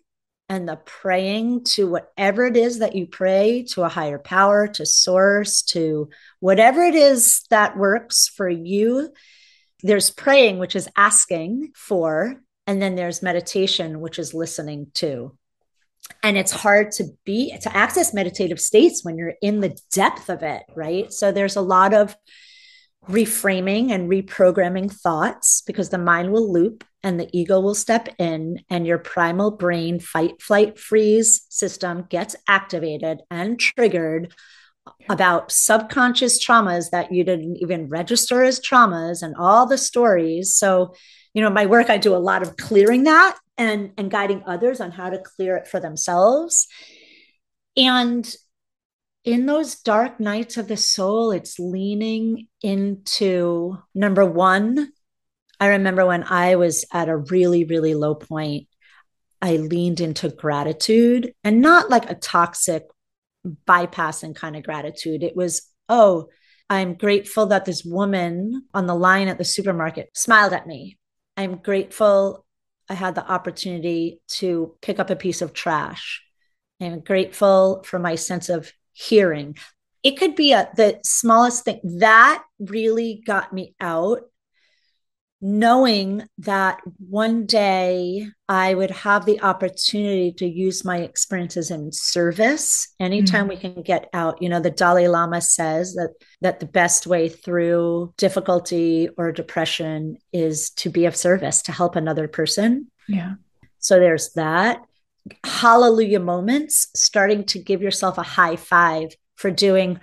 and 0.54 0.70
the 0.70 0.78
praying 0.86 1.64
to 1.64 1.90
whatever 1.90 2.46
it 2.46 2.56
is 2.56 2.80
that 2.80 2.96
you 2.96 3.08
pray 3.08 3.66
to 3.70 3.84
a 3.84 3.90
higher 3.90 4.20
power, 4.20 4.68
to 4.68 4.86
source, 4.86 5.64
to 5.64 6.10
whatever 6.40 6.84
it 6.84 6.96
is 6.96 7.42
that 7.50 7.78
works 7.78 8.28
for 8.28 8.48
you. 8.48 9.12
there's 9.86 10.12
praying, 10.12 10.60
which 10.60 10.78
is 10.78 10.88
asking 10.96 11.72
for, 11.76 12.36
and 12.68 12.82
then 12.82 12.96
there's 12.96 13.22
meditation, 13.22 14.00
which 14.00 14.18
is 14.18 14.34
listening 14.34 14.88
to. 14.94 15.38
And 16.22 16.38
it's 16.38 16.52
hard 16.52 16.92
to 16.94 17.06
be 17.26 17.58
to 17.64 17.76
access 17.76 18.14
meditative 18.14 18.62
states 18.62 19.04
when 19.04 19.18
you're 19.18 19.34
in 19.42 19.60
the 19.60 19.78
depth 19.92 20.30
of 20.30 20.42
it, 20.42 20.64
right? 20.74 21.12
So 21.12 21.32
there's 21.34 21.58
a 21.58 21.62
lot 21.62 21.94
of 21.94 22.16
reframing 23.10 23.92
and 23.92 24.10
reprogramming 24.10 24.90
thoughts 24.92 25.64
because 25.66 25.90
the 25.90 25.98
mind 25.98 26.32
will 26.32 26.52
loop 26.52 26.86
and 27.04 27.20
the 27.20 27.30
ego 27.32 27.60
will 27.60 27.76
step 27.76 28.10
in 28.18 28.64
and 28.70 28.88
your 28.88 28.98
primal 28.98 29.52
brain 29.52 30.00
fight 30.00 30.42
flight 30.42 30.80
freeze 30.80 31.46
system 31.50 32.06
gets 32.10 32.36
activated 32.48 33.22
and 33.30 33.60
triggered 33.60 34.34
about 35.10 35.52
subconscious 35.52 36.44
traumas 36.44 36.90
that 36.92 37.12
you 37.12 37.24
didn't 37.24 37.58
even 37.58 37.88
register 37.88 38.44
as 38.44 38.60
traumas 38.60 39.22
and 39.22 39.36
all 39.38 39.66
the 39.66 39.78
stories 39.78 40.56
so 40.58 40.94
you 41.34 41.42
know 41.42 41.50
my 41.50 41.66
work 41.66 41.90
i 41.90 41.98
do 41.98 42.16
a 42.16 42.18
lot 42.18 42.42
of 42.42 42.58
clearing 42.58 43.04
that 43.04 43.38
and 43.58 43.92
and 43.98 44.12
guiding 44.12 44.44
others 44.46 44.82
on 44.82 44.92
how 44.92 45.10
to 45.10 45.20
clear 45.20 45.56
it 45.56 45.68
for 45.68 45.80
themselves 45.80 46.68
and 47.78 48.36
in 49.24 49.46
those 49.46 49.76
dark 49.76 50.20
nights 50.20 50.58
of 50.58 50.68
the 50.68 50.78
soul, 50.78 51.32
it's 51.32 51.58
leaning 51.58 52.48
into 52.62 53.78
number 53.96 54.26
one. 54.26 54.92
I 55.64 55.68
remember 55.68 56.06
when 56.06 56.26
I 56.26 56.58
was 56.58 56.84
at 56.92 57.08
a 57.08 57.16
really, 57.16 57.64
really 57.64 57.96
low 57.96 58.16
point, 58.16 58.68
I 59.42 59.56
leaned 59.56 60.02
into 60.02 60.28
gratitude 60.28 61.34
and 61.42 61.62
not 61.62 61.90
like 61.90 62.10
a 62.10 62.16
toxic, 62.16 62.84
bypassing 63.66 64.36
kind 64.36 64.58
of 64.58 64.64
gratitude. 64.64 65.24
It 65.24 65.38
was, 65.38 65.62
oh, 65.88 66.28
I'm 66.70 66.96
grateful 66.96 67.46
that 67.46 67.64
this 67.64 67.82
woman 67.86 68.66
on 68.74 68.88
the 68.88 68.94
line 68.94 69.30
at 69.30 69.38
the 69.38 69.46
supermarket 69.46 70.10
smiled 70.14 70.52
at 70.52 70.68
me. 70.68 70.98
I'm 71.38 71.56
grateful 71.56 72.46
I 72.90 72.96
had 72.96 73.16
the 73.16 73.26
opportunity 73.26 74.20
to 74.40 74.76
pick 74.82 75.00
up 75.00 75.12
a 75.12 75.16
piece 75.16 75.42
of 75.42 75.54
trash. 75.54 76.26
I'm 76.82 77.00
grateful 77.00 77.84
for 77.86 78.00
my 78.00 78.16
sense 78.16 78.50
of 78.50 78.70
hearing. 78.92 79.56
It 80.04 80.18
could 80.18 80.36
be 80.36 80.52
a, 80.52 80.70
the 80.76 81.00
smallest 81.06 81.64
thing 81.64 81.80
that 82.00 82.44
really 82.60 83.24
got 83.26 83.54
me 83.54 83.76
out, 83.80 84.24
knowing 85.46 86.26
that 86.38 86.80
one 87.10 87.46
day 87.46 88.26
I 88.48 88.74
would 88.74 88.92
have 88.92 89.26
the 89.26 89.42
opportunity 89.42 90.32
to 90.38 90.48
use 90.48 90.86
my 90.86 91.00
experiences 91.00 91.70
in 91.70 91.92
service. 91.92 92.88
Anytime 92.98 93.50
mm-hmm. 93.50 93.50
we 93.50 93.58
can 93.58 93.84
get 93.84 94.08
out, 94.14 94.42
you 94.42 94.48
know, 94.48 94.62
the 94.62 94.72
Dalai 94.72 95.10
Lama 95.10 95.42
says 95.42 95.96
that 95.96 96.14
that 96.40 96.62
the 96.62 96.66
best 96.66 97.08
way 97.08 97.28
through 97.28 98.14
difficulty 98.18 99.10
or 99.18 99.34
depression 99.34 100.18
is 100.32 100.70
to 100.72 100.90
be 100.90 101.06
of 101.06 101.16
service, 101.16 101.62
to 101.64 101.74
help 101.74 101.98
another 101.98 102.30
person. 102.30 102.90
Yeah. 103.10 103.34
So 103.80 104.00
there's 104.00 104.32
that 104.34 104.82
hallelujah 105.44 106.20
moments, 106.22 106.88
starting 106.96 107.44
to 107.46 107.60
give 107.60 107.82
yourself 107.82 108.18
a 108.18 108.24
high 108.24 108.56
five 108.56 109.10
for 109.36 109.52
doing 109.52 110.00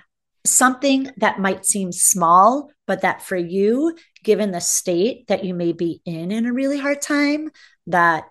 something 0.46 1.10
that 1.18 1.38
might 1.38 1.66
seem 1.66 1.92
small, 1.92 2.70
but 2.90 3.02
that 3.02 3.22
for 3.22 3.36
you, 3.36 3.94
given 4.24 4.50
the 4.50 4.60
state 4.60 5.28
that 5.28 5.44
you 5.44 5.54
may 5.54 5.72
be 5.72 6.02
in 6.04 6.32
in 6.32 6.44
a 6.44 6.52
really 6.52 6.76
hard 6.76 7.00
time, 7.00 7.52
that 7.86 8.24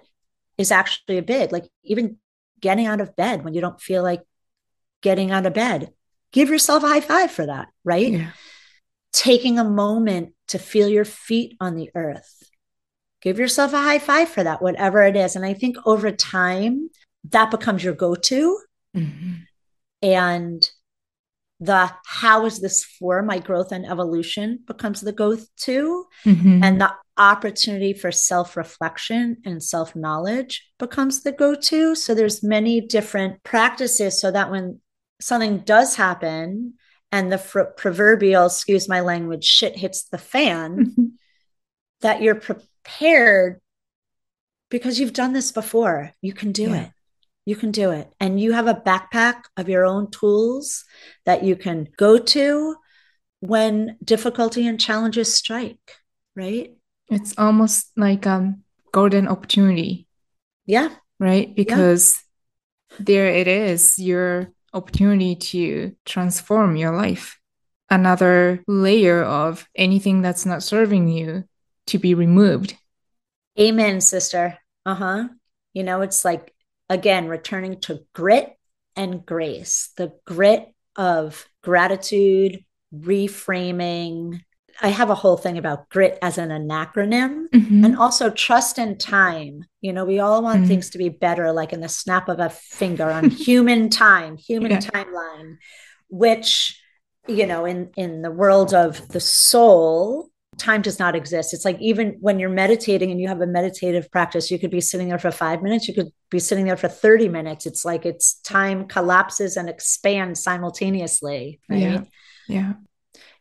is 0.57 0.69
actually 0.69 1.17
a 1.17 1.21
big, 1.21 1.53
like 1.53 1.63
even 1.85 2.17
getting 2.59 2.85
out 2.85 2.99
of 2.99 3.15
bed 3.15 3.45
when 3.45 3.53
you 3.53 3.61
don't 3.61 3.79
feel 3.79 4.03
like 4.03 4.21
getting 5.01 5.31
out 5.31 5.45
of 5.45 5.53
bed. 5.53 5.93
Give 6.33 6.49
yourself 6.49 6.83
a 6.83 6.89
high 6.89 6.99
five 6.99 7.31
for 7.31 7.45
that, 7.45 7.69
right? 7.85 8.11
Yeah. 8.11 8.31
Taking 9.13 9.59
a 9.59 9.63
moment 9.63 10.33
to 10.49 10.59
feel 10.59 10.89
your 10.89 11.05
feet 11.05 11.55
on 11.61 11.77
the 11.77 11.89
earth 11.95 12.35
give 13.21 13.39
yourself 13.39 13.71
a 13.71 13.81
high 13.81 13.99
five 13.99 14.27
for 14.27 14.43
that, 14.43 14.61
whatever 14.61 15.03
it 15.03 15.15
is. 15.15 15.35
And 15.35 15.45
I 15.45 15.53
think 15.53 15.77
over 15.85 16.11
time, 16.11 16.89
that 17.29 17.51
becomes 17.51 17.81
your 17.81 17.93
go 17.93 18.15
to. 18.15 18.59
Mm-hmm. 18.95 19.33
And 20.01 20.69
the 21.59 21.91
how 22.05 22.45
is 22.45 22.59
this 22.59 22.83
for 22.83 23.21
my 23.21 23.39
growth 23.39 23.71
and 23.71 23.85
evolution 23.85 24.59
becomes 24.65 25.01
the 25.01 25.11
go 25.11 25.37
to. 25.57 26.05
Mm-hmm. 26.25 26.63
And 26.63 26.79
the 26.79 26.93
opportunity 27.17 27.93
for 27.93 28.11
self 28.11 28.55
reflection 28.55 29.37
and 29.45 29.61
self 29.61 29.95
knowledge 29.95 30.65
becomes 30.77 31.23
the 31.23 31.33
go 31.33 31.55
to. 31.55 31.95
So 31.95 32.15
there's 32.15 32.43
many 32.43 32.81
different 32.81 33.43
practices 33.43 34.19
so 34.19 34.31
that 34.31 34.51
when 34.51 34.79
something 35.19 35.59
does 35.59 35.95
happen, 35.95 36.75
and 37.11 37.31
the 37.31 37.37
fr- 37.37 37.61
proverbial, 37.61 38.45
excuse 38.45 38.87
my 38.87 39.01
language, 39.01 39.43
shit 39.43 39.75
hits 39.75 40.03
the 40.05 40.17
fan, 40.17 40.77
mm-hmm. 40.77 41.05
that 42.01 42.21
you're 42.21 42.35
prepared 42.35 43.59
because 44.69 44.99
you've 44.99 45.13
done 45.13 45.33
this 45.33 45.51
before. 45.51 46.13
You 46.21 46.33
can 46.33 46.51
do 46.51 46.69
yeah. 46.69 46.83
it. 46.83 46.91
You 47.49 47.55
can 47.55 47.71
do 47.71 47.89
it. 47.89 48.13
And 48.19 48.39
you 48.39 48.51
have 48.51 48.67
a 48.67 48.75
backpack 48.75 49.45
of 49.57 49.67
your 49.67 49.83
own 49.83 50.11
tools 50.11 50.85
that 51.25 51.43
you 51.43 51.55
can 51.55 51.87
go 51.97 52.19
to 52.19 52.75
when 53.39 53.97
difficulty 54.03 54.67
and 54.67 54.79
challenges 54.79 55.33
strike, 55.33 55.97
right? 56.35 56.75
It's 57.09 57.33
almost 57.39 57.89
like 57.97 58.27
a 58.27 58.53
golden 58.91 59.27
opportunity. 59.27 60.05
Yeah. 60.67 60.89
Right? 61.19 61.55
Because 61.55 62.21
yeah. 62.91 62.97
there 62.99 63.29
it 63.29 63.47
is, 63.47 63.97
your 63.97 64.53
opportunity 64.71 65.35
to 65.35 65.95
transform 66.05 66.75
your 66.75 66.95
life. 66.95 67.39
Another 67.89 68.63
layer 68.67 69.23
of 69.23 69.67
anything 69.73 70.21
that's 70.21 70.45
not 70.45 70.61
serving 70.61 71.07
you 71.07 71.45
to 71.87 71.97
be 71.97 72.13
removed. 72.13 72.77
Amen, 73.59 74.01
sister. 74.01 74.59
Uh 74.85 74.93
huh. 74.93 75.27
You 75.73 75.81
know, 75.81 76.01
it's 76.01 76.23
like, 76.23 76.53
again, 76.89 77.27
returning 77.27 77.79
to 77.81 78.05
grit 78.13 78.55
and 78.95 79.25
grace, 79.25 79.91
the 79.97 80.13
grit 80.25 80.73
of 80.95 81.47
gratitude, 81.63 82.63
reframing. 82.93 84.41
I 84.81 84.89
have 84.89 85.09
a 85.09 85.15
whole 85.15 85.37
thing 85.37 85.57
about 85.57 85.89
grit 85.89 86.17
as 86.21 86.37
an 86.37 86.49
acronym 86.49 87.49
mm-hmm. 87.49 87.85
and 87.85 87.97
also 87.97 88.29
trust 88.29 88.79
and 88.79 88.99
time. 88.99 89.65
You 89.81 89.93
know, 89.93 90.05
we 90.05 90.19
all 90.19 90.41
want 90.41 90.59
mm-hmm. 90.59 90.67
things 90.67 90.89
to 90.91 90.97
be 90.97 91.09
better, 91.09 91.51
like 91.51 91.73
in 91.73 91.81
the 91.81 91.89
snap 91.89 92.29
of 92.29 92.39
a 92.39 92.49
finger 92.49 93.09
on 93.09 93.29
human 93.29 93.89
time, 93.89 94.37
human 94.37 94.71
yeah. 94.71 94.79
timeline, 94.79 95.57
which, 96.09 96.81
you 97.27 97.45
know, 97.45 97.65
in, 97.65 97.91
in 97.95 98.21
the 98.21 98.31
world 98.31 98.73
of 98.73 99.07
the 99.09 99.19
soul, 99.19 100.29
time 100.59 100.81
does 100.81 100.99
not 100.99 101.15
exist. 101.15 101.53
It's 101.53 101.65
like 101.65 101.79
even 101.79 102.17
when 102.19 102.39
you're 102.39 102.49
meditating 102.49 103.09
and 103.09 103.19
you 103.19 103.27
have 103.27 103.41
a 103.41 103.47
meditative 103.47 104.11
practice, 104.11 104.51
you 104.51 104.59
could 104.59 104.71
be 104.71 104.81
sitting 104.81 105.09
there 105.09 105.17
for 105.17 105.31
five 105.31 105.63
minutes, 105.63 105.87
you 105.87 105.93
could 105.93 106.11
be 106.29 106.39
sitting 106.39 106.65
there 106.65 106.77
for 106.77 106.87
30 106.87 107.29
minutes. 107.29 107.65
It's 107.65 107.83
like 107.83 108.05
it's 108.05 108.35
time 108.41 108.87
collapses 108.87 109.57
and 109.57 109.69
expands 109.69 110.43
simultaneously. 110.43 111.59
Right. 111.69 111.79
Yeah. 111.79 112.01
Yeah. 112.47 112.73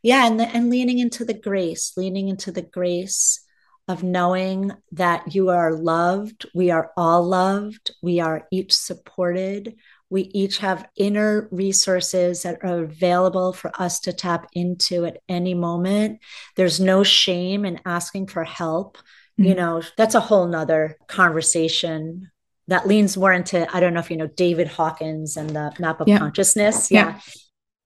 Yeah. 0.02 0.26
And, 0.26 0.40
the, 0.40 0.44
and 0.44 0.70
leaning 0.70 0.98
into 0.98 1.24
the 1.24 1.34
grace, 1.34 1.92
leaning 1.96 2.28
into 2.28 2.52
the 2.52 2.62
grace 2.62 3.44
of 3.88 4.02
knowing 4.02 4.70
that 4.92 5.34
you 5.34 5.48
are 5.48 5.72
loved. 5.72 6.46
We 6.54 6.70
are 6.70 6.92
all 6.96 7.26
loved. 7.26 7.90
We 8.02 8.20
are 8.20 8.46
each 8.52 8.74
supported. 8.74 9.76
We 10.10 10.22
each 10.22 10.58
have 10.58 10.88
inner 10.96 11.48
resources 11.50 12.42
that 12.42 12.58
are 12.62 12.84
available 12.84 13.52
for 13.52 13.70
us 13.80 14.00
to 14.00 14.12
tap 14.12 14.48
into 14.54 15.04
at 15.04 15.18
any 15.28 15.54
moment. 15.54 16.20
There's 16.56 16.80
no 16.80 17.02
shame 17.02 17.64
in 17.64 17.80
asking 17.84 18.28
for 18.28 18.44
help. 18.44 18.96
Mm-hmm. 18.98 19.44
You 19.44 19.54
know, 19.54 19.82
that's 19.96 20.14
a 20.14 20.20
whole 20.20 20.46
nother 20.46 20.96
conversation 21.08 22.30
that 22.68 22.86
leans 22.86 23.16
more 23.16 23.32
into, 23.32 23.66
I 23.74 23.80
don't 23.80 23.94
know 23.94 24.00
if 24.00 24.10
you 24.10 24.16
know 24.16 24.26
David 24.26 24.68
Hawkins 24.68 25.36
and 25.36 25.50
the 25.50 25.72
map 25.78 26.00
of 26.00 26.08
yeah. 26.08 26.18
consciousness. 26.18 26.90
Yeah. 26.90 27.08
yeah. 27.08 27.20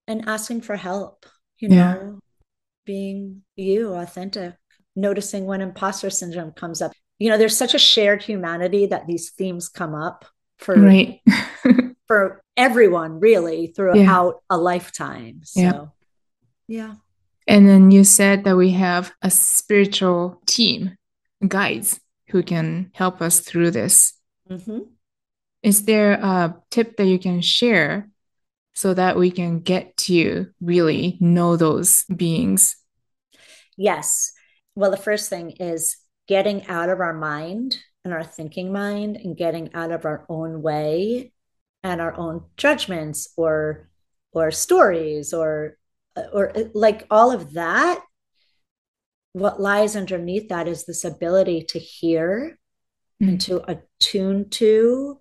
And 0.09 0.29
asking 0.29 0.63
for 0.63 0.77
help, 0.77 1.27
you 1.59 1.69
know, 1.69 2.19
being 2.85 3.43
you, 3.55 3.95
authentic, 3.95 4.55
noticing 4.97 5.47
when 5.47 5.61
imposter 5.61 6.11
syndrome 6.11 6.53
comes 6.53 6.83
up. 6.83 6.93
You 7.19 7.31
know, 7.31 7.39
there's 7.39 7.57
such 7.57 7.75
a 7.75 7.79
shared 7.79 8.23
humanity 8.23 8.87
that 8.87 9.07
these 9.07 9.31
themes 9.31 9.69
come 9.69 9.95
up 9.95 10.25
for 10.59 10.75
right. 10.75 11.21
for 12.13 12.43
everyone 12.59 13.21
really 13.21 13.69
throughout 13.69 13.97
yeah. 13.97 14.33
a 14.51 14.59
lifetime. 14.59 15.41
So, 15.45 15.61
yeah. 15.61 15.87
yeah. 16.69 16.95
And 17.49 17.67
then 17.67 17.91
you 17.91 18.05
said 18.05 18.45
that 18.45 18.55
we 18.55 18.73
have 18.73 19.15
a 19.23 19.31
spiritual 19.31 20.39
team, 20.45 20.95
guides 21.49 21.99
who 22.29 22.43
can 22.43 22.91
help 22.93 23.23
us 23.23 23.41
through 23.41 23.71
this. 23.71 24.13
Mm-hmm. 24.51 24.81
Is 25.63 25.87
there 25.87 26.13
a 26.13 26.55
tip 26.71 26.99
that 26.99 27.07
you 27.07 27.19
can 27.19 27.41
share 27.41 28.11
so 28.75 28.93
that 28.93 29.17
we 29.17 29.31
can 29.31 29.61
get 29.61 29.97
to 30.09 30.49
really 30.61 31.17
know 31.19 31.57
those 31.57 32.05
beings? 32.15 32.77
Yes. 33.79 34.33
Well, 34.75 34.91
the 34.91 34.99
first 34.99 35.31
thing 35.31 35.53
is 35.53 35.97
getting 36.29 36.67
out 36.67 36.91
of 36.91 37.01
our 37.01 37.15
mind 37.15 37.79
and 38.05 38.13
our 38.13 38.25
thinking 38.25 38.71
mind 38.71 39.17
and 39.17 39.35
getting 39.35 39.73
out 39.73 39.93
of 39.93 40.05
our 40.05 40.27
own 40.29 40.61
way 40.61 41.33
and 41.83 42.01
our 42.01 42.15
own 42.17 42.45
judgments 42.57 43.33
or 43.37 43.89
or 44.33 44.51
stories 44.51 45.33
or 45.33 45.77
or 46.33 46.53
like 46.75 47.07
all 47.11 47.33
of 47.33 47.55
that 47.55 48.03
what 49.33 49.61
lies 49.61 49.97
underneath 49.97 50.49
that 50.49 50.69
is 50.69 50.85
this 50.85 51.05
ability 51.05 51.63
to 51.63 51.79
hear 51.79 52.59
mm. 53.23 53.29
and 53.29 53.41
to 53.41 53.63
attune 53.71 54.49
to 54.51 55.19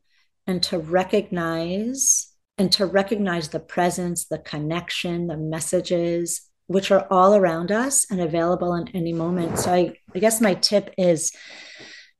and 0.48 0.62
to 0.64 0.78
recognize 0.78 2.32
and 2.58 2.72
to 2.74 2.86
recognize 2.86 3.50
the 3.50 3.60
presence, 3.60 4.26
the 4.26 4.38
connection, 4.38 5.28
the 5.28 5.38
messages, 5.38 6.42
which 6.68 6.92
are 6.92 7.08
all 7.10 7.36
around 7.36 7.72
us 7.72 8.06
and 8.12 8.22
available 8.22 8.76
in 8.76 8.88
any 8.90 9.14
moment. 9.14 9.58
So 9.58 9.74
I, 9.74 9.96
I 10.14 10.20
guess 10.20 10.42
my 10.42 10.54
tip 10.54 10.94
is 10.98 11.32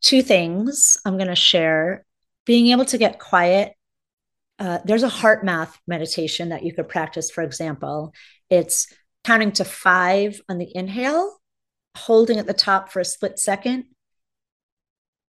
two 0.02 0.22
things 0.22 0.98
I'm 1.06 1.18
going 1.18 1.30
to 1.30 1.36
share 1.36 2.06
being 2.46 2.68
able 2.68 2.86
to 2.86 2.98
get 2.98 3.20
quiet. 3.20 3.74
Uh, 4.62 4.78
there's 4.86 5.02
a 5.02 5.10
HeartMath 5.10 5.74
meditation 5.88 6.50
that 6.50 6.62
you 6.62 6.72
could 6.72 6.88
practice, 6.88 7.32
for 7.32 7.44
example. 7.44 8.14
It's 8.48 8.94
counting 9.24 9.54
to 9.54 9.66
five 9.66 10.40
on 10.48 10.60
the 10.60 10.72
inhale, 10.76 11.42
holding 11.98 12.38
at 12.38 12.46
the 12.46 12.54
top 12.54 12.92
for 12.92 13.00
a 13.00 13.06
split 13.06 13.40
second, 13.40 13.86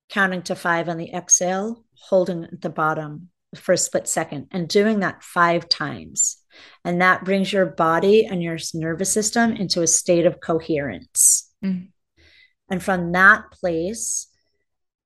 counting 0.10 0.44
to 0.44 0.56
five 0.56 0.88
on 0.88 0.96
the 0.96 1.12
exhale, 1.12 1.84
holding 2.00 2.46
at 2.46 2.62
the 2.62 2.70
bottom 2.70 3.28
for 3.54 3.74
a 3.74 3.78
split 3.78 4.08
second, 4.08 4.48
and 4.52 4.70
doing 4.70 5.02
that 5.02 5.22
five 5.22 5.68
times. 5.68 6.38
And 6.86 7.02
that 7.02 7.26
brings 7.26 7.52
your 7.52 7.66
body 7.66 8.26
and 8.26 8.42
your 8.42 8.58
nervous 8.74 9.12
system 9.12 9.52
into 9.52 9.82
a 9.82 9.88
state 9.88 10.26
of 10.26 10.40
coherence. 10.40 11.52
Mm. 11.62 11.90
And 12.72 12.82
from 12.82 13.12
that 13.12 13.52
place, 13.52 14.28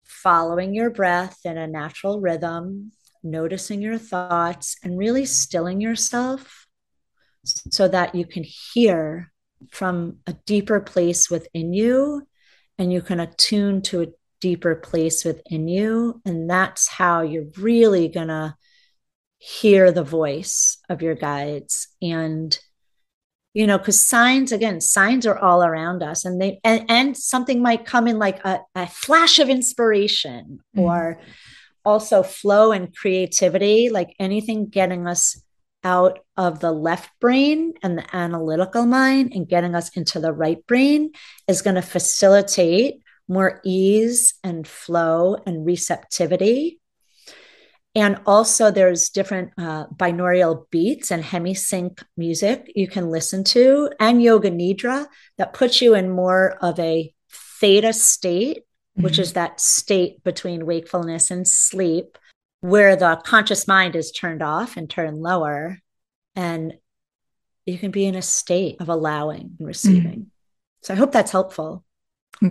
following 0.04 0.76
your 0.76 0.92
breath 0.92 1.40
in 1.44 1.58
a 1.58 1.66
natural 1.66 2.22
rhythm, 2.22 2.92
noticing 3.24 3.82
your 3.82 3.98
thoughts, 3.98 4.78
and 4.84 4.98
really 4.98 5.26
stilling 5.26 5.82
yourself 5.82 6.68
so 7.44 7.88
that 7.88 8.16
you 8.16 8.26
can 8.26 8.44
hear 8.44 9.32
from 9.72 10.18
a 10.28 10.34
deeper 10.46 10.80
place 10.80 11.30
within 11.30 11.74
you 11.74 12.28
and 12.78 12.92
you 12.92 13.02
can 13.02 13.20
attune 13.20 13.82
to 13.84 14.02
a 14.02 14.08
deeper 14.40 14.76
place 14.76 15.24
within 15.24 15.68
you. 15.68 16.22
And 16.26 16.50
that's 16.50 16.88
how 16.88 17.22
you're 17.22 17.50
really 17.58 18.08
going 18.08 18.30
to 18.30 18.56
hear 19.38 19.92
the 19.92 20.04
voice 20.04 20.78
of 20.88 21.02
your 21.02 21.16
guides 21.16 21.88
and 22.00 22.60
you 23.56 23.66
know 23.66 23.80
because 23.80 24.00
signs 24.00 24.52
again 24.52 24.80
signs 24.80 25.26
are 25.26 25.38
all 25.40 25.64
around 25.64 26.04
us 26.04 26.26
and 26.26 26.40
they 26.40 26.60
and, 26.64 26.86
and 26.90 27.18
something 27.18 27.60
might 27.60 27.84
come 27.84 28.08
in 28.08 28.20
like 28.20 28.40
a, 28.46 28.60
a 28.76 28.86
flash 28.86 29.40
of 29.40 29.50
inspiration 29.50 30.60
mm-hmm. 30.78 30.82
or 30.82 31.20
also 31.86 32.24
flow 32.24 32.72
and 32.72 32.96
creativity 32.96 33.90
like 33.90 34.16
anything 34.20 34.68
getting 34.68 35.08
us 35.08 35.42
out 35.84 36.20
of 36.38 36.60
the 36.60 36.72
left 36.72 37.10
brain 37.20 37.74
and 37.82 37.98
the 37.98 38.16
analytical 38.16 38.86
mind 38.86 39.34
and 39.34 39.50
getting 39.50 39.76
us 39.76 39.90
into 39.98 40.20
the 40.20 40.32
right 40.32 40.66
brain 40.68 41.12
is 41.48 41.62
going 41.62 41.76
to 41.76 41.82
facilitate 41.82 43.02
more 43.28 43.62
ease 43.64 44.34
and 44.44 44.68
flow 44.68 45.38
and 45.46 45.66
receptivity. 45.66 46.80
And 47.94 48.22
also, 48.26 48.72
there's 48.72 49.10
different 49.10 49.52
uh, 49.58 49.88
binaural 49.88 50.70
beats 50.70 51.12
and 51.12 51.24
hemisync 51.24 52.02
music 52.16 52.72
you 52.74 52.88
can 52.88 53.10
listen 53.10 53.44
to, 53.46 53.90
and 54.00 54.24
yoga 54.24 54.50
nidra 54.50 55.08
that 55.38 55.54
puts 55.54 55.82
you 55.82 55.94
in 55.94 56.10
more 56.10 56.58
of 56.62 56.80
a 56.80 57.14
theta 57.60 57.92
state, 57.92 58.64
mm-hmm. 58.96 59.04
which 59.04 59.20
is 59.20 59.34
that 59.34 59.60
state 59.60 60.24
between 60.24 60.66
wakefulness 60.66 61.32
and 61.32 61.48
sleep, 61.48 62.18
where 62.62 62.96
the 62.96 63.22
conscious 63.26 63.68
mind 63.68 63.96
is 63.96 64.12
turned 64.12 64.42
off 64.42 64.78
and 64.78 64.90
turned 64.90 65.22
lower. 65.22 65.80
And 66.36 66.74
you 67.66 67.78
can 67.78 67.92
be 67.92 68.06
in 68.06 68.16
a 68.16 68.22
state 68.22 68.80
of 68.80 68.90
allowing 68.90 69.56
and 69.60 69.68
receiving. 69.68 70.12
Mm-hmm. 70.12 70.84
So 70.84 70.94
I 70.94 70.98
hope 70.98 71.12
that's 71.12 71.32
helpful. 71.32 71.84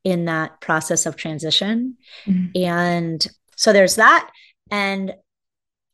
in 0.05 0.24
that 0.26 0.61
process 0.61 1.07
of 1.07 1.16
transition. 1.16 1.96
Mm-hmm. 2.26 2.62
And 2.62 3.26
so 3.57 3.72
there's 3.72 3.96
that. 3.96 4.30
And 4.70 5.14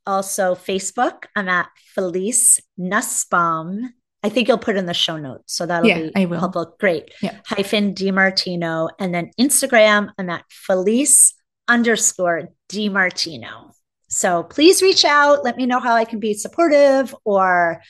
also 0.07 0.55
Facebook, 0.55 1.25
I'm 1.35 1.49
at 1.49 1.69
Felice 1.95 2.61
Nussbaum 2.77 3.93
I 4.27 4.29
think 4.29 4.49
you'll 4.49 4.59
put 4.59 4.77
in 4.77 4.87
the 4.87 4.95
show 4.95 5.19
notes. 5.19 5.55
So 5.55 5.67
that'll 5.67 5.89
yeah, 5.89 6.01
be 6.01 6.13
I 6.17 6.25
will. 6.25 6.41
helpful. 6.41 6.75
Great. 6.81 7.13
Yeah. 7.23 7.39
Hyphen 7.47 7.95
DiMartino. 7.95 8.91
And 8.99 9.15
then 9.15 9.31
Instagram, 9.39 10.11
I'm 10.19 10.29
at 10.31 10.45
Felice 10.51 11.33
underscore 11.69 12.49
DiMartino. 12.69 13.71
So 14.09 14.43
please 14.43 14.83
reach 14.83 15.05
out. 15.05 15.45
Let 15.45 15.57
me 15.57 15.65
know 15.65 15.79
how 15.79 15.95
I 15.95 16.05
can 16.05 16.19
be 16.19 16.35
supportive 16.35 17.15
or 17.25 17.81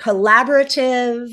collaborative. 0.00 1.30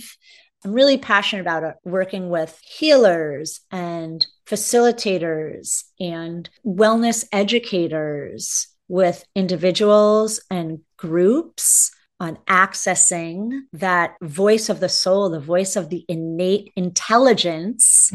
I'm 0.64 0.74
really 0.74 0.98
passionate 0.98 1.42
about 1.42 1.64
it, 1.64 1.76
working 1.84 2.30
with 2.30 2.60
healers 2.64 3.62
and 3.72 4.26
facilitators 4.46 5.84
and 6.00 6.50
wellness 6.66 7.26
educators 7.32 8.68
with 8.88 9.26
individuals 9.36 10.42
and 10.50 10.80
groups 10.98 11.92
on 12.20 12.38
accessing 12.48 13.62
that 13.74 14.16
voice 14.22 14.70
of 14.70 14.80
the 14.80 14.90
soul, 14.90 15.30
the 15.30 15.40
voice 15.40 15.76
of 15.76 15.90
the 15.90 16.06
innate 16.08 16.72
intelligence. 16.76 18.12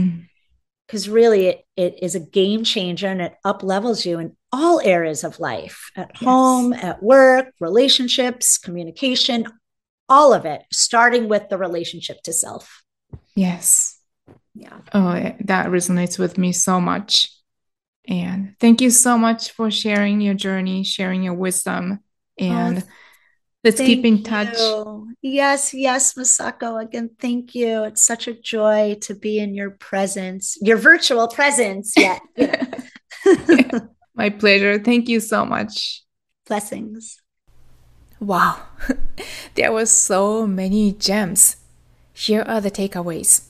Because 0.86 1.08
mm. 1.08 1.12
really, 1.12 1.46
it, 1.48 1.64
it 1.76 1.98
is 2.02 2.14
a 2.14 2.20
game 2.20 2.64
changer 2.64 3.08
and 3.08 3.20
it 3.20 3.34
up 3.44 3.62
levels 3.62 4.06
you 4.06 4.18
in 4.18 4.36
all 4.50 4.80
areas 4.82 5.24
of 5.24 5.40
life 5.40 5.90
at 5.96 6.10
yes. 6.14 6.24
home, 6.24 6.72
at 6.72 7.02
work, 7.02 7.52
relationships, 7.60 8.56
communication, 8.56 9.44
all 10.08 10.32
of 10.32 10.44
it, 10.44 10.62
starting 10.72 11.28
with 11.28 11.48
the 11.48 11.58
relationship 11.58 12.22
to 12.22 12.32
self. 12.32 12.82
Yes. 13.34 13.98
Yeah. 14.54 14.78
Oh, 14.92 15.10
eh, 15.10 15.36
that 15.40 15.66
resonates 15.68 16.18
with 16.18 16.38
me 16.38 16.52
so 16.52 16.80
much. 16.80 17.32
And 18.06 18.54
thank 18.58 18.80
you 18.80 18.90
so 18.90 19.18
much 19.18 19.52
for 19.52 19.70
sharing 19.70 20.20
your 20.20 20.34
journey, 20.34 20.82
sharing 20.82 21.22
your 21.22 21.34
wisdom, 21.34 22.00
oh, 22.40 22.44
and 22.44 22.78
oh, 22.78 22.92
Let's 23.64 23.80
keep 23.80 24.04
in 24.04 24.22
touch. 24.22 24.56
You. 24.56 25.12
Yes, 25.20 25.74
yes, 25.74 26.14
Masako. 26.14 26.80
Again, 26.82 27.10
thank 27.18 27.54
you. 27.54 27.84
It's 27.84 28.02
such 28.02 28.28
a 28.28 28.32
joy 28.32 28.96
to 29.02 29.14
be 29.14 29.38
in 29.38 29.54
your 29.54 29.70
presence, 29.72 30.56
your 30.62 30.76
virtual 30.76 31.26
presence. 31.26 31.94
Yeah. 31.96 32.18
My 34.14 34.30
pleasure. 34.30 34.78
Thank 34.78 35.08
you 35.08 35.20
so 35.20 35.44
much. 35.44 36.02
Blessings. 36.46 37.18
Wow. 38.20 38.60
there 39.54 39.72
were 39.72 39.86
so 39.86 40.46
many 40.46 40.92
gems. 40.92 41.56
Here 42.12 42.42
are 42.42 42.60
the 42.60 42.70
takeaways. 42.70 43.46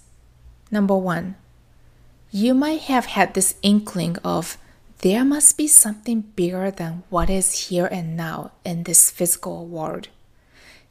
Number 0.70 0.96
one, 0.96 1.36
you 2.30 2.52
might 2.52 2.82
have 2.82 3.06
had 3.06 3.32
this 3.32 3.54
inkling 3.62 4.18
of 4.18 4.58
there 4.98 5.24
must 5.24 5.56
be 5.56 5.66
something 5.68 6.20
bigger 6.34 6.70
than 6.70 7.04
what 7.08 7.30
is 7.30 7.68
here 7.68 7.86
and 7.86 8.16
now 8.16 8.50
in 8.64 8.82
this 8.82 9.10
physical 9.10 9.64
world. 9.64 10.08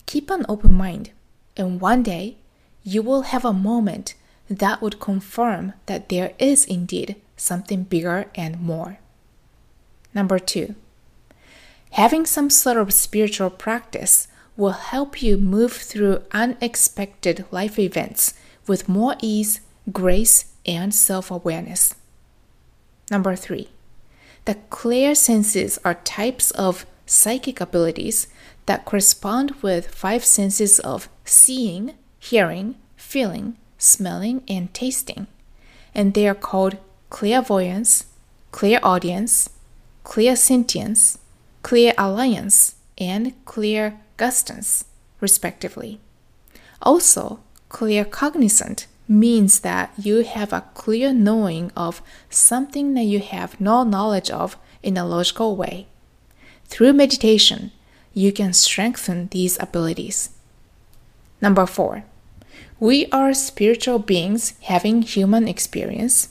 Keep 0.05 0.29
an 0.29 0.45
open 0.47 0.73
mind, 0.73 1.11
and 1.57 1.81
one 1.81 2.03
day 2.03 2.37
you 2.83 3.01
will 3.01 3.23
have 3.23 3.43
a 3.43 3.53
moment 3.53 4.15
that 4.49 4.81
would 4.81 4.99
confirm 4.99 5.73
that 5.87 6.07
there 6.07 6.33
is 6.39 6.63
indeed 6.65 7.17
something 7.35 7.83
bigger 7.83 8.31
and 8.33 8.61
more. 8.61 8.99
Number 10.13 10.39
two, 10.39 10.75
having 11.91 12.25
some 12.25 12.49
sort 12.49 12.77
of 12.77 12.93
spiritual 12.93 13.49
practice 13.49 14.27
will 14.55 14.71
help 14.71 15.21
you 15.21 15.37
move 15.37 15.73
through 15.73 16.23
unexpected 16.31 17.45
life 17.51 17.77
events 17.77 18.33
with 18.65 18.89
more 18.89 19.15
ease, 19.21 19.61
grace, 19.91 20.53
and 20.65 20.93
self 20.93 21.31
awareness. 21.31 21.95
Number 23.09 23.35
three, 23.35 23.69
the 24.45 24.55
clear 24.69 25.15
senses 25.15 25.79
are 25.85 25.95
types 25.95 26.51
of 26.51 26.85
psychic 27.05 27.61
abilities 27.61 28.27
that 28.65 28.83
correspond 28.85 29.51
with 29.61 29.87
five 29.87 30.25
senses 30.25 30.79
of 30.79 31.07
seeing, 31.23 31.93
hearing, 32.19 32.75
feeling, 32.97 33.55
smelling, 33.77 34.43
and 34.47 34.73
tasting. 34.73 35.27
And 35.95 36.13
they 36.13 36.27
are 36.27 36.35
called 36.35 36.77
clairvoyance, 37.09 38.05
clairaudience, 38.51 39.49
clairsentience, 40.03 41.17
clairalience, 41.63 42.73
and 42.97 43.33
clairgustance, 43.45 44.85
respectively. 45.21 45.99
Also, 46.81 47.39
claircognizant 47.69 48.85
means 49.07 49.61
that 49.61 49.93
you 49.97 50.23
have 50.23 50.51
a 50.51 50.65
clear 50.73 51.13
knowing 51.13 51.71
of 51.75 52.01
something 52.29 52.93
that 52.93 53.03
you 53.03 53.19
have 53.19 53.59
no 53.59 53.83
knowledge 53.83 54.29
of 54.29 54.57
in 54.83 54.97
a 54.97 55.05
logical 55.05 55.55
way. 55.55 55.87
Through 56.65 56.93
meditation, 56.93 57.71
you 58.13 58.31
can 58.31 58.53
strengthen 58.53 59.27
these 59.27 59.57
abilities. 59.59 60.31
Number 61.41 61.65
four, 61.65 62.03
we 62.79 63.07
are 63.07 63.33
spiritual 63.33 63.99
beings 63.99 64.53
having 64.63 65.01
human 65.01 65.47
experience. 65.47 66.29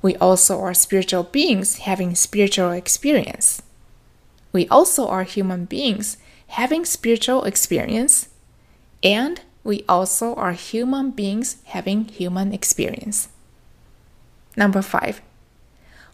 We 0.00 0.16
also 0.16 0.60
are 0.60 0.74
spiritual 0.74 1.24
beings 1.24 1.78
having 1.78 2.14
spiritual 2.14 2.70
experience. 2.70 3.62
We 4.52 4.68
also 4.68 5.08
are 5.08 5.24
human 5.24 5.64
beings 5.64 6.18
having 6.48 6.84
spiritual 6.84 7.44
experience. 7.44 8.28
And 9.02 9.40
we 9.64 9.84
also 9.88 10.34
are 10.34 10.52
human 10.52 11.10
beings 11.10 11.56
having 11.64 12.04
human 12.04 12.52
experience. 12.52 13.28
Number 14.56 14.82
five, 14.82 15.22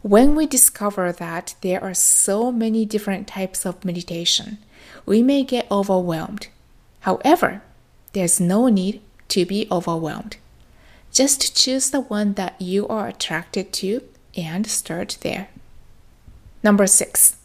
when 0.02 0.36
we 0.36 0.46
discover 0.46 1.10
that 1.10 1.56
there 1.60 1.82
are 1.82 1.94
so 1.94 2.52
many 2.52 2.84
different 2.84 3.26
types 3.26 3.66
of 3.66 3.84
meditation, 3.84 4.58
we 5.04 5.22
may 5.22 5.42
get 5.42 5.66
overwhelmed. 5.70 6.48
However, 7.00 7.62
there's 8.12 8.38
no 8.38 8.68
need 8.68 9.00
to 9.28 9.44
be 9.44 9.66
overwhelmed. 9.70 10.36
Just 11.10 11.56
choose 11.56 11.90
the 11.90 12.00
one 12.00 12.34
that 12.34 12.60
you 12.60 12.86
are 12.86 13.08
attracted 13.08 13.72
to 13.72 14.02
and 14.36 14.66
start 14.66 15.18
there. 15.22 15.48
Number 16.62 16.86
six, 16.86 17.37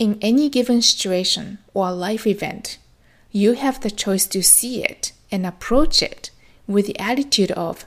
in 0.00 0.18
any 0.22 0.48
given 0.48 0.80
situation 0.80 1.58
or 1.74 1.92
life 1.92 2.26
event, 2.26 2.78
you 3.30 3.52
have 3.52 3.80
the 3.80 3.90
choice 3.90 4.26
to 4.26 4.42
see 4.42 4.82
it 4.82 5.12
and 5.30 5.46
approach 5.46 6.02
it 6.02 6.30
with 6.66 6.86
the 6.86 6.98
attitude 6.98 7.52
of, 7.52 7.84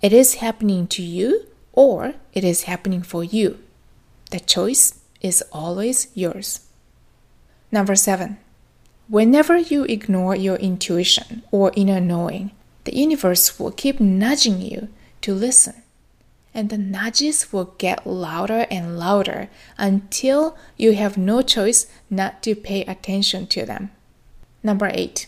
it 0.00 0.12
is 0.12 0.36
happening 0.36 0.86
to 0.86 1.02
you 1.02 1.46
or 1.74 2.14
it 2.32 2.44
is 2.44 2.62
happening 2.62 3.02
for 3.02 3.22
you. 3.22 3.58
The 4.30 4.40
choice 4.40 5.00
is 5.20 5.44
always 5.52 6.08
yours. 6.14 6.66
Number 7.70 7.94
seven, 7.94 8.38
whenever 9.06 9.58
you 9.58 9.84
ignore 9.84 10.34
your 10.34 10.56
intuition 10.56 11.42
or 11.50 11.72
inner 11.76 12.00
knowing, 12.00 12.52
the 12.84 12.96
universe 12.96 13.60
will 13.60 13.70
keep 13.70 14.00
nudging 14.00 14.62
you 14.62 14.88
to 15.20 15.34
listen. 15.34 15.74
And 16.52 16.68
the 16.68 16.78
nudges 16.78 17.52
will 17.52 17.74
get 17.78 18.06
louder 18.06 18.66
and 18.70 18.98
louder 18.98 19.48
until 19.78 20.56
you 20.76 20.94
have 20.94 21.16
no 21.16 21.42
choice 21.42 21.86
not 22.08 22.42
to 22.42 22.54
pay 22.54 22.82
attention 22.84 23.46
to 23.48 23.64
them. 23.64 23.90
Number 24.62 24.90
eight, 24.92 25.26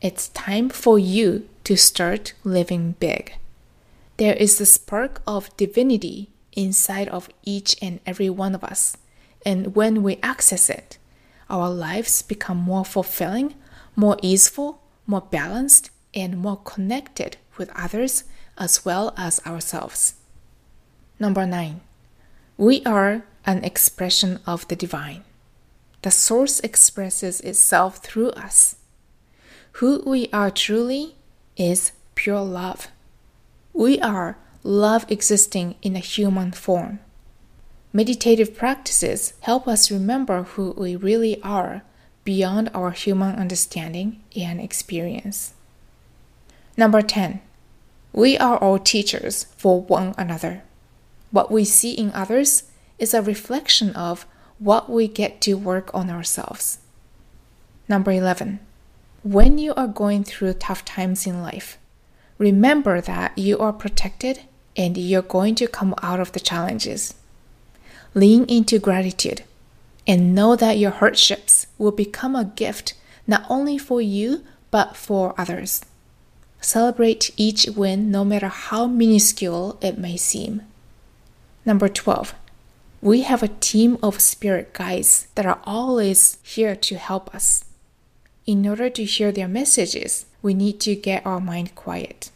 it's 0.00 0.28
time 0.28 0.68
for 0.68 0.98
you 0.98 1.48
to 1.64 1.76
start 1.76 2.32
living 2.44 2.94
big. 3.00 3.34
There 4.16 4.34
is 4.34 4.60
a 4.60 4.66
spark 4.66 5.20
of 5.26 5.54
divinity 5.56 6.30
inside 6.52 7.08
of 7.08 7.28
each 7.42 7.76
and 7.82 8.00
every 8.06 8.30
one 8.30 8.54
of 8.54 8.64
us. 8.64 8.96
And 9.44 9.74
when 9.74 10.02
we 10.02 10.18
access 10.22 10.70
it, 10.70 10.98
our 11.48 11.68
lives 11.68 12.22
become 12.22 12.58
more 12.58 12.84
fulfilling, 12.84 13.54
more 13.96 14.16
easeful, 14.22 14.80
more 15.06 15.22
balanced, 15.22 15.90
and 16.14 16.38
more 16.38 16.56
connected 16.58 17.36
with 17.56 17.70
others 17.74 18.24
as 18.56 18.84
well 18.84 19.12
as 19.16 19.40
ourselves. 19.46 20.14
Number 21.20 21.44
nine, 21.44 21.82
we 22.56 22.82
are 22.86 23.24
an 23.44 23.62
expression 23.62 24.40
of 24.46 24.66
the 24.68 24.74
divine. 24.74 25.22
The 26.00 26.10
source 26.10 26.60
expresses 26.60 27.42
itself 27.42 27.98
through 27.98 28.30
us. 28.30 28.76
Who 29.72 30.02
we 30.06 30.30
are 30.32 30.50
truly 30.50 31.16
is 31.58 31.92
pure 32.14 32.40
love. 32.40 32.88
We 33.74 34.00
are 34.00 34.38
love 34.62 35.04
existing 35.10 35.74
in 35.82 35.94
a 35.94 35.98
human 35.98 36.52
form. 36.52 37.00
Meditative 37.92 38.56
practices 38.56 39.34
help 39.40 39.68
us 39.68 39.90
remember 39.90 40.44
who 40.44 40.70
we 40.70 40.96
really 40.96 41.38
are 41.42 41.82
beyond 42.24 42.70
our 42.72 42.92
human 42.92 43.34
understanding 43.34 44.22
and 44.34 44.58
experience. 44.58 45.52
Number 46.78 47.02
10. 47.02 47.42
We 48.14 48.38
are 48.38 48.56
all 48.56 48.78
teachers 48.78 49.44
for 49.58 49.82
one 49.82 50.14
another. 50.16 50.62
What 51.30 51.50
we 51.50 51.64
see 51.64 51.92
in 51.92 52.10
others 52.12 52.64
is 52.98 53.14
a 53.14 53.22
reflection 53.22 53.90
of 53.96 54.26
what 54.58 54.90
we 54.90 55.08
get 55.08 55.40
to 55.42 55.54
work 55.54 55.90
on 55.94 56.10
ourselves. 56.10 56.78
Number 57.88 58.12
11. 58.12 58.60
When 59.22 59.58
you 59.58 59.74
are 59.74 59.86
going 59.86 60.24
through 60.24 60.54
tough 60.54 60.84
times 60.84 61.26
in 61.26 61.42
life, 61.42 61.78
remember 62.38 63.00
that 63.00 63.36
you 63.36 63.58
are 63.58 63.72
protected 63.72 64.40
and 64.76 64.96
you're 64.96 65.22
going 65.22 65.54
to 65.56 65.66
come 65.66 65.94
out 66.02 66.20
of 66.20 66.32
the 66.32 66.40
challenges. 66.40 67.14
Lean 68.14 68.44
into 68.46 68.78
gratitude 68.78 69.42
and 70.06 70.34
know 70.34 70.56
that 70.56 70.78
your 70.78 70.90
hardships 70.90 71.66
will 71.78 71.92
become 71.92 72.34
a 72.34 72.44
gift 72.44 72.94
not 73.26 73.44
only 73.48 73.78
for 73.78 74.00
you 74.00 74.42
but 74.70 74.96
for 74.96 75.34
others. 75.38 75.82
Celebrate 76.60 77.30
each 77.36 77.66
win, 77.74 78.10
no 78.10 78.24
matter 78.24 78.48
how 78.48 78.86
minuscule 78.86 79.78
it 79.80 79.96
may 79.96 80.16
seem. 80.16 80.62
Number 81.64 81.88
12. 81.88 82.34
We 83.02 83.22
have 83.22 83.42
a 83.42 83.48
team 83.48 83.98
of 84.02 84.20
spirit 84.20 84.72
guides 84.72 85.28
that 85.34 85.46
are 85.46 85.60
always 85.64 86.38
here 86.42 86.74
to 86.76 86.96
help 86.96 87.34
us. 87.34 87.64
In 88.46 88.66
order 88.66 88.88
to 88.90 89.04
hear 89.04 89.30
their 89.30 89.48
messages, 89.48 90.26
we 90.42 90.54
need 90.54 90.80
to 90.80 90.94
get 90.94 91.24
our 91.26 91.40
mind 91.40 91.74
quiet. 91.74 92.30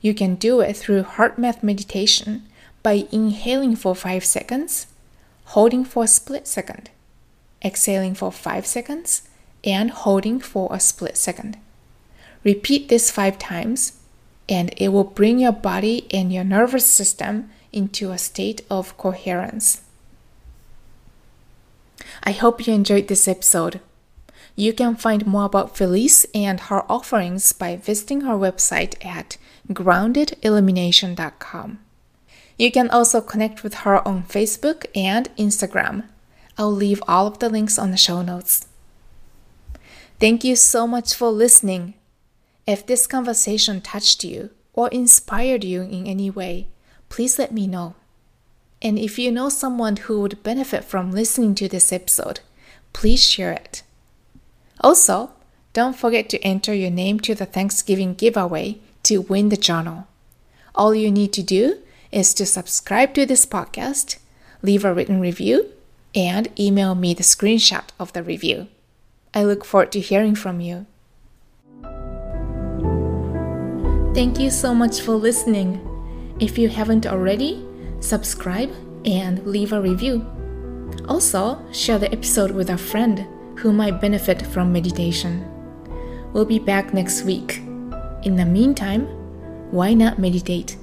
You 0.00 0.14
can 0.14 0.36
do 0.36 0.60
it 0.60 0.76
through 0.76 1.02
HeartMath 1.02 1.62
meditation 1.62 2.46
by 2.82 3.06
inhaling 3.10 3.74
for 3.74 3.94
5 3.94 4.24
seconds, 4.24 4.86
holding 5.46 5.84
for 5.84 6.04
a 6.04 6.08
split 6.08 6.46
second, 6.46 6.90
exhaling 7.64 8.14
for 8.14 8.30
5 8.30 8.64
seconds, 8.64 9.28
and 9.64 9.90
holding 9.90 10.38
for 10.38 10.68
a 10.72 10.78
split 10.78 11.16
second. 11.16 11.56
Repeat 12.44 12.88
this 12.88 13.10
five 13.10 13.38
times, 13.38 13.98
and 14.48 14.72
it 14.76 14.88
will 14.88 15.04
bring 15.04 15.40
your 15.40 15.52
body 15.52 16.06
and 16.12 16.32
your 16.32 16.44
nervous 16.44 16.86
system 16.86 17.50
into 17.72 18.10
a 18.10 18.18
state 18.18 18.62
of 18.70 18.96
coherence. 18.96 19.82
I 22.22 22.32
hope 22.32 22.66
you 22.66 22.74
enjoyed 22.74 23.08
this 23.08 23.28
episode. 23.28 23.80
You 24.56 24.72
can 24.72 24.96
find 24.96 25.26
more 25.26 25.44
about 25.44 25.76
Felice 25.76 26.24
and 26.34 26.60
her 26.60 26.90
offerings 26.90 27.52
by 27.52 27.76
visiting 27.76 28.22
her 28.22 28.34
website 28.34 29.04
at 29.04 29.36
groundedillumination.com. 29.68 31.78
You 32.58 32.72
can 32.72 32.90
also 32.90 33.20
connect 33.20 33.62
with 33.62 33.74
her 33.74 34.06
on 34.06 34.24
Facebook 34.24 34.86
and 34.96 35.28
Instagram. 35.36 36.08
I'll 36.56 36.72
leave 36.72 37.00
all 37.06 37.28
of 37.28 37.38
the 37.38 37.48
links 37.48 37.78
on 37.78 37.92
the 37.92 37.96
show 37.96 38.20
notes. 38.20 38.66
Thank 40.18 40.42
you 40.42 40.56
so 40.56 40.88
much 40.88 41.14
for 41.14 41.30
listening. 41.30 41.94
If 42.66 42.84
this 42.84 43.06
conversation 43.06 43.80
touched 43.80 44.24
you 44.24 44.50
or 44.72 44.88
inspired 44.88 45.62
you 45.62 45.82
in 45.82 46.08
any 46.08 46.30
way, 46.30 46.66
please 47.08 47.38
let 47.38 47.52
me 47.52 47.66
know. 47.66 47.94
And 48.80 48.98
if 48.98 49.18
you 49.18 49.32
know 49.32 49.48
someone 49.48 49.96
who 49.96 50.20
would 50.20 50.42
benefit 50.42 50.84
from 50.84 51.10
listening 51.10 51.54
to 51.56 51.68
this 51.68 51.92
episode, 51.92 52.40
please 52.92 53.28
share 53.28 53.52
it. 53.52 53.82
Also, 54.80 55.32
don't 55.72 55.96
forget 55.96 56.28
to 56.30 56.40
enter 56.40 56.72
your 56.72 56.90
name 56.90 57.20
to 57.20 57.34
the 57.34 57.46
Thanksgiving 57.46 58.14
giveaway 58.14 58.78
to 59.04 59.22
win 59.22 59.48
the 59.48 59.56
journal. 59.56 60.06
All 60.74 60.94
you 60.94 61.10
need 61.10 61.32
to 61.34 61.42
do 61.42 61.78
is 62.12 62.32
to 62.34 62.46
subscribe 62.46 63.14
to 63.14 63.26
this 63.26 63.44
podcast, 63.44 64.18
leave 64.62 64.84
a 64.84 64.94
written 64.94 65.20
review, 65.20 65.72
and 66.14 66.48
email 66.58 66.94
me 66.94 67.14
the 67.14 67.22
screenshot 67.22 67.84
of 67.98 68.12
the 68.12 68.22
review. 68.22 68.68
I 69.34 69.44
look 69.44 69.64
forward 69.64 69.92
to 69.92 70.00
hearing 70.00 70.34
from 70.34 70.60
you. 70.60 70.86
Thank 74.14 74.40
you 74.40 74.50
so 74.50 74.74
much 74.74 75.00
for 75.00 75.12
listening. 75.12 75.87
If 76.40 76.56
you 76.56 76.68
haven't 76.68 77.06
already, 77.06 77.66
subscribe 78.00 78.70
and 79.04 79.44
leave 79.44 79.72
a 79.72 79.80
review. 79.80 80.24
Also, 81.08 81.60
share 81.72 81.98
the 81.98 82.12
episode 82.12 82.52
with 82.52 82.70
a 82.70 82.78
friend 82.78 83.26
who 83.56 83.72
might 83.72 84.00
benefit 84.00 84.46
from 84.46 84.72
meditation. 84.72 85.44
We'll 86.32 86.44
be 86.44 86.60
back 86.60 86.94
next 86.94 87.24
week. 87.24 87.58
In 88.22 88.36
the 88.36 88.44
meantime, 88.44 89.06
why 89.72 89.94
not 89.94 90.18
meditate? 90.20 90.76